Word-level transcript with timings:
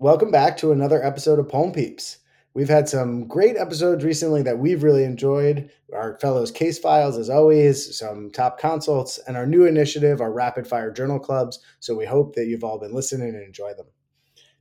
Welcome 0.00 0.30
back 0.30 0.56
to 0.58 0.70
another 0.70 1.04
episode 1.04 1.40
of 1.40 1.48
Pulm 1.48 1.72
PEEPs. 1.72 2.18
We've 2.54 2.68
had 2.68 2.88
some 2.88 3.26
great 3.26 3.56
episodes 3.56 4.04
recently 4.04 4.42
that 4.42 4.60
we've 4.60 4.84
really 4.84 5.02
enjoyed. 5.02 5.70
Our 5.92 6.16
fellows 6.20 6.52
case 6.52 6.78
files, 6.78 7.18
as 7.18 7.28
always, 7.28 7.98
some 7.98 8.30
top 8.30 8.60
consults, 8.60 9.18
and 9.26 9.36
our 9.36 9.44
new 9.44 9.66
initiative, 9.66 10.20
our 10.20 10.32
rapid 10.32 10.68
fire 10.68 10.92
journal 10.92 11.18
clubs. 11.18 11.58
So 11.80 11.96
we 11.96 12.06
hope 12.06 12.36
that 12.36 12.46
you've 12.46 12.62
all 12.62 12.78
been 12.78 12.94
listening 12.94 13.30
and 13.30 13.42
enjoy 13.42 13.74
them. 13.74 13.88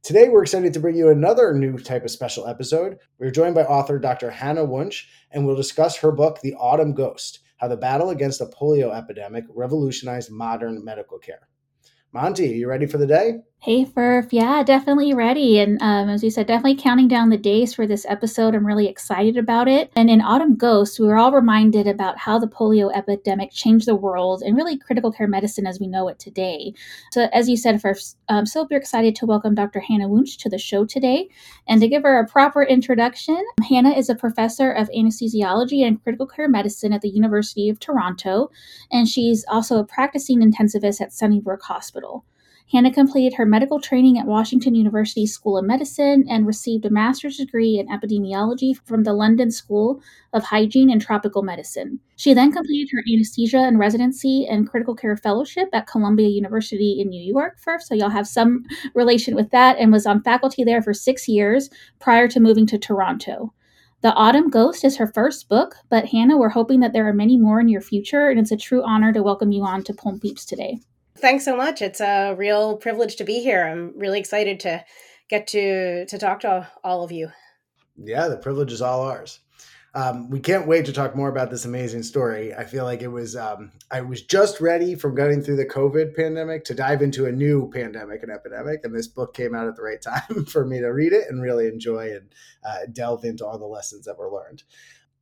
Today, 0.01 0.27
we're 0.27 0.41
excited 0.41 0.73
to 0.73 0.79
bring 0.79 0.95
you 0.95 1.09
another 1.09 1.53
new 1.53 1.77
type 1.77 2.03
of 2.03 2.09
special 2.09 2.47
episode. 2.47 2.97
We're 3.19 3.29
joined 3.29 3.53
by 3.53 3.65
author 3.65 3.99
Dr. 3.99 4.31
Hannah 4.31 4.65
Wunsch, 4.65 5.03
and 5.29 5.45
we'll 5.45 5.55
discuss 5.55 5.97
her 5.97 6.11
book, 6.11 6.39
The 6.41 6.55
Autumn 6.55 6.95
Ghost 6.95 7.41
How 7.57 7.67
the 7.67 7.77
Battle 7.77 8.09
Against 8.09 8.39
the 8.39 8.47
Polio 8.47 8.91
Epidemic 8.91 9.45
Revolutionized 9.53 10.31
Modern 10.31 10.83
Medical 10.83 11.19
Care. 11.19 11.47
Monty, 12.11 12.51
are 12.51 12.55
you 12.55 12.67
ready 12.67 12.87
for 12.87 12.97
the 12.97 13.05
day? 13.05 13.41
Hey, 13.59 13.85
Furf. 13.85 14.29
Yeah, 14.31 14.61
definitely 14.63 15.15
ready. 15.15 15.59
And 15.59 15.81
um, 15.81 16.09
as 16.09 16.23
you 16.23 16.29
said, 16.29 16.45
definitely 16.45 16.75
counting 16.75 17.07
down 17.07 17.31
the 17.31 17.37
days 17.37 17.73
for 17.73 17.87
this 17.87 18.05
episode. 18.07 18.53
I'm 18.53 18.65
really 18.65 18.87
excited 18.87 19.35
about 19.35 19.67
it. 19.67 19.91
And 19.95 20.11
in 20.11 20.21
Autumn 20.21 20.55
Ghost, 20.55 20.99
we 20.99 21.07
were 21.07 21.17
all 21.17 21.33
reminded 21.33 21.87
about 21.87 22.19
how 22.19 22.37
the 22.37 22.47
polio 22.47 22.95
epidemic 22.95 23.51
changed 23.51 23.87
the 23.87 23.95
world 23.95 24.43
and 24.43 24.55
really 24.55 24.77
critical 24.77 25.11
care 25.11 25.27
medicine 25.27 25.65
as 25.65 25.79
we 25.79 25.87
know 25.87 26.07
it 26.07 26.19
today. 26.19 26.71
So, 27.11 27.27
as 27.33 27.49
you 27.49 27.57
said, 27.57 27.81
Furf, 27.81 28.15
I'm 28.29 28.45
super 28.45 28.75
excited 28.75 29.15
to 29.15 29.25
welcome 29.25 29.55
Dr. 29.55 29.79
Hannah 29.79 30.07
Wunsch 30.07 30.37
to 30.37 30.49
the 30.49 30.59
show 30.59 30.85
today. 30.85 31.27
And 31.67 31.81
to 31.81 31.89
give 31.89 32.03
her 32.03 32.19
a 32.19 32.27
proper 32.27 32.63
introduction, 32.63 33.43
Hannah 33.67 33.97
is 33.97 34.07
a 34.07 34.15
professor 34.15 34.71
of 34.71 34.87
anesthesiology 34.91 35.85
and 35.85 36.01
critical 36.01 36.27
care 36.27 36.47
medicine 36.47 36.93
at 36.93 37.01
the 37.01 37.09
University 37.09 37.69
of 37.69 37.79
Toronto. 37.79 38.51
And 38.91 39.09
she's 39.09 39.43
also 39.49 39.79
a 39.79 39.83
practicing 39.83 40.41
intensivist 40.41 41.01
at 41.01 41.11
Sunnybrook 41.11 41.63
Hospital. 41.63 42.23
Hannah 42.69 42.93
completed 42.93 43.35
her 43.37 43.45
medical 43.45 43.79
training 43.79 44.17
at 44.17 44.25
Washington 44.25 44.75
University 44.75 45.25
School 45.25 45.57
of 45.57 45.63
Medicine 45.63 46.25
and 46.29 46.45
received 46.45 46.85
a 46.85 46.89
master's 46.89 47.37
degree 47.37 47.79
in 47.79 47.87
epidemiology 47.87 48.77
from 48.85 49.03
the 49.03 49.13
London 49.13 49.51
School 49.51 50.01
of 50.33 50.43
Hygiene 50.43 50.89
and 50.89 51.01
Tropical 51.01 51.43
Medicine. 51.43 52.01
She 52.17 52.33
then 52.33 52.51
completed 52.51 52.89
her 52.91 53.03
anesthesia 53.09 53.59
and 53.59 53.79
residency 53.79 54.45
and 54.45 54.69
critical 54.69 54.95
care 54.95 55.15
fellowship 55.15 55.69
at 55.71 55.87
Columbia 55.87 56.27
University 56.27 56.99
in 56.99 57.07
New 57.07 57.23
York 57.23 57.57
first, 57.57 57.87
so 57.87 57.95
y'all 57.95 58.09
have 58.09 58.27
some 58.27 58.65
relation 58.93 59.33
with 59.33 59.49
that, 59.51 59.77
and 59.77 59.89
was 59.89 60.05
on 60.05 60.21
faculty 60.21 60.65
there 60.65 60.81
for 60.81 60.93
six 60.93 61.29
years 61.29 61.69
prior 61.99 62.27
to 62.27 62.41
moving 62.41 62.67
to 62.67 62.77
Toronto. 62.77 63.53
The 64.01 64.13
Autumn 64.13 64.49
Ghost 64.49 64.83
is 64.83 64.97
her 64.97 65.07
first 65.07 65.47
book, 65.47 65.75
but 65.89 66.07
Hannah, 66.07 66.37
we're 66.37 66.49
hoping 66.49 66.81
that 66.81 66.91
there 66.91 67.07
are 67.07 67.13
many 67.13 67.37
more 67.37 67.61
in 67.61 67.69
your 67.69 67.81
future, 67.81 68.27
and 68.27 68.37
it's 68.37 68.51
a 68.51 68.57
true 68.57 68.83
honor 68.83 69.13
to 69.13 69.23
welcome 69.23 69.53
you 69.53 69.63
on 69.63 69.85
to 69.85 69.93
Pulm 69.93 70.19
PEEPs 70.19 70.45
today. 70.45 70.79
Thanks 71.19 71.45
so 71.45 71.55
much. 71.55 71.81
It's 71.81 72.01
a 72.01 72.33
real 72.37 72.77
privilege 72.77 73.15
to 73.17 73.23
be 73.23 73.39
here. 73.39 73.65
I'm 73.65 73.97
really 73.97 74.19
excited 74.19 74.59
to 74.61 74.83
get 75.29 75.47
to 75.47 76.05
to 76.05 76.17
talk 76.17 76.41
to 76.41 76.67
all 76.83 77.03
of 77.03 77.11
you. 77.11 77.29
Yeah, 77.97 78.27
the 78.27 78.37
privilege 78.37 78.71
is 78.71 78.81
all 78.81 79.01
ours. 79.01 79.39
Um, 79.95 80.29
we 80.29 80.39
can't 80.39 80.67
wait 80.67 80.85
to 80.85 80.93
talk 80.93 81.15
more 81.15 81.29
about 81.29 81.49
this 81.49 81.65
amazing 81.65 82.03
story. 82.03 82.53
I 82.53 82.65
feel 82.65 82.83
like 82.83 83.01
it 83.01 83.07
was 83.07 83.35
um, 83.35 83.71
I 83.89 84.01
was 84.01 84.21
just 84.21 84.61
ready 84.61 84.93
from 84.93 85.15
getting 85.15 85.41
through 85.41 85.55
the 85.55 85.65
COVID 85.65 86.15
pandemic 86.15 86.65
to 86.65 86.75
dive 86.75 87.01
into 87.01 87.25
a 87.25 87.31
new 87.31 87.71
pandemic 87.73 88.21
and 88.21 88.31
epidemic, 88.31 88.81
and 88.83 88.93
this 88.93 89.07
book 89.07 89.33
came 89.33 89.55
out 89.55 89.67
at 89.67 89.75
the 89.75 89.81
right 89.81 90.01
time 90.03 90.45
for 90.45 90.65
me 90.65 90.79
to 90.81 90.89
read 90.89 91.13
it 91.13 91.29
and 91.29 91.41
really 91.41 91.67
enjoy 91.67 92.11
and 92.11 92.29
uh, 92.63 92.85
delve 92.93 93.25
into 93.25 93.43
all 93.43 93.57
the 93.57 93.65
lessons 93.65 94.05
that 94.05 94.19
were 94.19 94.31
learned. 94.31 94.61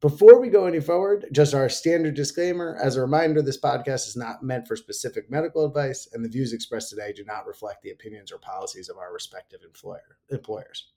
Before 0.05 0.39
we 0.39 0.49
go 0.49 0.67
any 0.67 0.81
forward, 0.81 1.25
just 1.31 1.55
our 1.55 1.67
standard 1.67 2.13
disclaimer. 2.13 2.77
As 2.79 2.95
a 2.95 3.01
reminder, 3.01 3.41
this 3.41 3.59
podcast 3.59 4.07
is 4.07 4.15
not 4.15 4.43
meant 4.43 4.67
for 4.67 4.75
specific 4.75 5.31
medical 5.31 5.65
advice, 5.65 6.07
and 6.13 6.23
the 6.23 6.29
views 6.29 6.53
expressed 6.53 6.91
today 6.91 7.11
do 7.11 7.23
not 7.25 7.47
reflect 7.47 7.81
the 7.81 7.89
opinions 7.89 8.31
or 8.31 8.37
policies 8.37 8.87
of 8.87 8.99
our 8.99 9.11
respective 9.11 9.61
employer, 9.65 10.19
employers. 10.29 10.91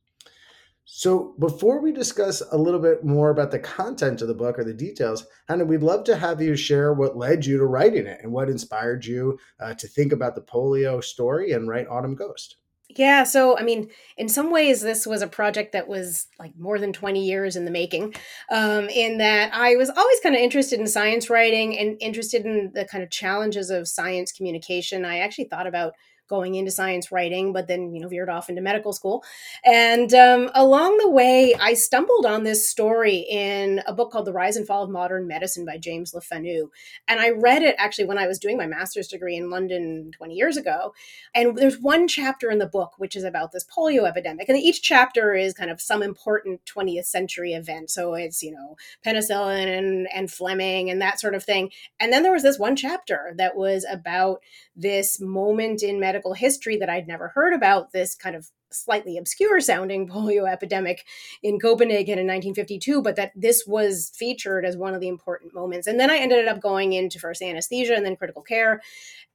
So, 0.85 1.35
before 1.39 1.81
we 1.81 1.91
discuss 1.91 2.43
a 2.53 2.59
little 2.59 2.81
bit 2.81 3.03
more 3.03 3.31
about 3.31 3.51
the 3.51 3.61
content 3.61 4.21
of 4.21 4.29
the 4.29 4.35
book 4.35 4.59
or 4.59 4.65
the 4.65 4.75
details, 4.75 5.25
Hannah, 5.49 5.65
we'd 5.65 5.83
love 5.83 6.05
to 6.05 6.17
have 6.17 6.43
you 6.43 6.55
share 6.55 6.93
what 6.93 7.17
led 7.17 7.47
you 7.47 7.57
to 7.57 7.65
writing 7.65 8.07
it 8.07 8.21
and 8.23 8.31
what 8.31 8.51
inspired 8.51 9.07
you 9.07 9.39
uh, 9.59 9.73
to 9.73 9.89
think 9.89 10.13
about 10.13 10.35
the 10.35 10.43
polio 10.43 11.03
story 11.03 11.53
and 11.53 11.67
write 11.67 11.89
Autumn 11.89 12.15
Ghost. 12.15 12.57
Yeah, 12.97 13.25
so 13.25 13.59
I 13.59 13.63
mean, 13.63 13.91
in 14.17 14.29
some 14.31 14.51
ways, 14.51 14.81
this 14.81 15.07
was 15.07 15.21
a 15.21 15.27
project 15.29 15.73
that 15.73 15.89
was 15.89 16.27
like 16.39 16.57
more 16.59 16.79
than 16.79 16.93
20 16.93 17.23
years 17.25 17.55
in 17.55 17.67
the 17.67 17.71
making, 17.71 18.15
um, 18.51 18.89
in 18.89 19.19
that 19.19 19.53
I 19.55 19.77
was 19.77 19.91
always 19.91 20.21
kind 20.21 20.35
of 20.35 20.41
interested 20.41 20.81
in 20.81 20.87
science 20.87 21.29
writing 21.29 21.79
and 21.79 21.99
interested 22.01 22.47
in 22.47 22.71
the 22.75 22.87
kind 22.87 23.05
of 23.05 23.11
challenges 23.11 23.69
of 23.69 23.89
science 23.89 24.33
communication. 24.33 25.05
I 25.05 25.19
actually 25.19 25.45
thought 25.51 25.67
about 25.67 25.93
going 26.29 26.55
into 26.55 26.71
science 26.71 27.11
writing, 27.11 27.53
but 27.53 27.67
then, 27.67 27.95
you 27.95 28.01
know, 28.01 28.09
veered 28.09 28.29
off 28.29 28.51
into 28.51 28.61
medical 28.61 28.93
school. 28.93 29.25
And 29.65 30.13
um, 30.13 30.51
along 30.55 30.99
the 30.99 31.09
way, 31.09 31.55
I 31.59 31.75
stumbled 31.75 32.27
on 32.27 32.45
this 32.45 32.69
story 32.69 33.27
in 33.31 33.83
a 33.87 33.95
book 33.95 34.13
called 34.13 34.27
The 34.27 34.33
Rise 34.33 34.57
and 34.57 34.67
Fall 34.67 34.85
of 34.85 34.91
Modern 34.91 35.27
Medicine 35.27 35.65
by 35.65 35.79
James 35.79 36.13
Le 36.13 36.21
Fanu. 36.21 36.69
And 37.09 37.19
I 37.19 37.31
read 37.31 37.63
it 37.63 37.75
actually 37.79 38.05
when 38.05 38.19
I 38.19 38.27
was 38.27 38.39
doing 38.39 38.59
my 38.59 38.67
master's 38.67 39.09
degree 39.09 39.37
in 39.37 39.51
London 39.51 40.11
20 40.17 40.35
years 40.35 40.57
ago. 40.57 40.93
And 41.35 41.57
there's 41.57 41.81
one 41.81 42.07
chapter 42.07 42.51
in 42.51 42.59
the 42.59 42.67
book 42.67 42.93
which 42.99 43.17
is 43.17 43.25
about 43.25 43.53
this 43.53 43.65
polio 43.65 44.07
epidemic. 44.07 44.49
And 44.49 44.59
each 44.59 44.83
chapter 44.83 45.35
is 45.35 45.55
kind 45.55 45.71
of 45.71 45.81
some 45.81 46.03
important 46.03 46.61
20th 46.67 47.07
century 47.07 47.55
event. 47.55 47.91
So 47.91 48.15
it's, 48.15 48.43
you 48.43 48.53
know, 48.53 48.77
penicillin 49.05 49.79
and, 49.79 50.09
and 50.15 50.31
Fleming 50.31 50.91
and 50.91 51.01
that 51.01 51.21
sort 51.21 51.35
of 51.35 51.43
thing. 51.43 51.71
And 51.99 52.13
then 52.13 52.23
there 52.23 52.33
was 52.33 52.43
this 52.43 52.59
one 52.59 52.77
chapter 52.77 53.33
that 53.39 53.57
was 53.57 53.87
about 53.91 54.43
this 54.77 55.21
moment 55.21 55.83
in 55.83 55.99
medicine 55.99 56.18
medical 56.19 56.35
history 56.35 56.77
that 56.77 56.91
I'd 56.91 57.07
never 57.07 57.29
heard 57.29 57.55
about 57.55 57.93
this 57.93 58.17
kind 58.17 58.35
of 58.35 58.49
slightly 58.73 59.17
obscure 59.17 59.61
sounding 59.61 60.09
polio 60.13 60.51
epidemic 60.51 61.05
in 61.45 61.61
Copenhagen 61.61 62.19
in 62.19 62.27
1952, 62.27 63.03
but 63.03 63.15
that 63.15 63.31
this 63.37 63.65
was 63.69 64.11
featured 64.17 64.65
as 64.65 64.77
one 64.77 64.95
of 64.95 65.01
the 65.01 65.07
important 65.07 65.55
moments. 65.55 65.87
And 65.87 66.01
then 66.01 66.11
I 66.11 66.17
ended 66.17 66.49
up 66.49 66.61
going 66.61 66.93
into 66.93 67.21
first 67.21 67.41
anesthesia 67.41 67.95
and 67.95 68.05
then 68.05 68.17
critical 68.17 68.43
care. 68.43 68.81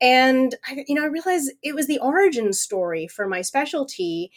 And 0.02 0.56
I, 0.68 0.84
you 0.86 0.96
know, 0.96 1.04
I 1.04 1.08
realized 1.08 1.54
it 1.64 1.74
was 1.74 1.88
the 1.88 2.00
origin 2.00 2.52
story 2.52 3.08
for 3.08 3.28
my 3.28 3.42
specialty. 3.42 4.30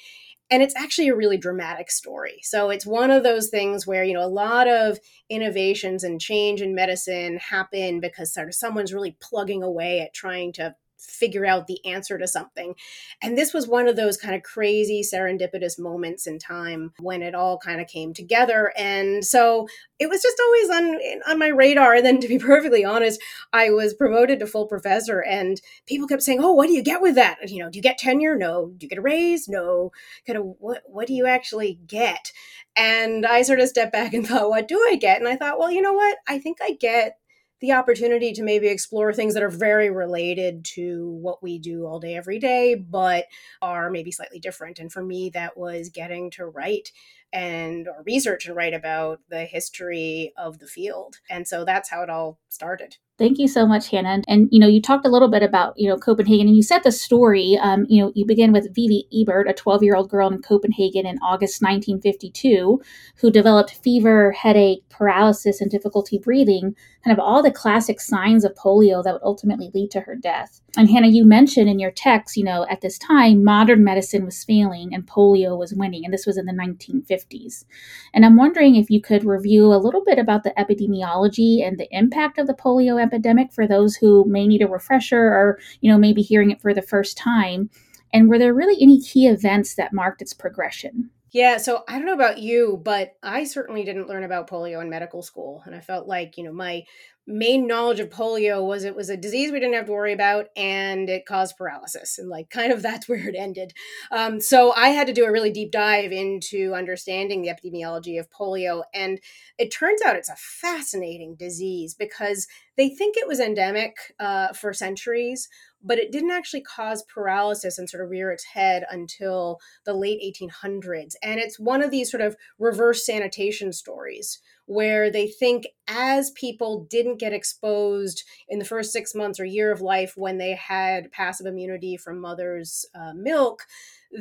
And 0.49 0.63
it's 0.63 0.77
actually 0.77 1.09
a 1.09 1.17
really 1.17 1.39
dramatic 1.39 1.91
story. 1.91 2.39
So 2.43 2.71
it's 2.71 2.87
one 2.87 3.11
of 3.11 3.25
those 3.25 3.49
things 3.49 3.84
where, 3.84 4.05
you 4.05 4.15
know, 4.15 4.25
a 4.25 4.28
lot 4.28 4.69
of 4.69 5.01
innovations 5.28 6.05
and 6.05 6.21
change 6.21 6.63
in 6.63 6.73
medicine 6.73 7.39
happen 7.39 7.99
because 7.99 8.33
sort 8.33 8.47
of 8.47 8.55
someone's 8.55 8.95
really 8.95 9.17
plugging 9.21 9.65
away 9.65 10.03
at 10.03 10.15
trying 10.15 10.53
to 10.53 10.77
figure 10.99 11.47
out 11.47 11.67
the 11.67 11.84
answer 11.84 12.19
to 12.19 12.27
something. 12.27 12.75
And 13.23 13.37
this 13.37 13.53
was 13.53 13.69
one 13.69 13.89
of 13.89 13.97
those 13.97 14.17
kind 14.17 14.34
of 14.34 14.43
crazy 14.43 15.03
serendipitous 15.03 15.79
moments 15.79 16.27
in 16.27 16.39
time 16.39 16.93
when 16.99 17.23
it 17.23 17.34
all 17.34 17.59
kind 17.59 17.81
of 17.81 17.87
came 17.87 18.12
together. 18.12 18.73
And 18.77 19.25
so 19.25 19.67
it 19.99 20.09
was 20.09 20.23
just 20.23 20.41
always 20.41 20.71
on 20.71 20.99
on 21.29 21.39
my 21.39 21.49
radar. 21.49 21.95
And 21.95 22.07
then 22.07 22.21
to 22.21 22.29
be 22.29 22.39
perfectly 22.53 22.84
honest, 22.84 23.21
I 23.53 23.71
was 23.71 23.95
promoted 23.95 24.41
to 24.41 24.47
full 24.47 24.67
professor 24.67 25.21
and 25.21 25.61
people 25.87 26.09
kept 26.09 26.23
saying, 26.23 26.41
Oh, 26.43 26.53
what 26.53 26.67
do 26.67 26.75
you 26.75 26.83
get 26.83 27.03
with 27.03 27.15
that? 27.15 27.39
You 27.49 27.65
know, 27.65 27.71
do 27.71 27.78
you 27.78 27.83
get 27.83 27.99
tenure? 27.99 28.37
No. 28.37 28.73
Do 28.77 28.84
you 28.84 28.89
get 28.89 28.99
a 28.99 29.03
raise? 29.03 29.49
No. 29.49 29.93
Kind 30.27 30.39
of 30.39 30.45
what 30.59 30.83
what 30.87 31.07
do 31.07 31.15
you 31.15 31.27
actually 31.27 31.78
get? 31.87 32.33
And 32.77 33.25
I 33.25 33.43
sort 33.43 33.61
of 33.61 33.69
stepped 33.69 33.93
back 33.93 34.13
and 34.13 34.27
thought, 34.28 34.51
what 34.51 34.69
do 34.69 34.78
I 34.91 34.97
get? 34.97 35.19
And 35.19 35.28
I 35.28 35.37
thought, 35.37 35.59
well, 35.59 35.71
you 35.71 35.83
know 35.83 35.95
what? 35.95 36.19
I 36.28 36.39
think 36.39 36.59
I 36.61 36.73
get 36.78 37.19
the 37.61 37.72
opportunity 37.72 38.33
to 38.33 38.43
maybe 38.43 38.69
explore 38.69 39.12
things 39.12 39.34
that 39.34 39.43
are 39.43 39.49
very 39.49 39.91
related 39.91 40.65
to 40.75 41.11
what 41.22 41.43
we 41.43 41.59
do 41.59 41.87
all 41.87 41.99
day, 41.99 42.15
every 42.15 42.39
day, 42.39 42.75
but 42.75 43.27
are 43.62 43.91
maybe 43.91 44.12
slightly 44.12 44.39
different. 44.39 44.78
And 44.78 44.93
for 44.93 45.03
me, 45.03 45.31
that 45.31 45.56
was 45.56 45.89
getting 45.89 46.31
to 46.33 46.47
write 46.47 46.92
and 47.33 47.89
or 47.89 48.03
research 48.04 48.47
and 48.47 48.57
write 48.57 48.75
about 48.75 49.21
the 49.28 49.45
history 49.45 50.33
of 50.36 50.59
the 50.59 50.66
field. 50.66 51.16
And 51.28 51.47
so 51.48 51.65
that's 51.65 51.91
how 51.91 52.03
it 52.03 52.10
all 52.10 52.39
started. 52.48 52.97
Thank 53.18 53.39
you 53.39 53.48
so 53.48 53.66
much, 53.66 53.89
Hannah. 53.89 54.21
And 54.28 54.47
you 54.53 54.60
know, 54.60 54.66
you 54.66 54.83
talked 54.83 55.07
a 55.07 55.10
little 55.10 55.28
bit 55.28 55.42
about 55.42 55.72
you 55.78 55.89
know 55.89 55.97
Copenhagen, 55.97 56.48
and 56.48 56.57
you 56.57 56.63
set 56.63 56.83
the 56.83 56.92
story. 56.92 57.59
Um, 57.63 57.86
you 57.89 58.03
know, 58.03 58.13
you 58.15 58.27
begin 58.27 58.53
with 58.53 58.74
Vivi 58.74 59.07
Ebert, 59.10 59.48
a 59.48 59.54
12-year-old 59.54 60.10
girl 60.10 60.30
in 60.30 60.42
Copenhagen 60.42 61.07
in 61.07 61.16
August 61.22 61.63
1952, 61.63 62.78
who 63.16 63.30
developed 63.30 63.78
fever, 63.83 64.33
headache, 64.33 64.86
paralysis, 64.91 65.63
and 65.63 65.71
difficulty 65.71 66.18
breathing. 66.18 66.77
Kind 67.03 67.16
of 67.16 67.24
all 67.24 67.42
the 67.42 67.51
classic 67.51 68.01
signs 68.01 68.45
of 68.45 68.54
polio 68.54 69.03
that 69.03 69.15
would 69.15 69.22
ultimately 69.22 69.71
lead 69.72 69.92
to 69.92 70.01
her 70.01 70.15
death. 70.15 70.60
And 70.77 70.91
Hannah, 70.91 71.09
you 71.09 71.24
mentioned 71.24 71.71
in 71.71 71.78
your 71.78 71.92
text, 71.92 72.36
you 72.36 72.45
know, 72.45 72.66
at 72.69 72.83
this 72.83 72.98
time, 72.98 73.42
modern 73.42 73.83
medicine 73.83 74.27
was 74.27 74.45
failing 74.45 74.92
and 74.92 75.07
polio 75.07 75.57
was 75.57 75.72
winning, 75.72 76.04
and 76.04 76.12
this 76.12 76.27
was 76.27 76.36
in 76.36 76.45
the 76.45 76.53
1950s. 76.53 77.65
And 78.12 78.27
I'm 78.27 78.36
wondering 78.36 78.77
if 78.77 78.91
you 78.91 79.01
could 79.01 79.24
review 79.24 79.72
a 79.72 79.80
little 79.80 80.04
bit 80.04 80.19
about 80.19 80.42
the 80.42 80.53
epidemiology 80.59 81.66
and 81.66 81.78
the 81.78 81.89
impact 81.92 82.36
of 82.36 82.47
the 82.47 82.53
polio 82.53 83.01
epidemic 83.07 83.53
for 83.53 83.67
those 83.67 83.97
who 83.97 84.25
may 84.27 84.47
need 84.47 84.63
a 84.63 84.69
refresher 84.69 85.21
or, 85.21 85.59
you 85.81 85.91
know, 85.91 85.99
maybe 85.99 86.23
hearing 86.23 86.51
it 86.51 86.61
for 86.61 86.75
the 86.75 86.83
first 86.83 87.17
time? 87.17 87.71
And 88.13 88.29
were 88.29 88.39
there 88.39 88.55
really 88.55 88.81
any 88.81 89.01
key 89.01 89.27
events 89.27 89.75
that 89.75 89.93
marked 89.93 90.23
its 90.23 90.33
progression? 90.33 91.11
Yeah, 91.33 91.59
so 91.59 91.85
I 91.89 91.99
don't 91.99 92.07
know 92.07 92.15
about 92.15 92.39
you, 92.39 92.81
but 92.83 93.17
I 93.23 93.45
certainly 93.45 93.85
didn't 93.85 94.09
learn 94.09 94.25
about 94.25 94.49
polio 94.49 94.81
in 94.81 94.89
medical 94.89 95.23
school. 95.23 95.63
And 95.67 95.75
I 95.75 95.81
felt 95.81 96.07
like, 96.07 96.39
you 96.39 96.45
know, 96.45 96.53
my 96.53 96.85
main 97.27 97.67
knowledge 97.67 97.99
of 97.99 98.09
polio 98.09 98.65
was 98.65 98.84
it 98.84 98.95
was 98.95 99.11
a 99.11 99.17
disease 99.17 99.51
we 99.51 99.59
didn't 99.59 99.75
have 99.75 99.87
to 99.87 99.93
worry 99.93 100.13
about 100.13 100.47
and 100.57 101.09
it 101.09 101.27
caused 101.27 101.57
paralysis 101.57 102.19
and 102.19 102.28
like 102.28 102.51
kind 102.51 102.73
of 102.73 102.83
that's 102.83 103.09
where 103.09 103.28
it 103.28 103.34
ended. 103.37 103.73
Um, 104.11 104.41
so 104.41 104.73
i 104.73 104.89
had 104.89 105.07
to 105.07 105.13
do 105.13 105.25
a 105.25 105.33
really 105.33 105.51
deep 105.51 105.73
dive 105.73 106.13
into 106.13 106.75
understanding 106.75 107.43
the 107.43 107.49
epidemiology 107.49 108.19
of 108.19 108.31
polio 108.31 108.84
and 108.95 109.21
it 109.59 109.73
turns 109.73 110.01
out 110.03 110.17
it's 110.17 110.28
a 110.28 110.37
fascinating 110.37 111.34
disease 111.34 111.95
because 111.95 112.47
they 112.77 112.89
think 112.89 113.17
it 113.17 113.27
was 113.27 113.41
endemic 113.41 113.97
uh, 114.21 114.53
for 114.53 114.72
centuries 114.72 115.49
but 115.83 115.99
it 115.99 116.11
didn't 116.11 116.33
actually 116.33 116.63
cause 116.63 117.05
paralysis 117.05 117.79
and 117.79 117.89
sort 117.89 118.03
of 118.03 118.11
rear 118.11 118.33
its 118.33 118.45
head 118.45 118.84
until 118.91 119.59
the 119.84 119.95
late 119.95 120.21
1800s 120.21 121.15
and 121.22 121.41
it's 121.41 121.59
one 121.59 121.83
of 121.83 121.91
these 121.91 122.11
sort 122.11 122.21
of 122.21 122.37
reverse 122.59 123.05
sanitation 123.05 123.72
stories 123.72 124.41
where 124.66 125.10
they 125.10 125.28
think 125.28 125.66
as 125.89 126.30
people 126.33 126.86
didn't 126.91 127.18
get 127.18 127.33
exposed 127.33 128.24
in 128.48 128.59
the 128.59 128.65
first 128.65 128.92
six 128.92 129.15
months 129.15 129.41
or 129.41 129.45
year 129.45 129.72
of 129.72 129.80
life 129.80 130.15
when 130.16 130.39
they 130.39 130.54
had 130.54 131.10
passive 131.13 131.47
immunity 131.47 131.97
from 131.97 132.21
mother's 132.21 132.84
uh, 132.95 133.13
milk, 133.15 133.63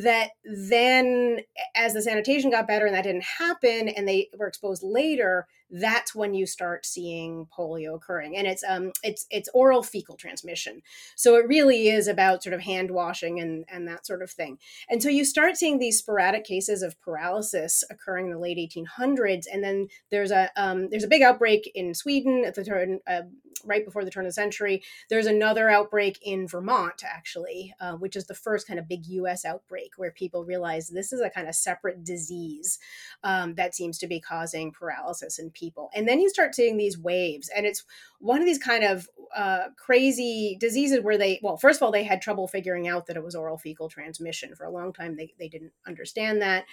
that 0.02 0.32
then 0.44 1.40
as 1.76 1.94
the 1.94 2.02
sanitation 2.02 2.50
got 2.52 2.68
better 2.68 2.86
and 2.86 2.96
that 2.96 3.04
didn't 3.04 3.26
happen 3.40 3.90
and 3.90 4.08
they 4.08 4.30
were 4.38 4.48
exposed 4.48 4.84
later 4.84 5.48
that's 5.70 6.14
when 6.14 6.34
you 6.34 6.46
start 6.46 6.86
seeing 6.86 7.48
polio 7.58 7.96
occurring. 7.96 8.38
And 8.38 8.48
it's 8.48 8.64
um 8.64 8.92
it's 9.04 9.26
it's 9.30 9.50
oral 9.54 9.84
fecal 9.84 10.16
transmission. 10.16 10.82
So 11.16 11.36
it 11.36 11.48
really 11.48 11.90
is 11.90 12.08
about 12.08 12.44
sort 12.44 12.54
of 12.54 12.62
hand 12.62 12.92
washing 12.92 13.40
and 13.40 13.66
and 13.68 13.88
that 13.88 14.06
sort 14.06 14.22
of 14.22 14.32
thing. 14.32 14.60
And 14.90 15.02
so 15.02 15.10
you 15.10 15.26
start 15.26 15.58
seeing 15.58 15.80
these 15.80 16.00
sporadic 16.00 16.44
cases 16.46 16.82
of 16.82 17.00
paralysis 17.02 17.84
occurring 17.90 18.26
in 18.26 18.32
the 18.32 18.40
late 18.40 18.58
1800s 18.58 19.46
and 19.52 19.64
then 19.64 19.88
there's 20.12 20.32
a 20.32 20.52
um, 20.56 20.90
there's 20.90 21.04
a 21.04 21.10
big 21.10 21.22
outbreak 21.22 21.72
in 21.76 21.94
sweden 21.94 22.44
at 22.46 22.56
the 22.56 22.64
turn 22.64 23.00
uh, 23.08 23.22
right 23.64 23.86
before 23.86 24.06
the 24.06 24.12
turn 24.12 24.26
of 24.26 24.30
the 24.30 24.34
century. 24.34 24.84
There's 25.10 25.26
another 25.26 25.70
outbreak 25.70 26.20
in 26.22 26.48
vermont 26.48 27.04
actually 27.04 27.74
uh, 27.80 27.94
which 27.94 28.16
is 28.16 28.28
the 28.28 28.34
first 28.34 28.68
kind 28.68 28.80
of 28.80 28.88
big 28.88 29.06
us 29.06 29.46
outbreak 29.46 29.94
where 29.98 30.12
people 30.12 30.46
realize 30.46 30.90
this 30.90 31.14
is 31.14 31.22
a 31.22 31.30
kind 31.30 31.48
of 31.48 31.56
separate 31.56 32.04
disease 32.04 32.80
um, 33.24 33.56
that 33.56 33.76
seems 33.76 33.98
to 34.00 34.08
be 34.08 34.20
causing 34.20 34.72
paralysis 34.72 35.40
in 35.40 35.50
people. 35.56 35.90
And 35.96 36.08
then 36.08 36.20
you 36.20 36.30
start 36.30 36.54
seeing 36.54 36.78
these 36.78 36.98
waves, 36.98 37.50
and 37.56 37.66
it's 37.66 37.84
one 38.20 38.40
of 38.40 38.46
these 38.46 38.60
kind 38.60 38.84
of 38.84 39.10
uh, 39.36 39.70
crazy 39.78 40.58
diseases 40.60 41.02
where 41.02 41.18
they, 41.18 41.40
well, 41.42 41.58
first 41.58 41.80
of 41.80 41.84
all, 41.84 41.92
they 41.92 42.04
had 42.04 42.22
trouble 42.22 42.48
figuring 42.48 42.88
out 42.88 43.08
that 43.08 43.18
it 43.18 43.24
was 43.24 43.36
oral 43.36 43.58
fecal 43.58 43.90
transmission. 43.90 44.56
For 44.56 44.66
a 44.66 44.72
long 44.72 44.94
time, 44.94 45.16
they, 45.16 45.34
they 45.40 45.50
didn't 45.50 45.74
understand 45.88 46.42
that. 46.42 46.66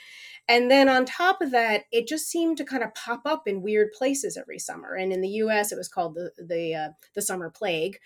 And 0.48 0.70
then 0.70 0.88
on 0.88 1.04
top 1.04 1.40
of 1.40 1.50
that, 1.52 1.84
it 1.90 2.06
just 2.06 2.28
seemed 2.28 2.58
to 2.58 2.64
kind 2.64 2.82
of 2.82 2.94
pop 2.94 3.22
up 3.24 3.48
in 3.48 3.62
weird 3.62 3.92
places 3.92 4.36
every 4.36 4.58
summer. 4.58 4.94
And 4.94 5.12
in 5.12 5.20
the 5.20 5.28
US, 5.28 5.72
it 5.72 5.78
was 5.78 5.88
called 5.88 6.14
the, 6.14 6.30
the, 6.38 6.74
uh, 6.74 6.88
the 7.14 7.22
summer 7.22 7.50
plague 7.50 7.98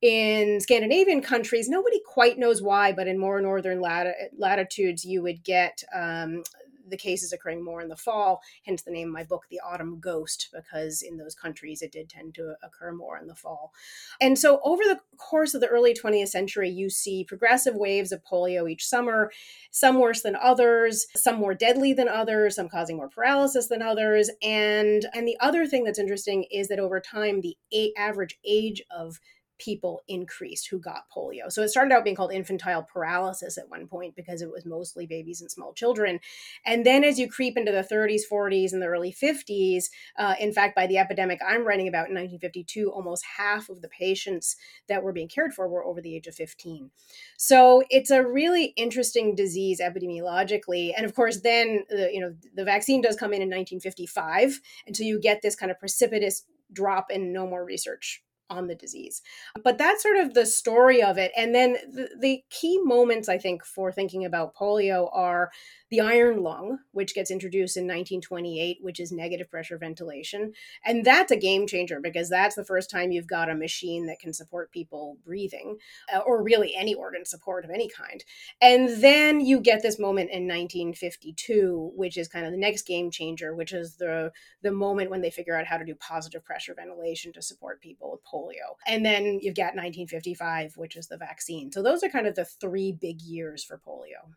in 0.00 0.60
Scandinavian 0.60 1.22
countries, 1.22 1.68
nobody 1.68 2.00
quite 2.06 2.38
knows 2.38 2.62
why, 2.62 2.92
but 2.92 3.08
in 3.08 3.18
more 3.18 3.40
northern 3.40 3.80
lat- 3.80 4.14
latitudes, 4.36 5.04
you 5.04 5.22
would 5.22 5.42
get 5.42 5.82
um, 5.94 6.44
the 6.88 6.96
cases 6.96 7.32
occurring 7.32 7.64
more 7.64 7.80
in 7.80 7.88
the 7.88 7.96
fall, 7.96 8.40
hence 8.64 8.82
the 8.82 8.90
name 8.90 9.08
of 9.08 9.14
my 9.14 9.24
book, 9.24 9.46
The 9.50 9.60
Autumn 9.60 10.00
Ghost, 10.00 10.48
because 10.52 11.02
in 11.02 11.16
those 11.16 11.34
countries 11.34 11.82
it 11.82 11.92
did 11.92 12.08
tend 12.08 12.34
to 12.34 12.54
occur 12.62 12.92
more 12.92 13.18
in 13.18 13.26
the 13.26 13.34
fall. 13.34 13.72
And 14.20 14.38
so 14.38 14.60
over 14.64 14.82
the 14.84 15.00
course 15.16 15.54
of 15.54 15.60
the 15.60 15.68
early 15.68 15.94
20th 15.94 16.28
century, 16.28 16.70
you 16.70 16.90
see 16.90 17.24
progressive 17.24 17.74
waves 17.74 18.12
of 18.12 18.24
polio 18.24 18.70
each 18.70 18.86
summer, 18.86 19.30
some 19.70 19.98
worse 19.98 20.22
than 20.22 20.36
others, 20.36 21.06
some 21.14 21.36
more 21.36 21.54
deadly 21.54 21.92
than 21.92 22.08
others, 22.08 22.56
some 22.56 22.68
causing 22.68 22.96
more 22.96 23.08
paralysis 23.08 23.68
than 23.68 23.82
others. 23.82 24.30
And, 24.42 25.06
and 25.14 25.26
the 25.26 25.36
other 25.40 25.66
thing 25.66 25.84
that's 25.84 25.98
interesting 25.98 26.44
is 26.50 26.68
that 26.68 26.78
over 26.78 27.00
time, 27.00 27.40
the 27.40 27.56
average 27.96 28.38
age 28.44 28.82
of 28.90 29.20
people 29.58 30.02
increased 30.08 30.68
who 30.68 30.78
got 30.78 31.10
polio. 31.14 31.50
So 31.50 31.62
it 31.62 31.68
started 31.68 31.94
out 31.94 32.04
being 32.04 32.16
called 32.16 32.32
infantile 32.32 32.82
paralysis 32.82 33.58
at 33.58 33.68
one 33.68 33.86
point 33.86 34.16
because 34.16 34.42
it 34.42 34.50
was 34.50 34.64
mostly 34.64 35.06
babies 35.06 35.40
and 35.40 35.50
small 35.50 35.72
children. 35.72 36.20
And 36.64 36.84
then 36.86 37.04
as 37.04 37.18
you 37.18 37.28
creep 37.28 37.56
into 37.56 37.72
the 37.72 37.86
30s, 37.90 38.22
40s, 38.30 38.72
and 38.72 38.82
the 38.82 38.86
early 38.86 39.12
50s, 39.12 39.86
uh, 40.18 40.34
in 40.38 40.52
fact, 40.52 40.74
by 40.74 40.86
the 40.86 40.98
epidemic 40.98 41.40
I'm 41.46 41.66
writing 41.66 41.88
about 41.88 42.08
in 42.08 42.14
1952, 42.14 42.90
almost 42.90 43.24
half 43.36 43.68
of 43.68 43.82
the 43.82 43.88
patients 43.88 44.56
that 44.88 45.02
were 45.02 45.12
being 45.12 45.28
cared 45.28 45.52
for 45.52 45.68
were 45.68 45.84
over 45.84 46.00
the 46.00 46.14
age 46.14 46.26
of 46.26 46.34
15. 46.34 46.90
So 47.36 47.82
it's 47.90 48.10
a 48.10 48.24
really 48.24 48.72
interesting 48.76 49.34
disease 49.34 49.80
epidemiologically. 49.80 50.92
And 50.96 51.04
of 51.04 51.14
course, 51.14 51.40
then 51.40 51.84
the, 51.88 52.10
you 52.12 52.20
know 52.20 52.34
the 52.54 52.64
vaccine 52.64 53.00
does 53.00 53.16
come 53.16 53.32
in 53.32 53.42
in 53.42 53.48
1955, 53.48 54.60
and 54.86 54.96
so 54.96 55.04
you 55.04 55.20
get 55.20 55.42
this 55.42 55.56
kind 55.56 55.70
of 55.70 55.78
precipitous 55.78 56.44
drop 56.72 57.06
and 57.10 57.32
no 57.32 57.46
more 57.46 57.64
research 57.64 58.22
on 58.50 58.66
the 58.66 58.74
disease. 58.74 59.22
But 59.62 59.78
that's 59.78 60.02
sort 60.02 60.16
of 60.16 60.34
the 60.34 60.46
story 60.46 61.02
of 61.02 61.18
it. 61.18 61.32
And 61.36 61.54
then 61.54 61.76
the, 61.92 62.08
the, 62.18 62.42
key 62.50 62.80
moments, 62.82 63.28
I 63.28 63.36
think, 63.36 63.64
for 63.64 63.92
thinking 63.92 64.24
about 64.24 64.54
polio 64.54 65.10
are 65.12 65.50
the 65.90 66.00
iron 66.00 66.42
lung, 66.42 66.78
which 66.92 67.14
gets 67.14 67.30
introduced 67.30 67.76
in 67.76 67.84
1928, 67.84 68.78
which 68.80 69.00
is 69.00 69.12
negative 69.12 69.50
pressure 69.50 69.78
ventilation. 69.78 70.52
And 70.84 71.04
that's 71.04 71.32
a 71.32 71.36
game 71.36 71.66
changer 71.66 72.00
because 72.00 72.28
that's 72.28 72.54
the 72.54 72.64
first 72.64 72.90
time 72.90 73.10
you've 73.10 73.26
got 73.26 73.50
a 73.50 73.54
machine 73.54 74.06
that 74.06 74.20
can 74.20 74.32
support 74.32 74.70
people 74.70 75.18
breathing 75.24 75.78
uh, 76.14 76.18
or 76.18 76.42
really 76.42 76.74
any 76.76 76.94
organ 76.94 77.24
support 77.24 77.64
of 77.64 77.70
any 77.70 77.88
kind. 77.88 78.24
And 78.60 79.02
then 79.02 79.40
you 79.40 79.60
get 79.60 79.82
this 79.82 79.98
moment 79.98 80.30
in 80.30 80.46
1952, 80.46 81.92
which 81.94 82.16
is 82.16 82.28
kind 82.28 82.46
of 82.46 82.52
the 82.52 82.58
next 82.58 82.86
game 82.86 83.10
changer, 83.10 83.54
which 83.54 83.72
is 83.72 83.96
the, 83.96 84.32
the 84.62 84.72
moment 84.72 85.10
when 85.10 85.22
they 85.22 85.30
figure 85.30 85.56
out 85.56 85.66
how 85.66 85.76
to 85.76 85.84
do 85.84 85.94
positive 85.94 86.44
pressure 86.44 86.74
ventilation 86.74 87.32
to 87.32 87.42
support 87.42 87.80
people 87.80 88.10
with 88.10 88.20
polio. 88.24 88.37
And 88.86 89.04
then 89.04 89.38
you've 89.42 89.54
got 89.54 89.74
1955, 89.74 90.76
which 90.76 90.96
is 90.96 91.08
the 91.08 91.16
vaccine. 91.16 91.70
So 91.72 91.82
those 91.82 92.02
are 92.02 92.08
kind 92.08 92.26
of 92.26 92.34
the 92.34 92.44
three 92.44 92.92
big 92.92 93.20
years 93.22 93.64
for 93.64 93.78
polio. 93.78 94.34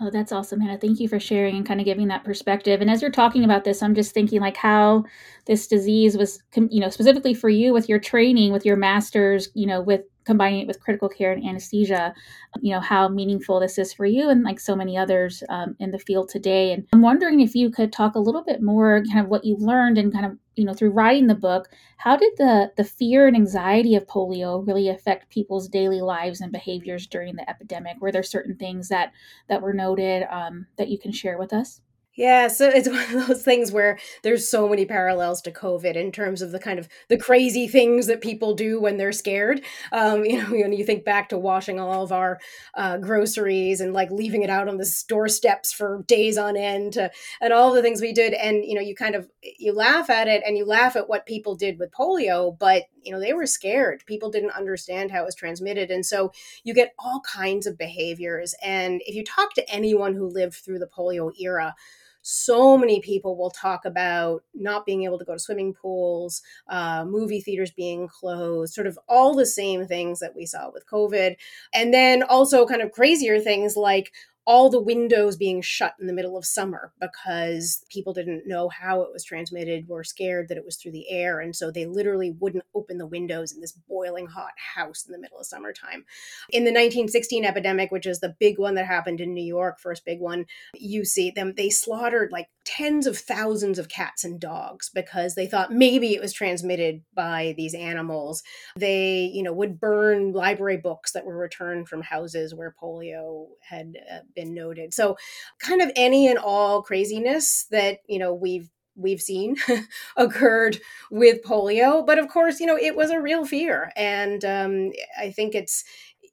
Oh, 0.00 0.08
that's 0.10 0.30
awesome, 0.30 0.60
Hannah. 0.60 0.78
Thank 0.78 1.00
you 1.00 1.08
for 1.08 1.18
sharing 1.18 1.56
and 1.56 1.66
kind 1.66 1.80
of 1.80 1.84
giving 1.84 2.08
that 2.08 2.24
perspective. 2.24 2.80
And 2.80 2.88
as 2.88 3.02
you're 3.02 3.10
talking 3.10 3.44
about 3.44 3.64
this, 3.64 3.82
I'm 3.82 3.94
just 3.94 4.14
thinking 4.14 4.40
like 4.40 4.56
how 4.56 5.04
this 5.46 5.66
disease 5.66 6.16
was, 6.16 6.42
you 6.54 6.80
know, 6.80 6.90
specifically 6.90 7.34
for 7.34 7.48
you 7.48 7.72
with 7.72 7.88
your 7.88 7.98
training, 7.98 8.52
with 8.52 8.64
your 8.64 8.76
master's, 8.76 9.48
you 9.54 9.66
know, 9.66 9.80
with 9.80 10.02
combining 10.24 10.60
it 10.60 10.66
with 10.66 10.80
critical 10.80 11.08
care 11.08 11.32
and 11.32 11.44
anesthesia, 11.44 12.14
you 12.60 12.72
know, 12.72 12.80
how 12.80 13.08
meaningful 13.08 13.60
this 13.60 13.78
is 13.78 13.92
for 13.92 14.06
you 14.06 14.28
and 14.28 14.42
like 14.42 14.60
so 14.60 14.76
many 14.76 14.96
others 14.96 15.42
um, 15.48 15.74
in 15.78 15.90
the 15.90 15.98
field 15.98 16.28
today. 16.28 16.72
And 16.72 16.86
I'm 16.92 17.02
wondering 17.02 17.40
if 17.40 17.54
you 17.54 17.70
could 17.70 17.92
talk 17.92 18.14
a 18.14 18.20
little 18.20 18.44
bit 18.44 18.62
more 18.62 19.02
kind 19.10 19.20
of 19.20 19.28
what 19.30 19.44
you 19.44 19.56
learned 19.56 19.98
and 19.98 20.12
kind 20.12 20.26
of, 20.26 20.36
you 20.56 20.64
know, 20.64 20.74
through 20.74 20.90
writing 20.90 21.26
the 21.26 21.34
book, 21.34 21.68
how 21.96 22.16
did 22.16 22.32
the 22.36 22.70
the 22.76 22.84
fear 22.84 23.26
and 23.26 23.36
anxiety 23.36 23.94
of 23.94 24.06
polio 24.06 24.66
really 24.66 24.88
affect 24.88 25.30
people's 25.30 25.68
daily 25.68 26.00
lives 26.00 26.40
and 26.40 26.52
behaviors 26.52 27.06
during 27.06 27.36
the 27.36 27.48
epidemic? 27.48 27.96
Were 28.00 28.12
there 28.12 28.22
certain 28.22 28.56
things 28.56 28.88
that 28.88 29.12
that 29.48 29.62
were 29.62 29.74
noted 29.74 30.24
um, 30.30 30.66
that 30.76 30.88
you 30.88 30.98
can 30.98 31.12
share 31.12 31.38
with 31.38 31.52
us? 31.52 31.80
Yeah, 32.16 32.48
so 32.48 32.68
it's 32.68 32.88
one 32.88 33.00
of 33.16 33.26
those 33.28 33.42
things 33.44 33.70
where 33.72 33.98
there's 34.22 34.48
so 34.48 34.68
many 34.68 34.84
parallels 34.84 35.40
to 35.42 35.52
COVID 35.52 35.94
in 35.94 36.10
terms 36.12 36.42
of 36.42 36.50
the 36.50 36.58
kind 36.58 36.78
of 36.78 36.88
the 37.08 37.16
crazy 37.16 37.68
things 37.68 38.06
that 38.06 38.20
people 38.20 38.54
do 38.54 38.80
when 38.80 38.96
they're 38.96 39.12
scared. 39.12 39.62
Um, 39.92 40.24
you 40.24 40.38
know, 40.42 40.50
when 40.50 40.72
you 40.72 40.84
think 40.84 41.04
back 41.04 41.28
to 41.30 41.38
washing 41.38 41.78
all 41.78 42.02
of 42.02 42.12
our 42.12 42.38
uh, 42.74 42.98
groceries 42.98 43.80
and 43.80 43.92
like 43.92 44.10
leaving 44.10 44.42
it 44.42 44.50
out 44.50 44.68
on 44.68 44.76
the 44.76 45.04
doorsteps 45.08 45.72
for 45.72 46.04
days 46.08 46.36
on 46.36 46.56
end, 46.56 46.94
to, 46.94 47.10
and 47.40 47.52
all 47.52 47.72
the 47.72 47.82
things 47.82 48.00
we 48.00 48.12
did, 48.12 48.34
and 48.34 48.64
you 48.64 48.74
know, 48.74 48.80
you 48.80 48.94
kind 48.94 49.14
of 49.14 49.28
you 49.42 49.72
laugh 49.72 50.10
at 50.10 50.28
it 50.28 50.42
and 50.46 50.56
you 50.56 50.64
laugh 50.64 50.96
at 50.96 51.08
what 51.08 51.26
people 51.26 51.54
did 51.54 51.78
with 51.78 51.90
polio, 51.92 52.56
but 52.58 52.84
you 53.02 53.12
know, 53.12 53.20
they 53.20 53.32
were 53.32 53.46
scared. 53.46 54.04
People 54.06 54.30
didn't 54.30 54.50
understand 54.50 55.10
how 55.10 55.22
it 55.22 55.26
was 55.26 55.34
transmitted, 55.34 55.90
and 55.90 56.04
so 56.04 56.32
you 56.64 56.74
get 56.74 56.94
all 56.98 57.20
kinds 57.20 57.66
of 57.66 57.78
behaviors. 57.78 58.54
And 58.62 59.00
if 59.06 59.14
you 59.14 59.24
talk 59.24 59.54
to 59.54 59.70
anyone 59.70 60.14
who 60.14 60.26
lived 60.28 60.54
through 60.54 60.78
the 60.78 60.86
polio 60.86 61.30
era 61.40 61.74
so 62.22 62.76
many 62.76 63.00
people 63.00 63.36
will 63.36 63.50
talk 63.50 63.84
about 63.84 64.42
not 64.54 64.84
being 64.84 65.04
able 65.04 65.18
to 65.18 65.24
go 65.24 65.32
to 65.32 65.38
swimming 65.38 65.72
pools, 65.72 66.42
uh, 66.68 67.04
movie 67.04 67.40
theaters 67.40 67.70
being 67.70 68.08
closed, 68.08 68.74
sort 68.74 68.86
of 68.86 68.98
all 69.08 69.34
the 69.34 69.46
same 69.46 69.86
things 69.86 70.20
that 70.20 70.36
we 70.36 70.44
saw 70.44 70.70
with 70.70 70.86
COVID. 70.86 71.36
And 71.72 71.94
then 71.94 72.22
also 72.22 72.66
kind 72.66 72.82
of 72.82 72.92
crazier 72.92 73.40
things 73.40 73.76
like 73.76 74.12
all 74.46 74.70
the 74.70 74.80
windows 74.80 75.36
being 75.36 75.62
shut 75.62 75.94
in 76.00 76.06
the 76.06 76.12
middle 76.12 76.36
of 76.36 76.44
summer 76.44 76.92
because 77.00 77.84
people 77.90 78.12
didn't 78.12 78.46
know 78.46 78.68
how 78.68 79.02
it 79.02 79.12
was 79.12 79.24
transmitted, 79.24 79.86
were 79.88 80.02
scared 80.02 80.48
that 80.48 80.56
it 80.56 80.64
was 80.64 80.76
through 80.76 80.92
the 80.92 81.10
air. 81.10 81.40
And 81.40 81.54
so 81.54 81.70
they 81.70 81.86
literally 81.86 82.34
wouldn't 82.38 82.64
open 82.74 82.98
the 82.98 83.06
windows 83.06 83.52
in 83.52 83.60
this 83.60 83.72
boiling 83.88 84.26
hot 84.26 84.52
house 84.74 85.04
in 85.06 85.12
the 85.12 85.18
middle 85.18 85.38
of 85.38 85.46
summertime. 85.46 86.04
In 86.50 86.64
the 86.64 86.70
1916 86.70 87.44
epidemic, 87.44 87.90
which 87.90 88.06
is 88.06 88.20
the 88.20 88.34
big 88.40 88.58
one 88.58 88.74
that 88.74 88.86
happened 88.86 89.20
in 89.20 89.34
New 89.34 89.44
York, 89.44 89.78
first 89.78 90.04
big 90.04 90.20
one, 90.20 90.46
you 90.74 91.04
see 91.04 91.30
them, 91.30 91.54
they 91.56 91.70
slaughtered 91.70 92.32
like 92.32 92.48
tens 92.64 93.06
of 93.06 93.18
thousands 93.18 93.78
of 93.78 93.88
cats 93.88 94.24
and 94.24 94.40
dogs 94.40 94.90
because 94.94 95.34
they 95.34 95.46
thought 95.46 95.72
maybe 95.72 96.14
it 96.14 96.20
was 96.20 96.32
transmitted 96.32 97.02
by 97.14 97.54
these 97.56 97.74
animals. 97.74 98.42
They, 98.76 99.30
you 99.32 99.42
know, 99.42 99.52
would 99.52 99.80
burn 99.80 100.32
library 100.32 100.76
books 100.76 101.12
that 101.12 101.24
were 101.24 101.36
returned 101.36 101.88
from 101.88 102.02
houses 102.02 102.54
where 102.54 102.74
polio 102.80 103.46
had 103.68 103.94
uh, 104.10 104.18
been 104.34 104.54
noted. 104.54 104.94
So, 104.94 105.16
kind 105.58 105.82
of 105.82 105.90
any 105.96 106.28
and 106.28 106.38
all 106.38 106.82
craziness 106.82 107.64
that, 107.70 107.98
you 108.08 108.18
know, 108.18 108.34
we've 108.34 108.70
we've 108.96 109.20
seen 109.20 109.56
occurred 110.16 110.78
with 111.10 111.42
polio. 111.42 112.04
But 112.04 112.18
of 112.18 112.28
course, 112.28 112.60
you 112.60 112.66
know, 112.66 112.76
it 112.76 112.96
was 112.96 113.10
a 113.10 113.20
real 113.20 113.44
fear. 113.44 113.92
And 113.96 114.44
um, 114.44 114.92
I 115.18 115.30
think 115.30 115.54
it's, 115.54 115.84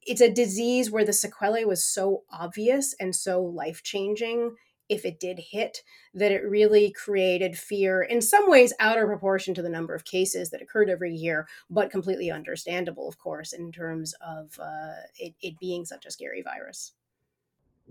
it's 0.06 0.22
a 0.22 0.32
disease 0.32 0.92
where 0.92 1.06
the 1.06 1.14
sequelae 1.14 1.66
was 1.66 1.84
so 1.84 2.24
obvious 2.32 2.96
and 3.00 3.16
so 3.16 3.42
life 3.42 3.84
changing 3.84 4.56
if 4.90 5.06
it 5.06 5.20
did 5.20 5.40
hit, 5.52 5.84
that 6.14 6.32
it 6.32 6.48
really 6.48 6.92
created 6.92 7.58
fear 7.58 8.02
in 8.02 8.22
some 8.22 8.50
ways 8.50 8.74
out 8.80 8.98
of 8.98 9.08
proportion 9.08 9.54
to 9.54 9.62
the 9.62 9.70
number 9.70 9.94
of 9.94 10.06
cases 10.06 10.50
that 10.50 10.62
occurred 10.62 10.90
every 10.90 11.14
year, 11.14 11.48
but 11.70 11.92
completely 11.92 12.32
understandable, 12.32 13.08
of 13.08 13.18
course, 13.18 13.54
in 13.54 13.72
terms 13.72 14.14
of 14.26 14.58
uh, 14.62 15.02
it, 15.20 15.34
it 15.42 15.60
being 15.60 15.86
such 15.86 16.06
a 16.06 16.12
scary 16.12 16.42
virus. 16.42 16.94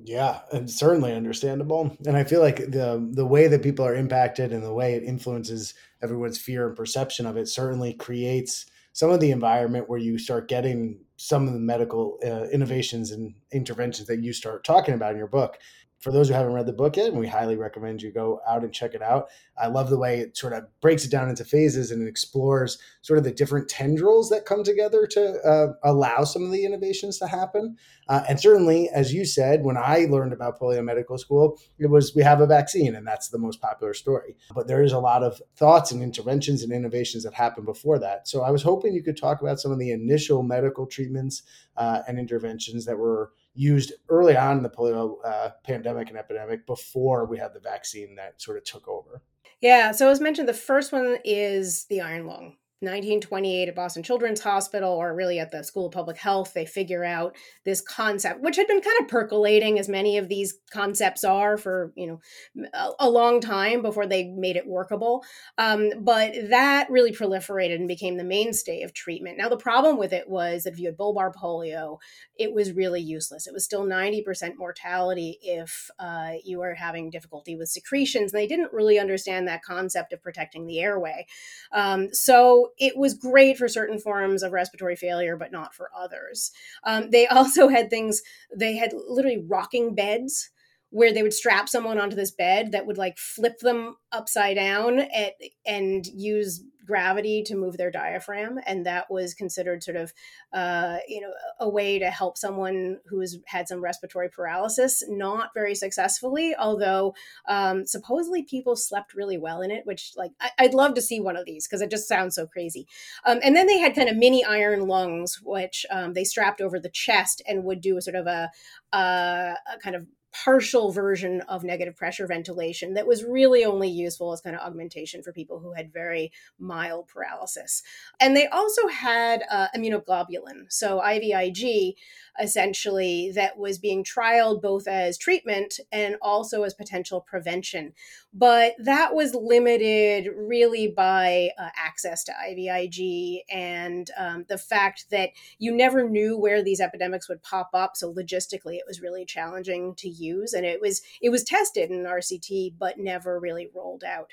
Yeah, 0.05 0.41
and 0.53 0.71
certainly 0.71 1.15
understandable. 1.15 1.97
And 2.07 2.17
I 2.17 2.25
feel 2.25 2.41
like 2.41 2.57
the 2.57 3.09
the 3.12 3.25
way 3.25 3.49
that 3.49 3.62
people 3.62 3.85
are 3.87 3.95
impacted 3.95 4.53
and 4.53 4.62
the 4.62 4.73
way 4.75 4.95
it 4.95 5.03
influences 5.03 5.73
everyone's 6.03 6.38
fear 6.38 6.67
and 6.69 6.76
perception 6.76 7.25
of 7.25 7.37
it 7.38 7.49
certainly 7.49 7.95
creates 7.95 8.67
some 8.93 9.11
of 9.11 9.21
the 9.21 9.31
environment 9.31 9.88
where 9.88 9.99
you 9.99 10.19
start 10.19 10.49
getting 10.49 11.00
some 11.17 11.47
of 11.47 11.55
the 11.55 11.61
medical 11.61 12.19
uh, 12.25 12.45
innovations 12.49 13.11
and 13.11 13.35
interventions 13.53 14.07
that 14.09 14.23
you 14.23 14.33
start 14.35 14.65
talking 14.65 14.95
about 14.95 15.12
in 15.12 15.19
your 15.19 15.26
book 15.26 15.57
for 15.99 16.12
those 16.12 16.29
who 16.29 16.35
haven't 16.35 16.53
read 16.53 16.67
the 16.67 16.73
book 16.73 16.97
yet, 16.97 17.09
and 17.09 17.19
we 17.19 17.26
highly 17.26 17.57
recommend 17.57 18.03
you 18.03 18.12
go 18.12 18.41
out 18.49 18.62
and 18.62 18.73
check 18.73 18.95
it 18.95 19.03
out. 19.03 19.29
I 19.59 19.69
love 19.69 19.88
the 19.88 19.99
way 19.99 20.21
it 20.21 20.37
sort 20.37 20.53
of 20.53 20.65
breaks 20.81 21.05
it 21.05 21.11
down 21.11 21.29
into 21.29 21.45
phases 21.45 21.91
and 21.91 22.03
it 22.03 22.09
explores 22.09 22.79
sort 23.03 23.19
of 23.19 23.25
the 23.25 23.33
different 23.33 23.69
tendrils 23.69 24.29
that 24.31 24.45
come 24.45 24.62
together 24.62 25.07
to 25.07 25.41
uh, 25.43 25.73
allow 25.83 26.25
some 26.25 26.45
of 26.45 26.53
the 26.53 26.65
innovations 26.65 27.19
to 27.19 27.26
happen. 27.26 27.76
Uh, 28.09 28.23
and 28.29 28.38
certainly, 28.38 28.88
as 28.91 29.12
you 29.12 29.25
said, 29.25 29.65
when 29.65 29.76
I 29.76 30.07
learned 30.11 30.33
about 30.33 30.61
polio 30.61 30.85
medical 30.85 31.19
school, 31.19 31.59
it 31.79 31.87
was 31.87 32.15
we 32.15 32.23
have 32.23 32.41
a 32.41 32.47
vaccine, 32.47 32.95
and 32.95 33.07
that's 33.07 33.29
the 33.29 33.38
most 33.38 33.61
popular 33.61 33.95
story. 33.95 34.37
But 34.55 34.69
there 34.69 34.83
is 34.83 34.93
a 34.93 34.99
lot 34.99 35.23
of 35.23 35.41
thoughts 35.57 35.93
and 35.93 36.03
interventions 36.03 36.62
and 36.62 36.73
innovations 36.73 37.25
that 37.25 37.35
happened 37.35 37.67
before 37.67 37.99
that. 38.00 38.29
So 38.29 38.43
I 38.43 38.50
was 38.50 38.62
hoping 38.62 38.95
you 38.95 39.03
could 39.03 39.17
talk 39.17 39.41
about 39.41 39.61
some 39.61 39.73
of 39.73 39.79
the 39.79 39.91
initial 39.91 40.43
medical 40.43 40.87
treatments 40.87 41.43
uh, 41.76 42.03
and 42.07 42.19
interventions 42.19 42.85
that 42.85 42.99
were 42.99 43.33
used 43.57 43.93
early 44.09 44.37
on 44.37 44.59
in 44.59 44.63
the 44.63 44.71
polio 44.71 45.17
uh, 45.25 45.51
pandemic 45.65 46.09
and 46.09 46.19
epidemic 46.19 46.67
before 46.67 47.25
we 47.27 47.39
had 47.39 47.55
the 47.55 47.61
vaccine 47.61 48.15
that 48.17 48.41
sort 48.41 48.57
of 48.57 48.65
took 48.65 48.87
over. 48.89 49.23
Yeah. 49.61 49.93
So 49.93 50.11
as 50.11 50.21
mentioned, 50.21 50.49
the 50.49 50.55
first 50.55 50.93
one 50.93 51.19
is 51.25 51.87
the 51.87 52.01
iron 52.01 52.27
lung. 52.27 52.57
1928 52.80 53.68
at 53.68 53.75
Boston 53.75 54.02
Children's 54.02 54.40
Hospital, 54.40 54.92
or 54.92 55.14
really 55.14 55.38
at 55.38 55.50
the 55.50 55.64
School 55.64 55.87
of 55.87 55.92
Public 55.92 56.18
Health, 56.18 56.52
they 56.52 56.66
figure 56.66 57.04
out 57.04 57.35
this 57.64 57.80
concept, 57.80 58.42
which 58.42 58.56
had 58.56 58.66
been 58.66 58.83
kind 58.83 59.00
of 59.00 59.09
percolating, 59.09 59.78
as 59.78 59.88
many 59.88 60.18
of 60.18 60.28
these 60.28 60.59
concepts 60.71 61.25
are, 61.25 61.56
for 61.56 61.92
you 61.97 62.06
know 62.06 62.66
a, 62.99 63.06
long 63.16 63.40
time 63.40 63.80
before 63.80 64.06
they 64.06 64.25
made 64.25 64.56
it 64.56 64.66
workable. 64.66 65.25
Um, 65.56 65.90
but 66.00 66.35
that 66.50 66.90
really 66.90 67.12
proliferated 67.12 67.76
and 67.76 67.88
became 67.88 68.18
the 68.18 68.25
mainstay 68.25 68.83
of 68.83 68.92
treatment. 68.92 69.38
Now, 69.38 69.49
the 69.49 69.56
problem 69.56 69.97
with 69.97 70.12
it 70.12 70.28
was 70.28 70.64
that 70.64 70.75
if 70.75 70.78
you 70.78 70.87
had 70.87 70.99
bulbar 70.99 71.33
polio, 71.35 71.99
it 72.38 72.52
was 72.52 72.73
really 72.73 73.00
useless. 73.00 73.47
It 73.47 73.54
was 73.54 73.64
still 73.64 73.87
90% 73.87 74.56
mortality 74.59 75.38
if 75.40 75.90
uh, 75.99 76.33
you 76.45 76.59
were 76.59 76.75
having 76.75 77.09
difficulty 77.11 77.56
with 77.56 77.68
secretions. 77.68 78.33
And 78.33 78.40
they 78.40 78.47
didn't 78.47 78.73
really 78.73 78.99
understand 78.99 79.49
that 79.49 79.62
concept 79.62 80.12
of 80.12 80.23
protecting 80.23 80.66
the 80.66 80.80
airway. 80.80 81.26
Um, 81.73 82.12
so 82.12 82.66
it 82.79 82.97
was 82.97 83.15
great 83.15 83.59
for 83.59 83.69
certain 83.69 83.99
forms 83.99 84.43
of 84.43 84.53
respiratory 84.53 84.97
failure, 84.97 85.37
but 85.37 85.53
not 85.53 85.75
for 85.75 85.91
others. 85.97 86.51
Um, 86.85 87.11
they 87.11 87.27
also 87.29 87.69
had 87.69 87.91
things, 87.91 88.23
they 88.55 88.77
had 88.77 88.93
literally 89.09 89.45
rocking 89.49 89.95
beds 89.95 90.51
where 90.91 91.13
they 91.13 91.23
would 91.23 91.35
strap 91.35 91.69
someone 91.69 91.99
onto 91.99 92.17
this 92.17 92.31
bed 92.31 92.73
that 92.73 92.87
would 92.87 92.97
like 92.97 93.19
flip 93.19 93.59
them 93.59 93.97
upside 94.13 94.57
down 94.57 95.01
at, 95.01 95.35
and 95.67 96.07
use 96.07 96.63
gravity 96.87 97.43
to 97.43 97.57
move 97.57 97.76
their 97.76 97.90
diaphragm 97.90 98.59
and 98.66 98.87
that 98.87 99.11
was 99.11 99.35
considered 99.35 99.83
sort 99.83 99.97
of 99.97 100.12
uh, 100.52 100.99
you 101.09 101.21
know 101.21 101.33
a 101.61 101.69
way 101.69 101.99
to 101.99 102.11
help 102.11 102.38
someone 102.38 102.99
who's 103.07 103.38
had 103.47 103.69
some 103.69 103.83
respiratory 103.83 104.28
paralysis 104.28 105.02
not 105.09 105.50
very 105.55 105.75
successfully 105.75 106.55
although 106.59 107.14
um, 107.49 107.87
supposedly 107.87 108.43
people 108.43 108.76
slept 108.76 109.14
really 109.14 109.38
well 109.38 109.61
in 109.61 109.71
it 109.71 109.85
which 109.85 110.12
like 110.16 110.33
I- 110.40 110.50
would 110.62 110.75
love 110.75 110.95
to 110.95 111.02
see 111.02 111.21
one 111.21 111.37
of 111.37 111.45
these 111.45 111.66
because 111.66 111.81
it 111.81 111.90
just 111.90 112.09
sounds 112.09 112.35
so 112.35 112.47
crazy. 112.47 112.87
Um, 113.25 113.38
and 113.43 113.57
then 113.57 113.66
they 113.66 113.78
had 113.78 113.95
kind 113.95 114.09
of 114.09 114.16
mini 114.16 114.45
iron 114.45 114.87
lungs 114.87 115.40
which 115.43 115.87
um, 115.90 116.12
they 116.12 116.25
strapped 116.25 116.61
over 116.61 116.78
the 116.78 116.88
chest 116.88 117.43
and 117.47 117.64
would 117.64 117.81
do 117.81 117.97
a 117.97 118.02
sort 118.02 118.16
of 118.16 118.26
a, 118.26 118.50
a, 118.93 118.99
a 118.99 119.78
kind 119.83 119.97
of 119.97 120.07
partial 120.45 120.93
version 120.93 121.40
of 121.43 121.64
negative 121.64 121.97
pressure 121.97 122.26
ventilation 122.26 122.95
that 122.95 123.07
was 123.07 123.25
really 123.25 123.64
only 123.64 123.88
useful 123.88 124.33
as 124.33 124.40
kind 124.40 124.57
of 124.57 124.62
augmentation 124.62 125.23
for 125.23 125.33
people 125.33 125.61
who 125.61 125.73
had 125.73 125.93
very 125.93 126.33
mild 126.59 127.09
paralysis. 127.09 127.83
And 128.21 128.37
they 128.37 128.47
also 128.49 128.88
had 128.88 129.43
uh, 129.50 129.69
immunoglobulin, 129.76 130.71
so 130.71 131.00
IVIG, 131.00 131.95
essentially, 132.40 133.33
that 133.35 133.59
was 133.59 133.78
being 133.78 134.05
trialed 134.05 134.61
both 134.61 134.87
as 134.87 135.16
treatment 135.16 135.81
and 135.90 136.16
also 136.21 136.62
as 136.64 136.75
potential 136.75 137.21
prevention. 137.21 137.93
But 138.33 138.75
that 138.78 139.14
was 139.14 139.35
limited 139.35 140.28
really 140.37 140.88
by 140.88 141.50
uh, 141.59 141.71
access 141.76 142.23
to 142.25 142.33
IVIG 142.33 143.40
and 143.50 144.11
um, 144.19 144.45
the 144.49 144.59
fact 144.59 145.07
that 145.11 145.31
you 145.59 145.75
never 145.75 146.07
knew 146.07 146.38
where 146.38 146.62
these 146.62 146.81
epidemics 146.81 147.28
would 147.28 147.43
pop 147.43 147.71
up. 147.73 147.97
So 147.97 148.12
logistically, 148.12 148.75
it 148.75 148.85
was 148.87 149.00
really 149.00 149.25
challenging 149.25 149.95
to 149.97 150.09
use, 150.09 150.25
and 150.54 150.64
it 150.64 150.80
was 150.80 151.02
it 151.21 151.30
was 151.30 151.45
tested 151.45 151.90
in 151.90 152.04
RCT, 152.04 152.75
but 152.78 152.99
never 152.99 153.38
really 153.38 153.68
rolled 153.75 154.04
out. 154.04 154.33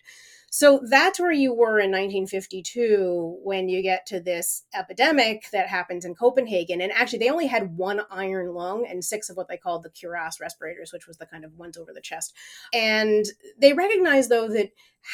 So 0.56 0.82
that's 0.88 1.20
where 1.20 1.32
you 1.32 1.52
were 1.52 1.80
in 1.80 1.90
1952 1.90 3.40
when 3.42 3.70
you 3.70 3.82
get 3.82 4.06
to 4.06 4.20
this 4.20 4.66
epidemic 4.76 5.50
that 5.52 5.68
happens 5.68 6.06
in 6.06 6.14
Copenhagen. 6.14 6.80
And 6.80 6.92
actually, 6.92 7.18
they 7.18 7.32
only 7.32 7.48
had 7.48 7.76
one 7.76 8.02
iron 8.12 8.54
lung 8.54 8.86
and 8.88 9.04
six 9.04 9.32
of 9.32 9.36
what 9.36 9.48
they 9.48 9.58
called 9.58 9.82
the 9.82 9.90
cuirass 9.90 10.40
respirators, 10.40 10.94
which 10.94 11.08
was 11.08 11.18
the 11.18 11.26
kind 11.26 11.44
of 11.44 11.58
ones 11.58 11.76
over 11.76 11.92
the 11.92 12.02
chest. 12.02 12.36
And 12.72 13.26
they 13.58 13.74
recognized, 13.74 14.30
though, 14.30 14.48
that 14.50 14.70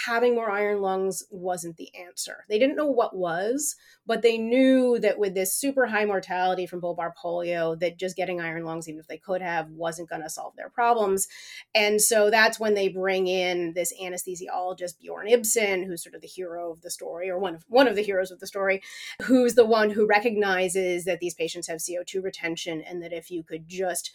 having 0.06 0.36
more 0.36 0.52
iron 0.52 0.82
lungs 0.82 1.24
wasn't 1.32 1.78
the 1.78 1.90
answer. 1.96 2.46
They 2.48 2.60
didn't 2.60 2.76
know 2.76 2.86
what 2.86 3.16
was, 3.16 3.76
but 4.06 4.22
they 4.22 4.38
knew 4.38 5.00
that 5.00 5.18
with 5.18 5.34
this 5.34 5.54
super 5.54 5.88
high 5.88 6.06
mortality 6.06 6.68
from 6.68 6.82
bulbar 6.82 7.12
polio, 7.22 7.80
that 7.80 7.98
just 7.98 8.16
getting 8.16 8.40
iron 8.40 8.64
lungs, 8.64 8.88
even 8.88 9.00
if 9.00 9.08
they 9.08 9.18
could 9.18 9.42
have, 9.42 9.70
wasn't 9.72 10.10
going 10.10 10.22
to 10.22 10.30
solve 10.30 10.56
their 10.56 10.70
problems. 10.70 11.28
And 11.74 12.00
so 12.02 12.30
that's 12.30 12.60
when 12.60 12.76
they 12.76 12.88
bring 12.88 13.28
in 13.28 13.74
this 13.74 13.94
anesthesiologist, 14.00 15.00
Bjorn 15.00 15.28
Ibsen, 15.28 15.84
who's 15.84 16.04
sort 16.04 16.16
of 16.16 16.22
the 16.22 16.28
hero 16.28 16.72
of 16.72 16.82
the 16.82 16.92
story, 16.92 17.30
or 17.30 17.40
one 17.40 17.56
of 17.56 17.66
one 17.68 17.88
of 17.88 17.96
the 17.96 18.04
heroes 18.04 18.32
of 18.32 18.40
the 18.40 18.48
story, 18.48 18.82
who's 19.24 19.56
the 19.56 19.66
one 19.66 19.90
who 19.90 20.06
recognizes 20.06 21.06
that 21.06 21.20
these 21.20 21.34
patients 21.34 21.68
have 21.68 21.80
CO2 21.80 22.24
retention 22.24 22.82
and 22.82 23.02
that 23.02 23.14
if 23.14 23.32
you 23.32 23.44
could 23.44 23.68
just 23.68 24.12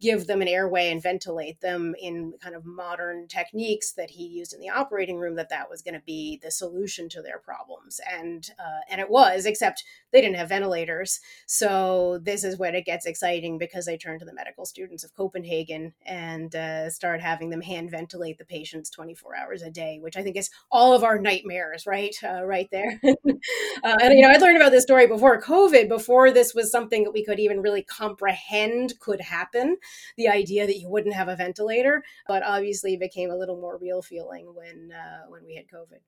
give 0.00 0.26
them 0.26 0.42
an 0.42 0.48
airway 0.48 0.90
and 0.90 1.02
ventilate 1.02 1.60
them 1.60 1.94
in 2.00 2.34
kind 2.42 2.54
of 2.54 2.64
modern 2.64 3.26
techniques 3.28 3.92
that 3.92 4.10
he 4.10 4.26
used 4.26 4.52
in 4.52 4.60
the 4.60 4.68
operating 4.68 5.18
room 5.18 5.36
that 5.36 5.48
that 5.48 5.70
was 5.70 5.82
going 5.82 5.94
to 5.94 6.02
be 6.04 6.38
the 6.42 6.50
solution 6.50 7.08
to 7.08 7.22
their 7.22 7.38
problems. 7.38 8.00
And 8.10 8.48
uh, 8.58 8.80
and 8.90 9.00
it 9.00 9.10
was 9.10 9.46
except 9.46 9.84
they 10.12 10.20
didn't 10.20 10.36
have 10.36 10.48
ventilators. 10.48 11.20
So 11.46 12.18
this 12.22 12.44
is 12.44 12.58
when 12.58 12.74
it 12.74 12.84
gets 12.84 13.06
exciting 13.06 13.58
because 13.58 13.86
they 13.86 13.96
turn 13.96 14.18
to 14.18 14.24
the 14.24 14.34
medical 14.34 14.64
students 14.64 15.04
of 15.04 15.14
copenhagen 15.14 15.94
and 16.04 16.54
uh, 16.54 16.90
start 16.90 17.20
having 17.20 17.50
them 17.50 17.60
hand 17.60 17.90
ventilate 17.90 18.38
the 18.38 18.44
patients 18.44 18.90
24 18.90 19.36
hours 19.36 19.62
a 19.62 19.70
day 19.70 19.98
which 20.00 20.16
i 20.16 20.22
think 20.22 20.36
is 20.36 20.50
all 20.70 20.94
of 20.94 21.04
our 21.04 21.18
nightmares 21.18 21.86
right? 21.86 22.14
Uh, 22.22 22.44
right 22.44 22.68
there. 22.70 23.00
Uh, 23.82 23.96
and 24.00 24.14
you 24.14 24.22
know 24.22 24.32
i 24.32 24.36
learned 24.38 24.56
about 24.56 24.70
this 24.70 24.84
story 24.84 25.06
before 25.06 25.40
covid 25.40 25.88
before 25.88 26.30
this 26.30 26.54
was 26.54 26.70
something 26.70 27.04
that 27.04 27.10
we 27.12 27.24
could 27.24 27.38
even 27.38 27.60
really 27.60 27.82
comprehend 27.82 28.94
could 29.00 29.20
happen 29.20 29.76
the 30.16 30.28
idea 30.28 30.66
that 30.66 30.78
you 30.78 30.88
wouldn't 30.88 31.14
have 31.14 31.28
a 31.28 31.36
ventilator, 31.36 32.02
but 32.26 32.42
obviously 32.42 32.96
became 32.96 33.30
a 33.30 33.36
little 33.36 33.60
more 33.60 33.78
real 33.78 34.02
feeling 34.02 34.52
when 34.54 34.92
uh, 34.92 35.26
when 35.28 35.44
we 35.44 35.56
had 35.56 35.66
COVID. 35.66 36.00